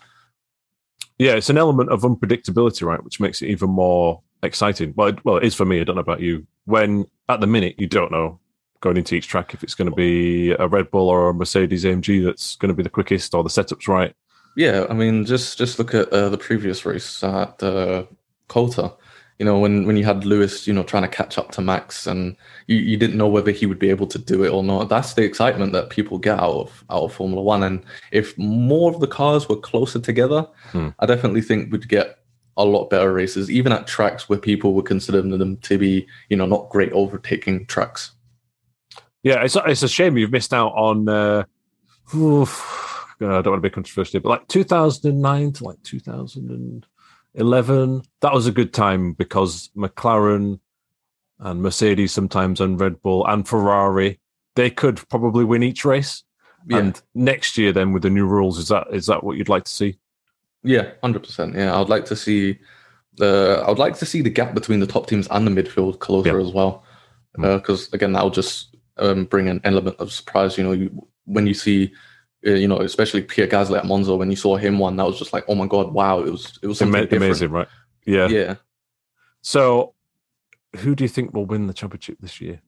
Yeah, 1.18 1.32
it's 1.32 1.50
an 1.50 1.58
element 1.58 1.90
of 1.90 2.02
unpredictability, 2.02 2.86
right, 2.86 3.02
which 3.02 3.20
makes 3.20 3.42
it 3.42 3.46
even 3.48 3.70
more 3.70 4.22
exciting. 4.42 4.92
Well, 4.96 5.08
it, 5.08 5.24
well, 5.24 5.36
it 5.38 5.44
is 5.44 5.54
for 5.54 5.64
me. 5.64 5.80
I 5.80 5.84
don't 5.84 5.96
know 5.96 6.00
about 6.02 6.20
you. 6.20 6.46
When 6.66 7.06
at 7.28 7.40
the 7.40 7.46
minute 7.46 7.74
you 7.78 7.86
don't 7.86 8.12
know 8.12 8.38
going 8.80 8.96
into 8.96 9.14
each 9.14 9.28
track 9.28 9.54
if 9.54 9.62
it's 9.62 9.74
going 9.74 9.90
to 9.90 9.96
be 9.96 10.52
a 10.52 10.68
Red 10.68 10.90
Bull 10.90 11.08
or 11.08 11.28
a 11.30 11.34
Mercedes 11.34 11.84
AMG 11.84 12.24
that's 12.24 12.56
going 12.56 12.68
to 12.68 12.74
be 12.74 12.82
the 12.82 12.90
quickest 12.90 13.34
or 13.34 13.42
the 13.42 13.50
setup's 13.50 13.88
right. 13.88 14.14
Yeah, 14.56 14.86
I 14.88 14.94
mean, 14.94 15.24
just 15.26 15.58
just 15.58 15.78
look 15.78 15.94
at 15.94 16.08
uh, 16.08 16.30
the 16.30 16.38
previous 16.38 16.86
race 16.86 17.22
at 17.22 17.62
uh, 17.62 18.04
COTA. 18.48 18.92
You 19.38 19.44
know, 19.44 19.58
when 19.58 19.86
when 19.86 19.98
you 19.98 20.04
had 20.04 20.24
Lewis, 20.24 20.66
you 20.66 20.72
know, 20.72 20.82
trying 20.82 21.02
to 21.02 21.08
catch 21.08 21.36
up 21.36 21.52
to 21.52 21.60
Max, 21.60 22.06
and 22.06 22.34
you, 22.66 22.76
you 22.76 22.96
didn't 22.96 23.18
know 23.18 23.28
whether 23.28 23.50
he 23.50 23.66
would 23.66 23.78
be 23.78 23.90
able 23.90 24.06
to 24.06 24.18
do 24.18 24.44
it 24.44 24.48
or 24.48 24.62
not. 24.62 24.88
That's 24.88 25.12
the 25.12 25.24
excitement 25.24 25.72
that 25.72 25.90
people 25.90 26.16
get 26.16 26.40
out 26.40 26.54
of 26.54 26.84
out 26.88 27.02
of 27.02 27.12
Formula 27.12 27.42
One. 27.42 27.62
And 27.62 27.84
if 28.12 28.36
more 28.38 28.90
of 28.90 29.00
the 29.00 29.06
cars 29.06 29.46
were 29.46 29.56
closer 29.56 30.00
together, 30.00 30.46
Hmm. 30.70 30.88
I 31.00 31.04
definitely 31.04 31.42
think 31.42 31.70
we'd 31.70 31.86
get 31.88 32.18
a 32.56 32.64
lot 32.64 32.88
better 32.88 33.12
races, 33.12 33.50
even 33.50 33.72
at 33.72 33.86
tracks 33.86 34.28
where 34.28 34.38
people 34.38 34.72
would 34.72 34.86
consider 34.86 35.20
them 35.20 35.56
to 35.58 35.78
be, 35.78 36.06
you 36.30 36.36
know, 36.36 36.46
not 36.46 36.70
great 36.70 36.92
overtaking 36.92 37.66
tracks. 37.66 38.12
Yeah, 39.26 39.42
it's 39.42 39.56
it's 39.66 39.82
a 39.82 39.88
shame 39.88 40.16
you've 40.16 40.30
missed 40.30 40.54
out 40.54 40.68
on. 40.76 41.08
Uh, 41.08 41.42
oof, 42.14 43.04
I 43.20 43.24
don't 43.24 43.46
want 43.46 43.56
to 43.56 43.60
be 43.60 43.70
controversial, 43.70 44.20
but 44.20 44.28
like 44.28 44.46
2009 44.46 45.52
to 45.54 45.64
like 45.64 45.82
2011, 47.34 48.02
that 48.20 48.32
was 48.32 48.46
a 48.46 48.52
good 48.52 48.72
time 48.72 49.14
because 49.14 49.68
McLaren 49.76 50.60
and 51.40 51.60
Mercedes 51.60 52.12
sometimes 52.12 52.60
and 52.60 52.80
Red 52.80 53.02
Bull 53.02 53.26
and 53.26 53.46
Ferrari 53.48 54.20
they 54.54 54.70
could 54.70 55.06
probably 55.10 55.44
win 55.44 55.62
each 55.64 55.84
race. 55.84 56.22
Yeah, 56.68 56.78
And 56.78 57.02
next 57.14 57.58
year, 57.58 57.72
then 57.72 57.92
with 57.92 58.02
the 58.04 58.10
new 58.10 58.26
rules, 58.26 58.58
is 58.58 58.68
that 58.68 58.86
is 58.92 59.06
that 59.06 59.24
what 59.24 59.36
you'd 59.36 59.48
like 59.48 59.64
to 59.64 59.70
see? 59.72 59.98
yeah, 60.62 60.92
hundred 61.02 61.24
percent. 61.24 61.54
Yeah, 61.56 61.76
I'd 61.78 61.88
like 61.88 62.04
to 62.06 62.16
see 62.16 62.58
the 63.16 63.62
I 63.64 63.68
would 63.70 63.78
like 63.80 63.98
to 63.98 64.06
see 64.06 64.22
the 64.22 64.30
gap 64.30 64.54
between 64.54 64.78
the 64.78 64.86
top 64.86 65.08
teams 65.08 65.26
and 65.32 65.44
the 65.46 65.50
midfield 65.50 65.98
closer 65.98 66.38
as 66.38 66.52
well, 66.52 66.84
Mm. 67.36 67.56
because 67.60 67.92
again, 67.92 68.12
that'll 68.12 68.30
just 68.30 68.75
um, 68.98 69.24
bring 69.24 69.48
an 69.48 69.60
element 69.64 69.96
of 69.98 70.12
surprise. 70.12 70.56
You 70.58 70.64
know, 70.64 70.72
you, 70.72 71.06
when 71.24 71.46
you 71.46 71.54
see. 71.54 71.92
uh, 72.46 72.50
You 72.50 72.68
know, 72.68 72.78
especially 72.80 73.22
Pierre 73.22 73.48
Gasly 73.48 73.76
at 73.78 73.86
Monza, 73.86 74.14
when 74.16 74.30
you 74.30 74.36
saw 74.36 74.56
him 74.56 74.78
one, 74.78 74.96
that 74.96 75.06
was 75.06 75.18
just 75.18 75.32
like, 75.32 75.44
oh 75.48 75.54
my 75.54 75.66
god, 75.66 75.92
wow! 75.92 76.20
It 76.20 76.30
was 76.30 76.58
it 76.62 76.66
was 76.68 76.80
Ama- 76.82 77.06
amazing, 77.10 77.50
right? 77.50 77.68
Yeah. 78.04 78.28
Yeah, 78.28 78.54
So, 79.42 79.94
who 80.76 80.94
do 80.94 81.02
you 81.04 81.08
think 81.08 81.34
will 81.34 81.46
win 81.46 81.66
the 81.66 81.74
championship 81.74 82.18
this 82.20 82.40
year? 82.40 82.60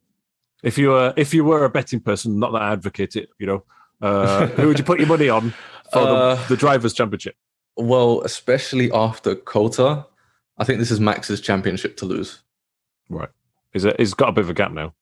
If 0.65 0.77
you 0.79 0.89
were 0.91 1.13
if 1.17 1.33
you 1.33 1.45
were 1.45 1.65
a 1.65 1.71
betting 1.71 2.01
person, 2.01 2.39
not 2.41 2.51
that 2.53 2.63
I 2.63 2.73
advocate 2.73 3.15
it, 3.15 3.29
you 3.39 3.47
know, 3.47 3.65
uh, 4.03 4.47
who 4.49 4.67
would 4.69 4.79
you 4.79 4.85
put 4.85 4.99
your 4.99 5.09
money 5.09 5.29
on 5.29 5.55
for 5.93 5.99
Uh, 6.09 6.35
the, 6.35 6.49
the 6.49 6.57
drivers' 6.57 6.93
championship? 6.95 7.37
Well, 7.77 8.23
especially 8.23 8.91
after 8.91 9.37
COTA, 9.37 10.05
I 10.59 10.65
think 10.65 10.81
this 10.81 10.91
is 10.91 10.99
Max's 10.99 11.41
championship 11.41 11.97
to 11.99 12.07
lose. 12.07 12.43
Right? 13.09 13.29
Is 13.73 13.85
it? 13.85 13.95
It's 14.01 14.15
got 14.15 14.31
a 14.31 14.33
bit 14.33 14.43
of 14.45 14.51
a 14.51 14.55
gap 14.55 14.73
now. 14.73 14.95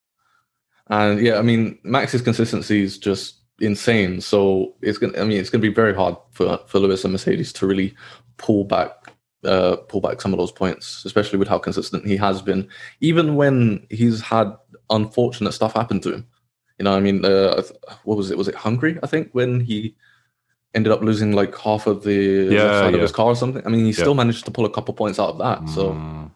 And 0.89 1.19
yeah, 1.19 1.37
I 1.37 1.41
mean, 1.41 1.77
Max's 1.83 2.21
consistency 2.21 2.81
is 2.83 2.97
just 2.97 3.35
insane. 3.59 4.21
So 4.21 4.75
it's 4.81 4.97
gonna. 4.97 5.19
I 5.19 5.23
mean, 5.25 5.39
it's 5.39 5.49
gonna 5.49 5.61
be 5.61 5.73
very 5.73 5.93
hard 5.93 6.15
for 6.31 6.59
for 6.67 6.79
Lewis 6.79 7.03
and 7.03 7.11
Mercedes 7.13 7.51
to 7.53 7.67
really 7.67 7.93
pull 8.37 8.63
back, 8.63 8.91
uh, 9.43 9.77
pull 9.89 9.99
back 10.01 10.21
some 10.21 10.33
of 10.33 10.39
those 10.39 10.51
points, 10.51 11.03
especially 11.05 11.39
with 11.39 11.47
how 11.47 11.57
consistent 11.59 12.05
he 12.05 12.15
has 12.17 12.41
been, 12.41 12.67
even 13.01 13.35
when 13.35 13.85
he's 13.89 14.21
had 14.21 14.53
unfortunate 14.89 15.51
stuff 15.51 15.73
happen 15.73 15.99
to 16.01 16.13
him. 16.13 16.27
You 16.79 16.83
know, 16.85 16.95
I 16.95 16.99
mean, 16.99 17.25
uh, 17.25 17.61
what 18.03 18.17
was 18.17 18.31
it? 18.31 18.37
Was 18.37 18.47
it 18.47 18.55
Hungary? 18.55 18.97
I 19.03 19.07
think 19.07 19.29
when 19.33 19.59
he 19.59 19.95
ended 20.73 20.91
up 20.93 21.01
losing 21.01 21.31
like 21.33 21.57
half 21.57 21.87
of 21.87 22.03
the 22.03 22.49
Yeah, 22.51 22.79
side 22.81 22.89
yeah. 22.91 22.95
of 22.97 23.01
his 23.01 23.11
car 23.11 23.25
or 23.27 23.35
something. 23.35 23.65
I 23.65 23.69
mean, 23.69 23.81
he 23.81 23.87
Yeah. 23.87 23.93
still 24.03 24.13
managed 24.13 24.45
to 24.45 24.51
pull 24.51 24.65
a 24.65 24.69
couple 24.69 24.93
points 24.93 25.19
out 25.19 25.29
of 25.29 25.37
that. 25.39 25.67
So. 25.69 25.93
Mm. 25.93 26.31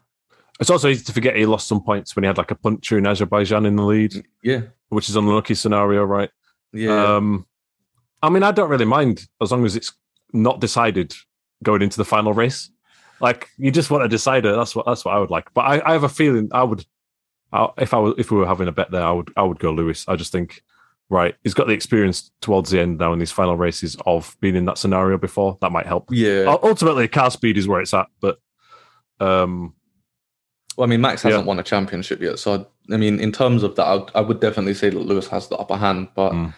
It's 0.62 0.70
also 0.70 0.88
easy 0.88 1.04
to 1.04 1.12
forget 1.12 1.36
he 1.36 1.44
lost 1.44 1.68
some 1.68 1.82
points 1.82 2.16
when 2.16 2.22
he 2.22 2.26
had 2.26 2.38
like 2.38 2.50
a 2.50 2.54
puncture 2.54 2.96
in 2.96 3.06
Azerbaijan 3.06 3.66
in 3.66 3.76
the 3.76 3.82
lead, 3.84 4.14
Yeah, 4.42 4.62
which 4.88 5.08
is 5.10 5.16
an 5.16 5.26
unlucky 5.28 5.54
scenario, 5.54 6.04
right? 6.04 6.30
yeah, 6.72 7.16
Um, 7.16 7.46
I 8.22 8.30
mean, 8.30 8.42
I 8.42 8.52
don't 8.52 8.70
really 8.70 8.84
mind 8.86 9.26
as 9.40 9.50
long 9.52 9.64
as 9.66 9.76
it's 9.76 9.92
not 10.32 10.60
decided 10.60 11.14
going 11.62 11.82
into 11.82 11.98
the 11.98 12.04
final 12.04 12.32
race. 12.32 12.70
Like 13.20 13.48
you 13.58 13.70
just 13.70 13.90
want 13.90 14.04
a 14.04 14.08
decider. 14.08 14.56
That's 14.56 14.74
what 14.74 14.86
that's 14.86 15.04
what 15.04 15.14
I 15.14 15.18
would 15.18 15.30
like. 15.30 15.52
But 15.54 15.62
I, 15.62 15.90
I 15.90 15.92
have 15.92 16.02
a 16.04 16.08
feeling 16.08 16.48
I 16.52 16.62
would, 16.64 16.84
I, 17.52 17.68
if 17.78 17.94
I 17.94 17.98
was 17.98 18.14
if 18.18 18.30
we 18.30 18.38
were 18.38 18.46
having 18.46 18.66
a 18.68 18.72
bet 18.72 18.90
there, 18.90 19.02
I 19.04 19.12
would 19.12 19.30
I 19.36 19.42
would 19.42 19.58
go 19.60 19.70
Lewis. 19.72 20.04
I 20.08 20.16
just 20.16 20.32
think 20.32 20.62
right, 21.10 21.34
he's 21.44 21.54
got 21.54 21.66
the 21.66 21.72
experience 21.74 22.30
towards 22.40 22.70
the 22.70 22.80
end 22.80 22.98
now 22.98 23.12
in 23.12 23.18
these 23.18 23.30
final 23.30 23.56
races 23.56 23.96
of 24.06 24.36
being 24.40 24.56
in 24.56 24.64
that 24.64 24.78
scenario 24.78 25.18
before. 25.18 25.58
That 25.60 25.70
might 25.72 25.86
help. 25.86 26.08
yeah. 26.10 26.56
Ultimately, 26.62 27.06
car 27.06 27.30
speed 27.30 27.58
is 27.58 27.68
where 27.68 27.80
it's 27.80 27.92
at, 27.94 28.06
but 28.20 28.38
um, 29.20 29.74
Well, 30.76 30.86
I 30.86 30.88
mean, 30.88 31.00
Max 31.00 31.22
hasn't 31.22 31.42
Yeah. 31.44 31.46
won 31.46 31.58
a 31.58 31.62
championship 31.62 32.20
yet, 32.20 32.38
so 32.38 32.66
I, 32.90 32.94
I 32.94 32.96
mean, 32.96 33.20
in 33.20 33.30
terms 33.32 33.62
of 33.62 33.74
that, 33.76 33.84
I 33.84 33.94
would, 33.96 34.10
I 34.14 34.20
would 34.20 34.40
definitely 34.40 34.74
say 34.74 34.90
that 34.90 34.98
Lewis 34.98 35.28
has 35.28 35.48
the 35.48 35.56
upper 35.56 35.76
hand. 35.76 36.08
But 36.14 36.32
Mm. 36.32 36.54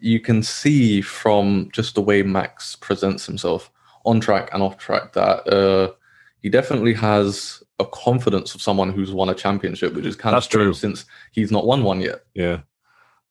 you 0.00 0.18
can 0.20 0.42
see 0.42 1.00
from 1.00 1.68
just 1.72 1.94
the 1.94 2.00
way 2.02 2.22
Max 2.22 2.76
presents 2.76 3.24
himself 3.26 3.70
on 4.04 4.18
track 4.20 4.50
and 4.52 4.62
off 4.62 4.78
track 4.78 5.12
that 5.12 5.46
uh, 5.48 5.92
he 6.40 6.48
definitely 6.48 6.92
has 6.94 7.62
a 7.78 7.84
confidence 7.86 8.54
of 8.54 8.60
someone 8.60 8.90
who's 8.90 9.12
won 9.12 9.28
a 9.28 9.34
championship, 9.34 9.94
which 9.94 10.06
is 10.06 10.16
kind 10.16 10.34
That's 10.34 10.46
of 10.46 10.52
true. 10.52 10.72
since 10.74 11.04
he's 11.30 11.52
not 11.52 11.66
won 11.66 11.84
one 11.84 12.00
yet. 12.00 12.24
Yeah. 12.34 12.60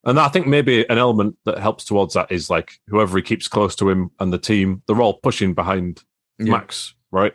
And 0.04 0.18
I 0.18 0.28
think 0.28 0.46
maybe 0.46 0.88
an 0.88 0.98
element 0.98 1.36
that 1.44 1.58
helps 1.58 1.84
towards 1.84 2.14
that 2.14 2.32
is 2.32 2.48
like 2.50 2.72
whoever 2.88 3.16
he 3.18 3.22
keeps 3.22 3.46
close 3.48 3.76
to 3.76 3.88
him 3.88 4.10
and 4.18 4.32
the 4.32 4.38
team, 4.38 4.82
they're 4.86 5.00
all 5.02 5.14
pushing 5.22 5.52
behind 5.54 6.02
Yeah. 6.38 6.52
Max, 6.52 6.94
right? 7.12 7.34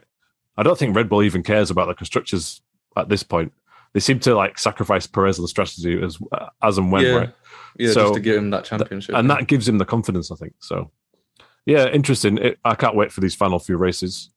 I 0.58 0.64
don't 0.64 0.78
think 0.78 0.96
Red 0.96 1.08
Bull 1.10 1.22
even 1.24 1.44
cares 1.44 1.70
about 1.70 1.88
the 1.88 1.94
constructors 1.94 2.62
at 2.98 3.10
this 3.10 3.24
point. 3.24 3.52
They 3.94 4.00
seem 4.00 4.20
to 4.22 4.36
like 4.36 4.60
sacrifice 4.60 5.08
Perez 5.08 5.38
the 5.38 5.48
strategy 5.48 6.02
as 6.04 6.18
as 6.62 6.78
and 6.78 6.92
when, 6.92 7.04
Yeah. 7.04 7.12
right? 7.16 7.34
Yeah, 7.78 7.92
So- 7.92 8.02
just 8.02 8.14
to 8.16 8.20
give 8.20 8.36
him 8.36 8.50
that 8.52 8.66
championship. 8.66 9.16
And 9.16 9.30
that 9.30 9.48
gives 9.48 9.68
him 9.68 9.78
the 9.78 9.86
confidence, 9.86 10.32
I 10.32 10.36
think. 10.36 10.54
So, 10.60 10.92
yeah, 11.66 11.88
interesting. 11.90 12.38
It, 12.38 12.60
I 12.66 12.76
can't 12.76 12.96
wait 12.96 13.12
for 13.12 13.22
these 13.22 13.36
final 13.36 13.60
few 13.60 13.78
races. 13.78 14.30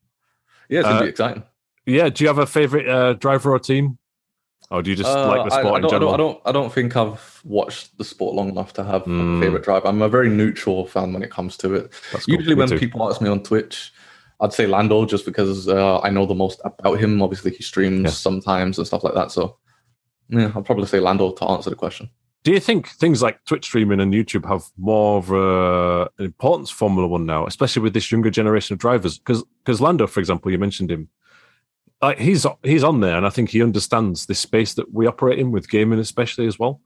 yeah, 0.69 0.81
it's 0.81 0.89
gonna 0.89 0.99
uh, 1.01 1.03
be 1.03 1.09
exciting. 1.09 1.43
Yeah, 1.87 2.09
do 2.11 2.23
you 2.25 2.29
have 2.29 2.39
a 2.39 2.47
favorite 2.47 2.89
uh, 2.89 3.15
driver 3.15 3.51
or 3.53 3.59
team, 3.59 3.99
or 4.71 4.83
do 4.83 4.91
you 4.91 4.97
just 4.97 5.09
Uh, 5.11 5.27
like 5.29 5.45
the 5.49 5.51
sport 5.51 5.75
I, 5.75 5.77
in 5.77 5.83
don't, 5.83 5.85
I, 5.85 5.89
general? 5.95 6.11
don't, 6.13 6.15
I 6.15 6.17
don't. 6.17 6.41
I 6.47 6.53
don't 6.53 6.73
think 6.73 6.97
I've 6.97 7.41
watched 7.45 7.97
the 7.99 8.05
sport 8.05 8.35
long 8.37 8.49
enough 8.51 8.73
to 8.75 8.85
have 8.85 9.03
Mm. 9.05 9.39
a 9.39 9.41
favorite 9.43 9.65
driver. 9.65 9.89
I'm 9.89 10.01
a 10.03 10.09
very 10.09 10.29
neutral 10.31 10.87
fan 10.87 11.13
when 11.13 11.23
it 11.23 11.31
comes 11.31 11.57
to 11.59 11.75
it. 11.75 11.93
That's. 12.13 12.29
Usually, 12.29 12.55
Me 12.55 12.61
when 12.61 12.69
too. 12.69 12.79
people 12.79 13.09
ask 13.09 13.21
me 13.21 13.29
on 13.29 13.43
Twitch, 13.43 13.93
I'd 14.41 14.53
say 14.53 14.67
Lando 14.67 15.05
just 15.05 15.25
because 15.25 15.69
uh, 15.69 16.01
I 16.01 16.11
know 16.11 16.27
the 16.27 16.35
most 16.35 16.61
about 16.65 16.99
him. 16.99 17.21
Obviously, 17.23 17.51
he 17.53 17.63
streams 17.63 18.03
Yeah. 18.05 18.11
sometimes 18.11 18.79
and 18.79 18.87
stuff 18.87 19.05
like 19.05 19.15
that. 19.15 19.31
So, 19.31 19.59
yeah, 20.29 20.51
I'll 20.55 20.63
probably 20.63 20.87
say 20.87 21.01
Lando 21.01 21.33
to 21.33 21.45
answer 21.45 21.71
the 21.71 21.77
question. 21.77 22.09
Do 22.43 22.53
you 22.53 22.61
think 22.61 22.89
things 22.89 23.21
like 23.21 23.45
Twitch 23.45 23.67
streaming 23.67 24.01
and 24.01 24.15
YouTube 24.15 24.49
have 24.49 24.65
more 24.79 25.19
of 25.19 25.31
uh, 25.31 26.09
an 26.19 26.25
importance 26.25 26.71
for 26.71 26.77
Formula 26.77 27.07
One 27.07 27.27
now, 27.27 27.47
especially 27.47 27.83
with 27.83 27.93
this 27.93 28.11
younger 28.11 28.31
generation 28.31 28.73
of 28.73 28.79
drivers? 28.79 29.19
Because 29.19 29.45
because 29.63 29.81
Lando, 29.81 30.07
for 30.07 30.21
example, 30.21 30.51
you 30.51 30.59
mentioned 30.59 30.91
him, 30.91 31.11
like 32.01 32.19
he's 32.19 32.47
he's 32.63 32.83
on 32.83 33.01
there, 33.01 33.19
and 33.19 33.27
I 33.27 33.31
think 33.31 33.51
he 33.51 33.63
understands 33.63 34.25
this 34.25 34.39
space 34.39 34.73
that 34.75 34.91
we 34.95 35.07
operate 35.07 35.39
in 35.39 35.51
with 35.51 35.69
gaming, 35.69 35.99
especially 35.99 36.47
as 36.47 36.59
well. 36.59 36.81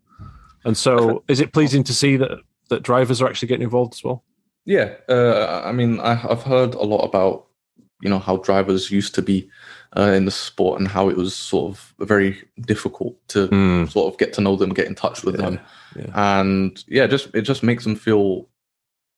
And 0.64 0.77
so, 0.77 1.23
is 1.29 1.38
it 1.38 1.53
pleasing 1.53 1.85
to 1.85 1.95
see 1.95 2.17
that 2.17 2.33
that 2.71 2.83
drivers 2.83 3.23
are 3.23 3.29
actually 3.29 3.47
getting 3.49 3.62
involved 3.62 3.95
as 3.95 4.03
well? 4.03 4.25
Yeah, 4.64 4.95
uh, 5.09 5.62
I 5.64 5.71
mean, 5.73 6.01
I, 6.01 6.27
I've 6.29 6.43
heard 6.43 6.75
a 6.75 6.83
lot 6.83 7.05
about 7.05 7.43
you 8.05 8.11
know 8.11 8.21
how 8.21 8.37
drivers 8.37 8.90
used 8.90 9.14
to 9.17 9.23
be 9.23 9.49
uh, 9.97 10.12
in 10.12 10.25
the 10.27 10.31
sport 10.31 10.79
and 10.79 10.87
how 10.88 11.09
it 11.09 11.17
was 11.17 11.35
sort 11.35 11.71
of 11.73 11.95
very 12.07 12.37
difficult 12.61 13.17
to 13.29 13.47
Hmm. 13.49 13.87
sort 13.87 14.12
of 14.12 14.19
get 14.19 14.33
to 14.35 14.40
know 14.40 14.55
them, 14.57 14.75
get 14.75 14.87
in 14.87 14.95
touch 14.95 15.25
with 15.25 15.37
Yeah, 15.40 15.43
them, 15.51 15.61
yeah. 15.97 16.11
and 16.43 16.85
yeah, 16.87 17.07
just 17.09 17.35
it 17.35 17.43
just 17.43 17.62
makes 17.62 17.85
them 17.85 17.97
feel 17.97 18.49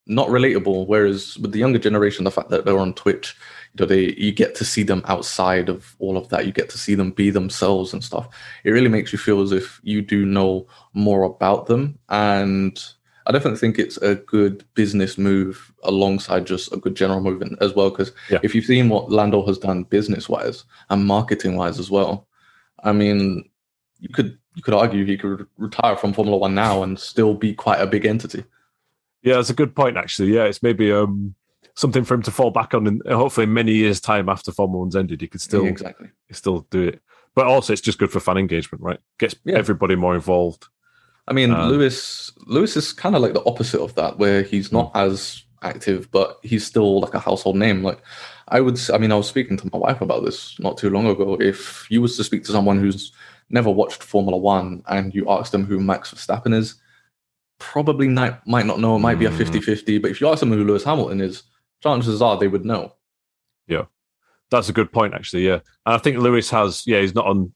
not 0.09 0.29
relatable. 0.29 0.87
Whereas 0.87 1.37
with 1.39 1.51
the 1.53 1.59
younger 1.59 1.81
generation, 1.81 2.25
the 2.25 2.31
fact 2.31 2.51
that 2.51 2.65
they're 2.65 2.79
on 2.79 2.95
Twitch, 2.95 3.35
you 3.75 3.81
know, 3.81 3.87
they 3.87 4.15
you 4.17 4.31
get 4.31 4.55
to 4.55 4.65
see 4.65 4.85
them 4.85 5.03
outside 5.07 5.69
of 5.69 5.97
all 5.99 6.17
of 6.17 6.29
that. 6.29 6.47
You 6.47 6.53
get 6.53 6.69
to 6.71 6.79
see 6.79 6.95
them 6.95 7.11
be 7.11 7.31
themselves 7.31 7.93
and 7.93 8.05
stuff. 8.05 8.29
It 8.63 8.71
really 8.71 8.89
makes 8.89 9.13
you 9.13 9.19
feel 9.19 9.41
as 9.43 9.51
if 9.51 9.81
you 9.83 10.03
do 10.03 10.25
know 10.25 10.67
more 10.95 11.25
about 11.25 11.67
them 11.67 11.99
and. 12.09 12.79
I 13.27 13.33
definitely 13.33 13.59
think 13.59 13.79
it's 13.79 13.97
a 13.99 14.15
good 14.15 14.65
business 14.75 15.19
move 15.19 15.73
alongside 15.83 16.47
just 16.47 16.73
a 16.73 16.77
good 16.77 16.95
general 16.95 17.21
move 17.21 17.43
as 17.61 17.75
well. 17.75 17.91
Because 17.91 18.13
Yeah. 18.31 18.39
if 18.43 18.55
you've 18.55 18.65
seen 18.65 18.89
what 18.89 19.11
Lando 19.11 19.45
has 19.47 19.59
done 19.59 19.83
business 19.85 20.29
wise 20.29 20.65
and 20.91 21.05
marketing 21.05 21.57
wise 21.57 21.79
as 21.81 21.91
well, 21.91 22.29
I 22.85 22.93
mean, 22.93 23.49
you 24.01 24.09
could 24.11 24.39
you 24.55 24.63
could 24.63 24.75
argue 24.75 25.05
he 25.05 25.19
could 25.19 25.47
retire 25.59 25.97
from 25.97 26.15
Formula 26.15 26.39
One 26.39 26.55
now 26.55 26.83
and 26.83 26.99
still 26.99 27.35
be 27.35 27.53
quite 27.53 27.79
a 27.81 27.87
big 27.87 28.07
entity. 28.07 28.43
Yeah, 29.23 29.35
that's 29.35 29.51
a 29.51 29.55
good 29.55 29.75
point. 29.77 29.97
Actually, 29.99 30.33
yeah, 30.35 30.45
it's 30.45 30.63
maybe 30.63 30.91
um, 30.93 31.35
something 31.75 32.05
for 32.05 32.15
him 32.15 32.23
to 32.23 32.31
fall 32.31 32.51
back 32.51 32.73
on, 32.73 32.87
and 32.87 33.03
hopefully, 33.07 33.47
many 33.47 33.73
years' 33.73 34.01
time 34.01 34.29
after 34.31 34.53
Formula 34.53 34.79
One's 34.79 34.97
ended, 34.97 35.21
he 35.21 35.27
could 35.27 35.43
still 35.43 35.65
Yeah, 35.65 35.71
exactly. 35.71 36.09
still 36.33 36.67
do 36.71 36.83
it. 36.89 37.03
But 37.35 37.47
also, 37.49 37.73
it's 37.75 37.83
just 37.83 37.99
good 37.99 38.11
for 38.11 38.19
fan 38.21 38.39
engagement, 38.39 38.83
right? 38.83 38.99
Gets 39.19 39.35
Yeah. 39.45 39.57
everybody 39.59 39.95
more 39.95 40.15
involved. 40.15 40.69
I 41.29 41.33
mean, 41.33 41.51
Um, 41.53 41.69
Lewis 41.71 42.33
Lewis 42.47 42.77
is 42.77 42.93
kind 42.93 43.17
of 43.17 43.23
like 43.23 43.35
the 43.35 43.45
opposite 43.45 43.81
of 43.81 43.95
that, 43.97 44.19
where 44.19 44.43
he's 44.43 44.71
not 44.73 44.93
Hmm. 44.93 44.99
as 44.99 45.43
active, 45.63 46.09
but 46.13 46.39
he's 46.43 46.65
still 46.65 47.01
like 47.01 47.15
a 47.15 47.19
household 47.19 47.57
name. 47.57 47.83
Like 47.83 48.01
I 48.49 48.61
would, 48.61 48.79
I 48.93 48.99
mean, 48.99 49.11
I 49.11 49.17
was 49.17 49.27
speaking 49.27 49.57
to 49.57 49.69
my 49.73 49.79
wife 49.79 50.01
about 50.01 50.25
this 50.25 50.57
not 50.61 50.79
too 50.79 50.91
long 50.91 51.07
ago. 51.07 51.37
If 51.41 51.87
you 51.91 52.01
was 52.01 52.17
to 52.17 52.25
speak 52.25 52.45
to 52.45 52.53
someone 52.53 52.79
who's 52.79 53.13
never 53.51 53.71
watched 53.71 54.03
Formula 54.05 54.37
One 54.39 54.83
and 54.89 55.13
you 55.15 55.29
ask 55.29 55.51
them 55.53 55.65
who 55.65 55.81
Max 55.81 56.13
Verstappen 56.15 56.55
is, 56.55 56.75
probably 57.59 58.07
not, 58.09 58.47
might 58.47 58.67
not 58.67 58.79
know. 58.81 58.97
It 58.97 59.01
might 59.01 59.19
be 59.19 59.25
a 59.27 59.31
Hmm. 59.31 59.37
50-50, 59.39 59.99
but 59.99 60.11
if 60.11 60.21
you 60.21 60.29
ask 60.29 60.41
them 60.41 60.53
who 60.53 60.65
Lewis 60.65 60.85
Hamilton 60.85 61.21
is, 61.21 61.43
chances 61.83 62.23
are 62.23 62.37
they 62.37 62.49
would 62.49 62.65
know. 62.65 62.93
Yeah. 63.67 63.85
That's 64.51 64.69
a 64.69 64.73
good 64.73 64.93
point, 64.93 65.15
actually. 65.15 65.45
Yeah, 65.47 65.61
and 65.87 65.95
I 65.95 65.99
think 65.99 66.19
Lewis 66.19 66.51
has. 66.51 66.87
Yeah, 66.87 67.01
he's 67.01 67.15
not 67.17 67.27
on 67.27 67.53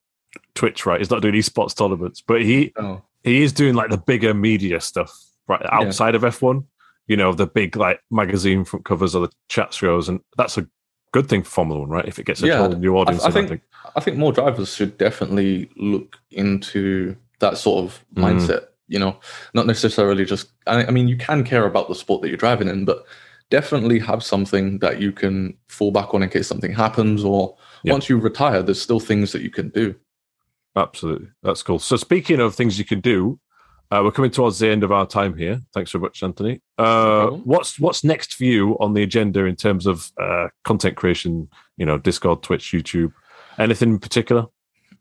Twitch, 0.56 0.86
right? 0.86 0.98
He's 0.98 1.10
not 1.10 1.22
doing 1.22 1.34
esports 1.34 1.76
tournaments, 1.76 2.20
but 2.20 2.42
he 2.42 2.72
Oh, 2.76 3.02
he 3.24 3.42
is 3.42 3.52
doing 3.52 3.74
like 3.74 3.90
the 3.90 3.98
bigger 3.98 4.34
media 4.34 4.80
stuff, 4.80 5.12
right 5.48 5.62
outside 5.70 6.14
of 6.14 6.22
F1. 6.22 6.64
You 7.06 7.16
know, 7.16 7.32
the 7.32 7.46
big 7.46 7.76
like 7.76 8.00
magazine 8.10 8.64
front 8.64 8.84
covers 8.84 9.14
or 9.14 9.26
the 9.26 9.32
chat 9.48 9.74
shows, 9.74 10.08
and 10.08 10.20
that's 10.36 10.56
a 10.58 10.66
good 11.12 11.28
thing 11.28 11.42
for 11.42 11.50
Formula 11.50 11.80
One, 11.80 11.90
right? 11.90 12.06
If 12.06 12.18
it 12.20 12.26
gets 12.26 12.42
a 12.42 12.46
Yeah, 12.46 12.58
whole 12.58 12.68
new 12.70 12.96
audience, 12.96 13.24
I 13.24 13.28
I 13.28 13.30
think- 13.32 13.48
think. 13.48 13.62
I 13.96 14.00
think 14.00 14.16
more 14.16 14.32
drivers 14.32 14.72
should 14.74 14.96
definitely 14.98 15.68
look 15.76 16.18
into 16.30 17.16
that 17.40 17.58
sort 17.58 17.84
of 17.84 18.04
Mm. 18.14 18.22
mindset. 18.24 18.66
You 18.86 18.98
know, 18.98 19.16
not 19.54 19.66
necessarily 19.66 20.24
just. 20.24 20.50
I, 20.66 20.84
I 20.86 20.90
mean, 20.90 21.08
you 21.08 21.16
can 21.16 21.42
care 21.44 21.64
about 21.66 21.88
the 21.88 21.94
sport 21.94 22.22
that 22.22 22.28
you're 22.28 22.36
driving 22.36 22.68
in, 22.68 22.84
but 22.84 23.04
definitely 23.50 23.98
have 23.98 24.22
something 24.22 24.78
that 24.78 25.00
you 25.00 25.10
can 25.12 25.54
fall 25.68 25.90
back 25.90 26.14
on 26.14 26.22
in 26.22 26.28
case 26.28 26.46
something 26.46 26.72
happens, 26.72 27.24
or 27.24 27.56
Yeah. 27.82 27.92
once 27.92 28.08
you 28.08 28.16
retire, 28.18 28.62
there's 28.62 28.80
still 28.80 29.00
things 29.00 29.32
that 29.32 29.42
you 29.42 29.50
can 29.50 29.70
do. 29.70 29.94
Absolutely. 30.76 31.28
That's 31.42 31.62
cool. 31.62 31.78
So, 31.78 31.96
speaking 31.96 32.40
of 32.40 32.54
things 32.54 32.78
you 32.78 32.84
can 32.84 33.00
do, 33.00 33.38
uh, 33.90 34.02
we're 34.04 34.12
coming 34.12 34.30
towards 34.30 34.60
the 34.60 34.68
end 34.68 34.84
of 34.84 34.92
our 34.92 35.06
time 35.06 35.36
here. 35.36 35.60
Thanks 35.74 35.90
very 35.90 36.02
much, 36.02 36.22
Anthony. 36.22 36.60
Uh, 36.78 37.28
what's 37.28 37.80
what's 37.80 38.04
next 38.04 38.34
for 38.34 38.44
you 38.44 38.78
on 38.78 38.94
the 38.94 39.02
agenda 39.02 39.44
in 39.46 39.56
terms 39.56 39.86
of 39.86 40.12
uh, 40.20 40.48
content 40.64 40.96
creation? 40.96 41.48
You 41.76 41.86
know, 41.86 41.98
Discord, 41.98 42.42
Twitch, 42.42 42.72
YouTube. 42.72 43.12
Anything 43.58 43.90
in 43.90 43.98
particular? 43.98 44.46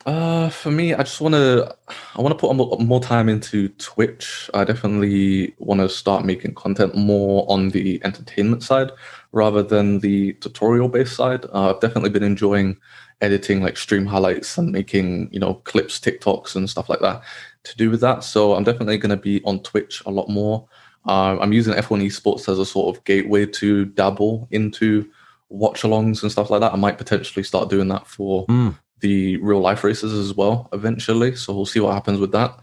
Uh, 0.06 0.50
for 0.50 0.72
me, 0.72 0.94
I 0.94 1.04
just 1.04 1.20
want 1.20 1.36
to, 1.36 1.76
I 2.16 2.22
want 2.22 2.32
to 2.32 2.40
put 2.40 2.56
more, 2.56 2.78
more 2.80 3.02
time 3.02 3.28
into 3.28 3.68
Twitch. 3.70 4.50
I 4.54 4.64
definitely 4.64 5.54
want 5.60 5.82
to 5.82 5.90
start 5.90 6.24
making 6.26 6.56
content 6.56 6.96
more 6.96 7.46
on 7.50 7.70
the 7.70 8.02
entertainment 8.06 8.64
side 8.64 8.92
rather 9.34 9.62
than 9.62 10.00
the 10.00 10.34
tutorial-based 10.34 11.16
side. 11.16 11.46
Uh, 11.54 11.74
I've 11.74 11.82
definitely 11.82 12.12
been 12.12 12.24
enjoying 12.24 12.78
editing 13.22 13.62
like 13.62 13.78
stream 13.78 14.06
highlights 14.06 14.58
and 14.58 14.72
making, 14.72 15.30
you 15.32 15.40
know, 15.40 15.56
clips, 15.66 16.00
TikToks 16.00 16.56
and 16.56 16.70
stuff 16.70 16.90
like 16.90 17.02
that 17.02 17.22
to 17.64 17.76
do 17.78 17.90
with 17.90 18.02
that. 18.02 18.24
So 18.24 18.56
I'm 18.56 18.64
definitely 18.64 18.98
going 18.98 19.10
to 19.10 19.18
be 19.18 19.42
on 19.44 19.60
Twitch 19.62 20.02
a 20.06 20.12
lot 20.12 20.30
more. 20.30 20.68
Uh, 21.08 21.38
I'm 21.40 21.52
using 21.54 21.74
F1 21.74 22.04
Esports 22.06 22.48
as 22.50 22.60
a 22.60 22.66
sort 22.66 22.96
of 22.96 23.04
gateway 23.04 23.46
to 23.46 23.86
dabble 23.86 24.48
into 24.52 25.10
watch-alongs 25.50 26.22
and 26.22 26.32
stuff 26.32 26.50
like 26.50 26.62
that. 26.62 26.74
I 26.74 26.78
might 26.78 26.98
potentially 26.98 27.44
start 27.44 27.70
doing 27.70 27.88
that 27.90 28.08
for 28.08 28.46
Mm. 28.48 28.78
the 29.02 29.38
real 29.38 29.60
life 29.60 29.84
races 29.84 30.14
as 30.14 30.34
well 30.36 30.70
eventually. 30.74 31.36
So 31.36 31.54
we'll 31.54 31.66
see 31.66 31.80
what 31.80 31.94
happens 31.94 32.20
with 32.20 32.32
that. 32.34 32.58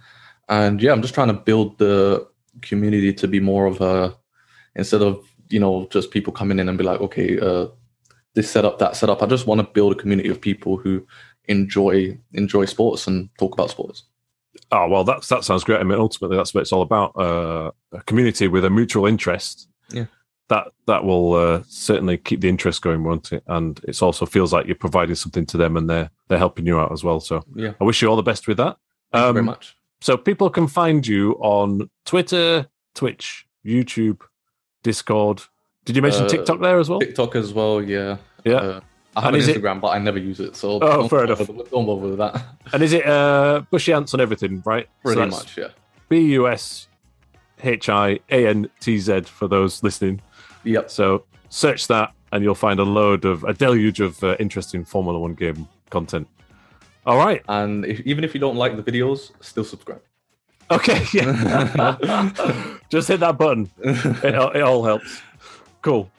And 0.49 0.81
yeah, 0.81 0.93
I'm 0.93 1.03
just 1.03 1.15
trying 1.15 1.29
to 1.29 1.35
build 1.35 1.79
the 1.79 2.27
community 2.63 3.13
to 3.15 3.27
be 3.29 3.41
more 3.41 3.67
of 3.67 3.81
a 3.81 4.15
instead 4.77 5.03
of 5.03 5.25
you 5.49 5.59
know 5.61 5.87
just 5.91 6.11
people 6.11 6.33
coming 6.33 6.59
in 6.59 6.69
and 6.69 6.79
be 6.79 6.85
like, 6.85 7.01
okay, 7.01 7.39
uh, 7.41 7.67
this 8.37 8.49
setup, 8.51 8.79
that 8.79 8.95
setup. 8.95 9.23
I 9.23 9.27
just 9.27 9.47
want 9.49 9.61
to 9.61 9.67
build 9.67 9.93
a 9.93 9.97
community 9.97 10.29
of 10.29 10.41
people 10.41 10.77
who 10.77 11.05
enjoy 11.49 12.17
enjoy 12.35 12.67
sports 12.67 13.07
and 13.09 13.29
talk 13.39 13.53
about 13.55 13.71
sports. 13.71 14.05
Oh 14.71 14.87
well, 14.89 15.03
that's 15.05 15.29
that 15.29 15.45
sounds 15.45 15.65
great. 15.65 15.81
I 15.81 15.83
mean, 15.85 15.99
ultimately, 15.99 16.37
that's 16.37 16.55
what 16.55 16.61
it's 16.61 16.73
all 16.73 16.83
about. 16.83 17.17
Uh, 17.17 17.73
a 17.93 18.03
community 18.03 18.47
with 18.47 18.65
a 18.65 18.71
mutual 18.71 19.07
interest. 19.07 19.69
Yeah. 19.91 20.07
That 20.49 20.69
that 20.87 21.05
will 21.05 21.35
uh, 21.35 21.63
certainly 21.67 22.19
keep 22.19 22.41
the 22.41 22.49
interest 22.49 22.81
going, 22.83 23.03
won't 23.03 23.33
it? 23.33 23.43
And 23.49 23.81
it 23.89 24.01
also 24.01 24.27
feels 24.27 24.53
like 24.53 24.67
you're 24.67 24.77
providing 24.77 25.17
something 25.17 25.45
to 25.47 25.57
them, 25.57 25.77
and 25.77 25.91
they're 25.91 26.09
they're 26.29 26.39
helping 26.39 26.67
you 26.67 26.79
out 26.79 26.93
as 26.93 27.03
well. 27.03 27.19
So 27.21 27.43
Yeah, 27.57 27.73
I 27.81 27.85
wish 27.85 28.01
you 28.01 28.09
all 28.09 28.17
the 28.17 28.23
best 28.23 28.47
with 28.47 28.57
that. 28.59 28.77
thank 29.13 29.27
you 29.27 29.33
very 29.33 29.41
Um, 29.41 29.47
much. 29.47 29.77
So 30.01 30.17
people 30.17 30.49
can 30.51 30.69
find 30.69 31.05
you 31.07 31.33
on 31.41 31.91
Twitter, 32.05 32.67
Twitch, 32.95 33.47
YouTube, 33.65 34.21
Discord. 34.83 35.43
Did 35.85 35.97
you 35.97 36.03
mention 36.03 36.25
Uh, 36.25 36.29
TikTok 36.29 36.61
there 36.61 36.79
as 36.79 36.89
well? 36.89 37.01
TikTok 37.01 37.35
as 37.37 37.53
well. 37.53 37.83
Yeah, 37.83 38.17
Yeah. 38.47 38.55
Uh, 38.57 38.81
I 39.17 39.21
have 39.23 39.29
And 39.29 39.37
an 39.37 39.43
is 39.43 39.49
it- 39.49 39.63
Instagram, 39.63 39.81
but 39.81 39.89
I 39.89 39.99
never 39.99 40.19
use 40.19 40.41
it. 40.41 40.57
So 40.57 40.73
Oh, 40.73 40.79
don't 40.79 41.09
fair 41.09 41.27
bother- 41.27 41.53
enough. 41.53 41.71
Don't 41.71 41.87
bother 41.87 42.09
with 42.09 42.19
that. 42.19 42.43
And 42.73 42.83
is 42.83 42.93
it 42.93 43.07
uh, 43.07 43.63
BushiAntz 43.73 44.13
on 44.15 44.21
everything, 44.21 44.63
right? 44.67 44.87
So 45.05 45.15
Pretty 45.15 45.21
that's 45.23 45.37
much, 45.37 45.59
yeah. 45.59 45.69
B 46.09 46.21
U 46.33 46.47
S 46.49 46.89
H 47.65 47.89
I 47.89 48.21
A 48.31 48.47
N 48.47 48.69
T 48.81 48.99
Z 48.99 49.23
for 49.23 49.49
those 49.49 49.83
listening. 49.83 50.21
Yep. 50.65 50.91
So 50.91 51.25
search 51.49 51.87
that, 51.89 52.13
and 52.33 52.45
you'll 52.45 52.55
find 52.55 52.79
a 52.79 52.85
load 52.85 53.25
of 53.25 53.43
a 53.45 53.55
deluge 53.55 54.01
of 54.01 54.23
uh, 54.23 54.37
interesting 54.39 54.85
Formula 54.85 55.19
One 55.19 55.33
game 55.35 55.67
content. 55.91 56.29
All 57.07 57.17
right. 57.17 57.43
And 57.49 57.85
if, 57.87 58.01
even 58.01 58.23
if 58.25 58.35
you 58.35 58.41
don't 58.41 58.57
like 58.57 58.77
the 58.77 58.83
videos, 58.83 59.31
still 59.41 59.65
subscribe. 59.65 60.03
Okay. 60.71 61.05
Yeah. 61.15 61.97
Just 62.91 63.09
hit 63.09 63.21
that 63.21 63.39
button. 63.39 63.71
It, 63.79 64.25
it 64.57 64.63
all 64.63 64.85
helps. 64.85 65.23
Cool. 65.83 66.11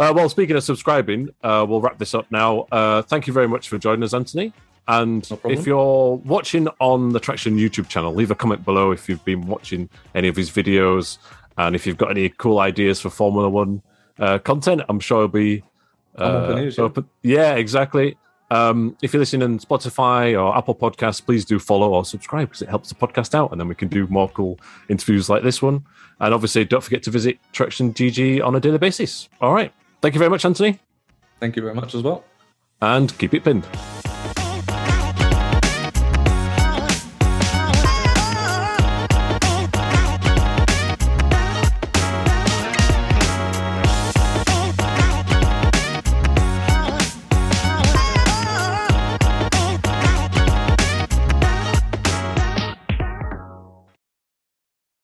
Uh, 0.00 0.14
well, 0.14 0.30
speaking 0.30 0.56
of 0.56 0.64
subscribing, 0.64 1.28
uh, 1.42 1.64
we'll 1.68 1.82
wrap 1.82 1.98
this 1.98 2.14
up 2.14 2.26
now. 2.30 2.60
Uh, 2.72 3.02
thank 3.02 3.26
you 3.26 3.34
very 3.34 3.46
much 3.46 3.68
for 3.68 3.76
joining 3.76 4.02
us, 4.02 4.14
Anthony. 4.14 4.50
And 4.88 5.30
No 5.30 5.38
if 5.44 5.66
you're 5.66 6.14
watching 6.24 6.68
on 6.80 7.10
the 7.10 7.20
Traxion 7.20 7.60
YouTube 7.60 7.86
channel, 7.86 8.14
leave 8.14 8.30
a 8.30 8.34
comment 8.34 8.64
below 8.64 8.92
if 8.92 9.10
you've 9.10 9.24
been 9.26 9.46
watching 9.46 9.90
any 10.14 10.28
of 10.28 10.36
his 10.36 10.50
videos 10.50 11.18
and 11.58 11.76
if 11.76 11.86
you've 11.86 11.98
got 11.98 12.10
any 12.10 12.30
cool 12.30 12.60
ideas 12.60 12.98
for 12.98 13.10
Formula 13.10 13.50
One 13.50 13.82
uh, 14.18 14.38
content. 14.38 14.80
I'm 14.88 15.00
sure 15.00 15.18
it'll 15.18 15.28
be 15.28 15.62
uh, 16.16 16.62
yeah. 16.64 16.82
open- 16.82 17.08
Yeah, 17.22 17.54
exactly. 17.56 18.16
Um, 18.50 18.96
if 19.02 19.12
you're 19.12 19.20
listening 19.20 19.42
on 19.42 19.58
Spotify 19.58 20.32
or 20.32 20.56
Apple 20.56 20.74
Podcasts, 20.74 21.24
please 21.24 21.44
do 21.44 21.58
follow 21.58 21.92
or 21.92 22.06
subscribe 22.06 22.48
because 22.48 22.62
it 22.62 22.70
helps 22.70 22.88
the 22.88 22.94
podcast 22.94 23.34
out, 23.34 23.52
and 23.52 23.60
then 23.60 23.68
we 23.68 23.74
can 23.74 23.88
do 23.88 24.06
more 24.06 24.30
cool 24.30 24.58
interviews 24.88 25.28
like 25.28 25.42
this 25.42 25.60
one. 25.60 25.84
And 26.18 26.32
obviously, 26.32 26.64
don't 26.64 26.82
forget 26.82 27.02
to 27.04 27.10
visit 27.10 27.38
Traxion 27.52 27.92
GG 27.92 28.42
on 28.44 28.56
a 28.56 28.60
daily 28.60 28.78
basis. 28.78 29.28
All 29.40 29.52
right. 29.52 29.72
Thank 30.00 30.14
you 30.14 30.18
very 30.18 30.30
much, 30.30 30.44
Anthony, 30.44 30.78
Thank 31.40 31.56
you 31.56 31.62
very 31.62 31.74
much 31.74 31.94
as 31.94 32.02
well. 32.02 32.24
and 32.80 33.16
keep 33.18 33.34
it 33.34 33.44
pinned. 33.44 33.66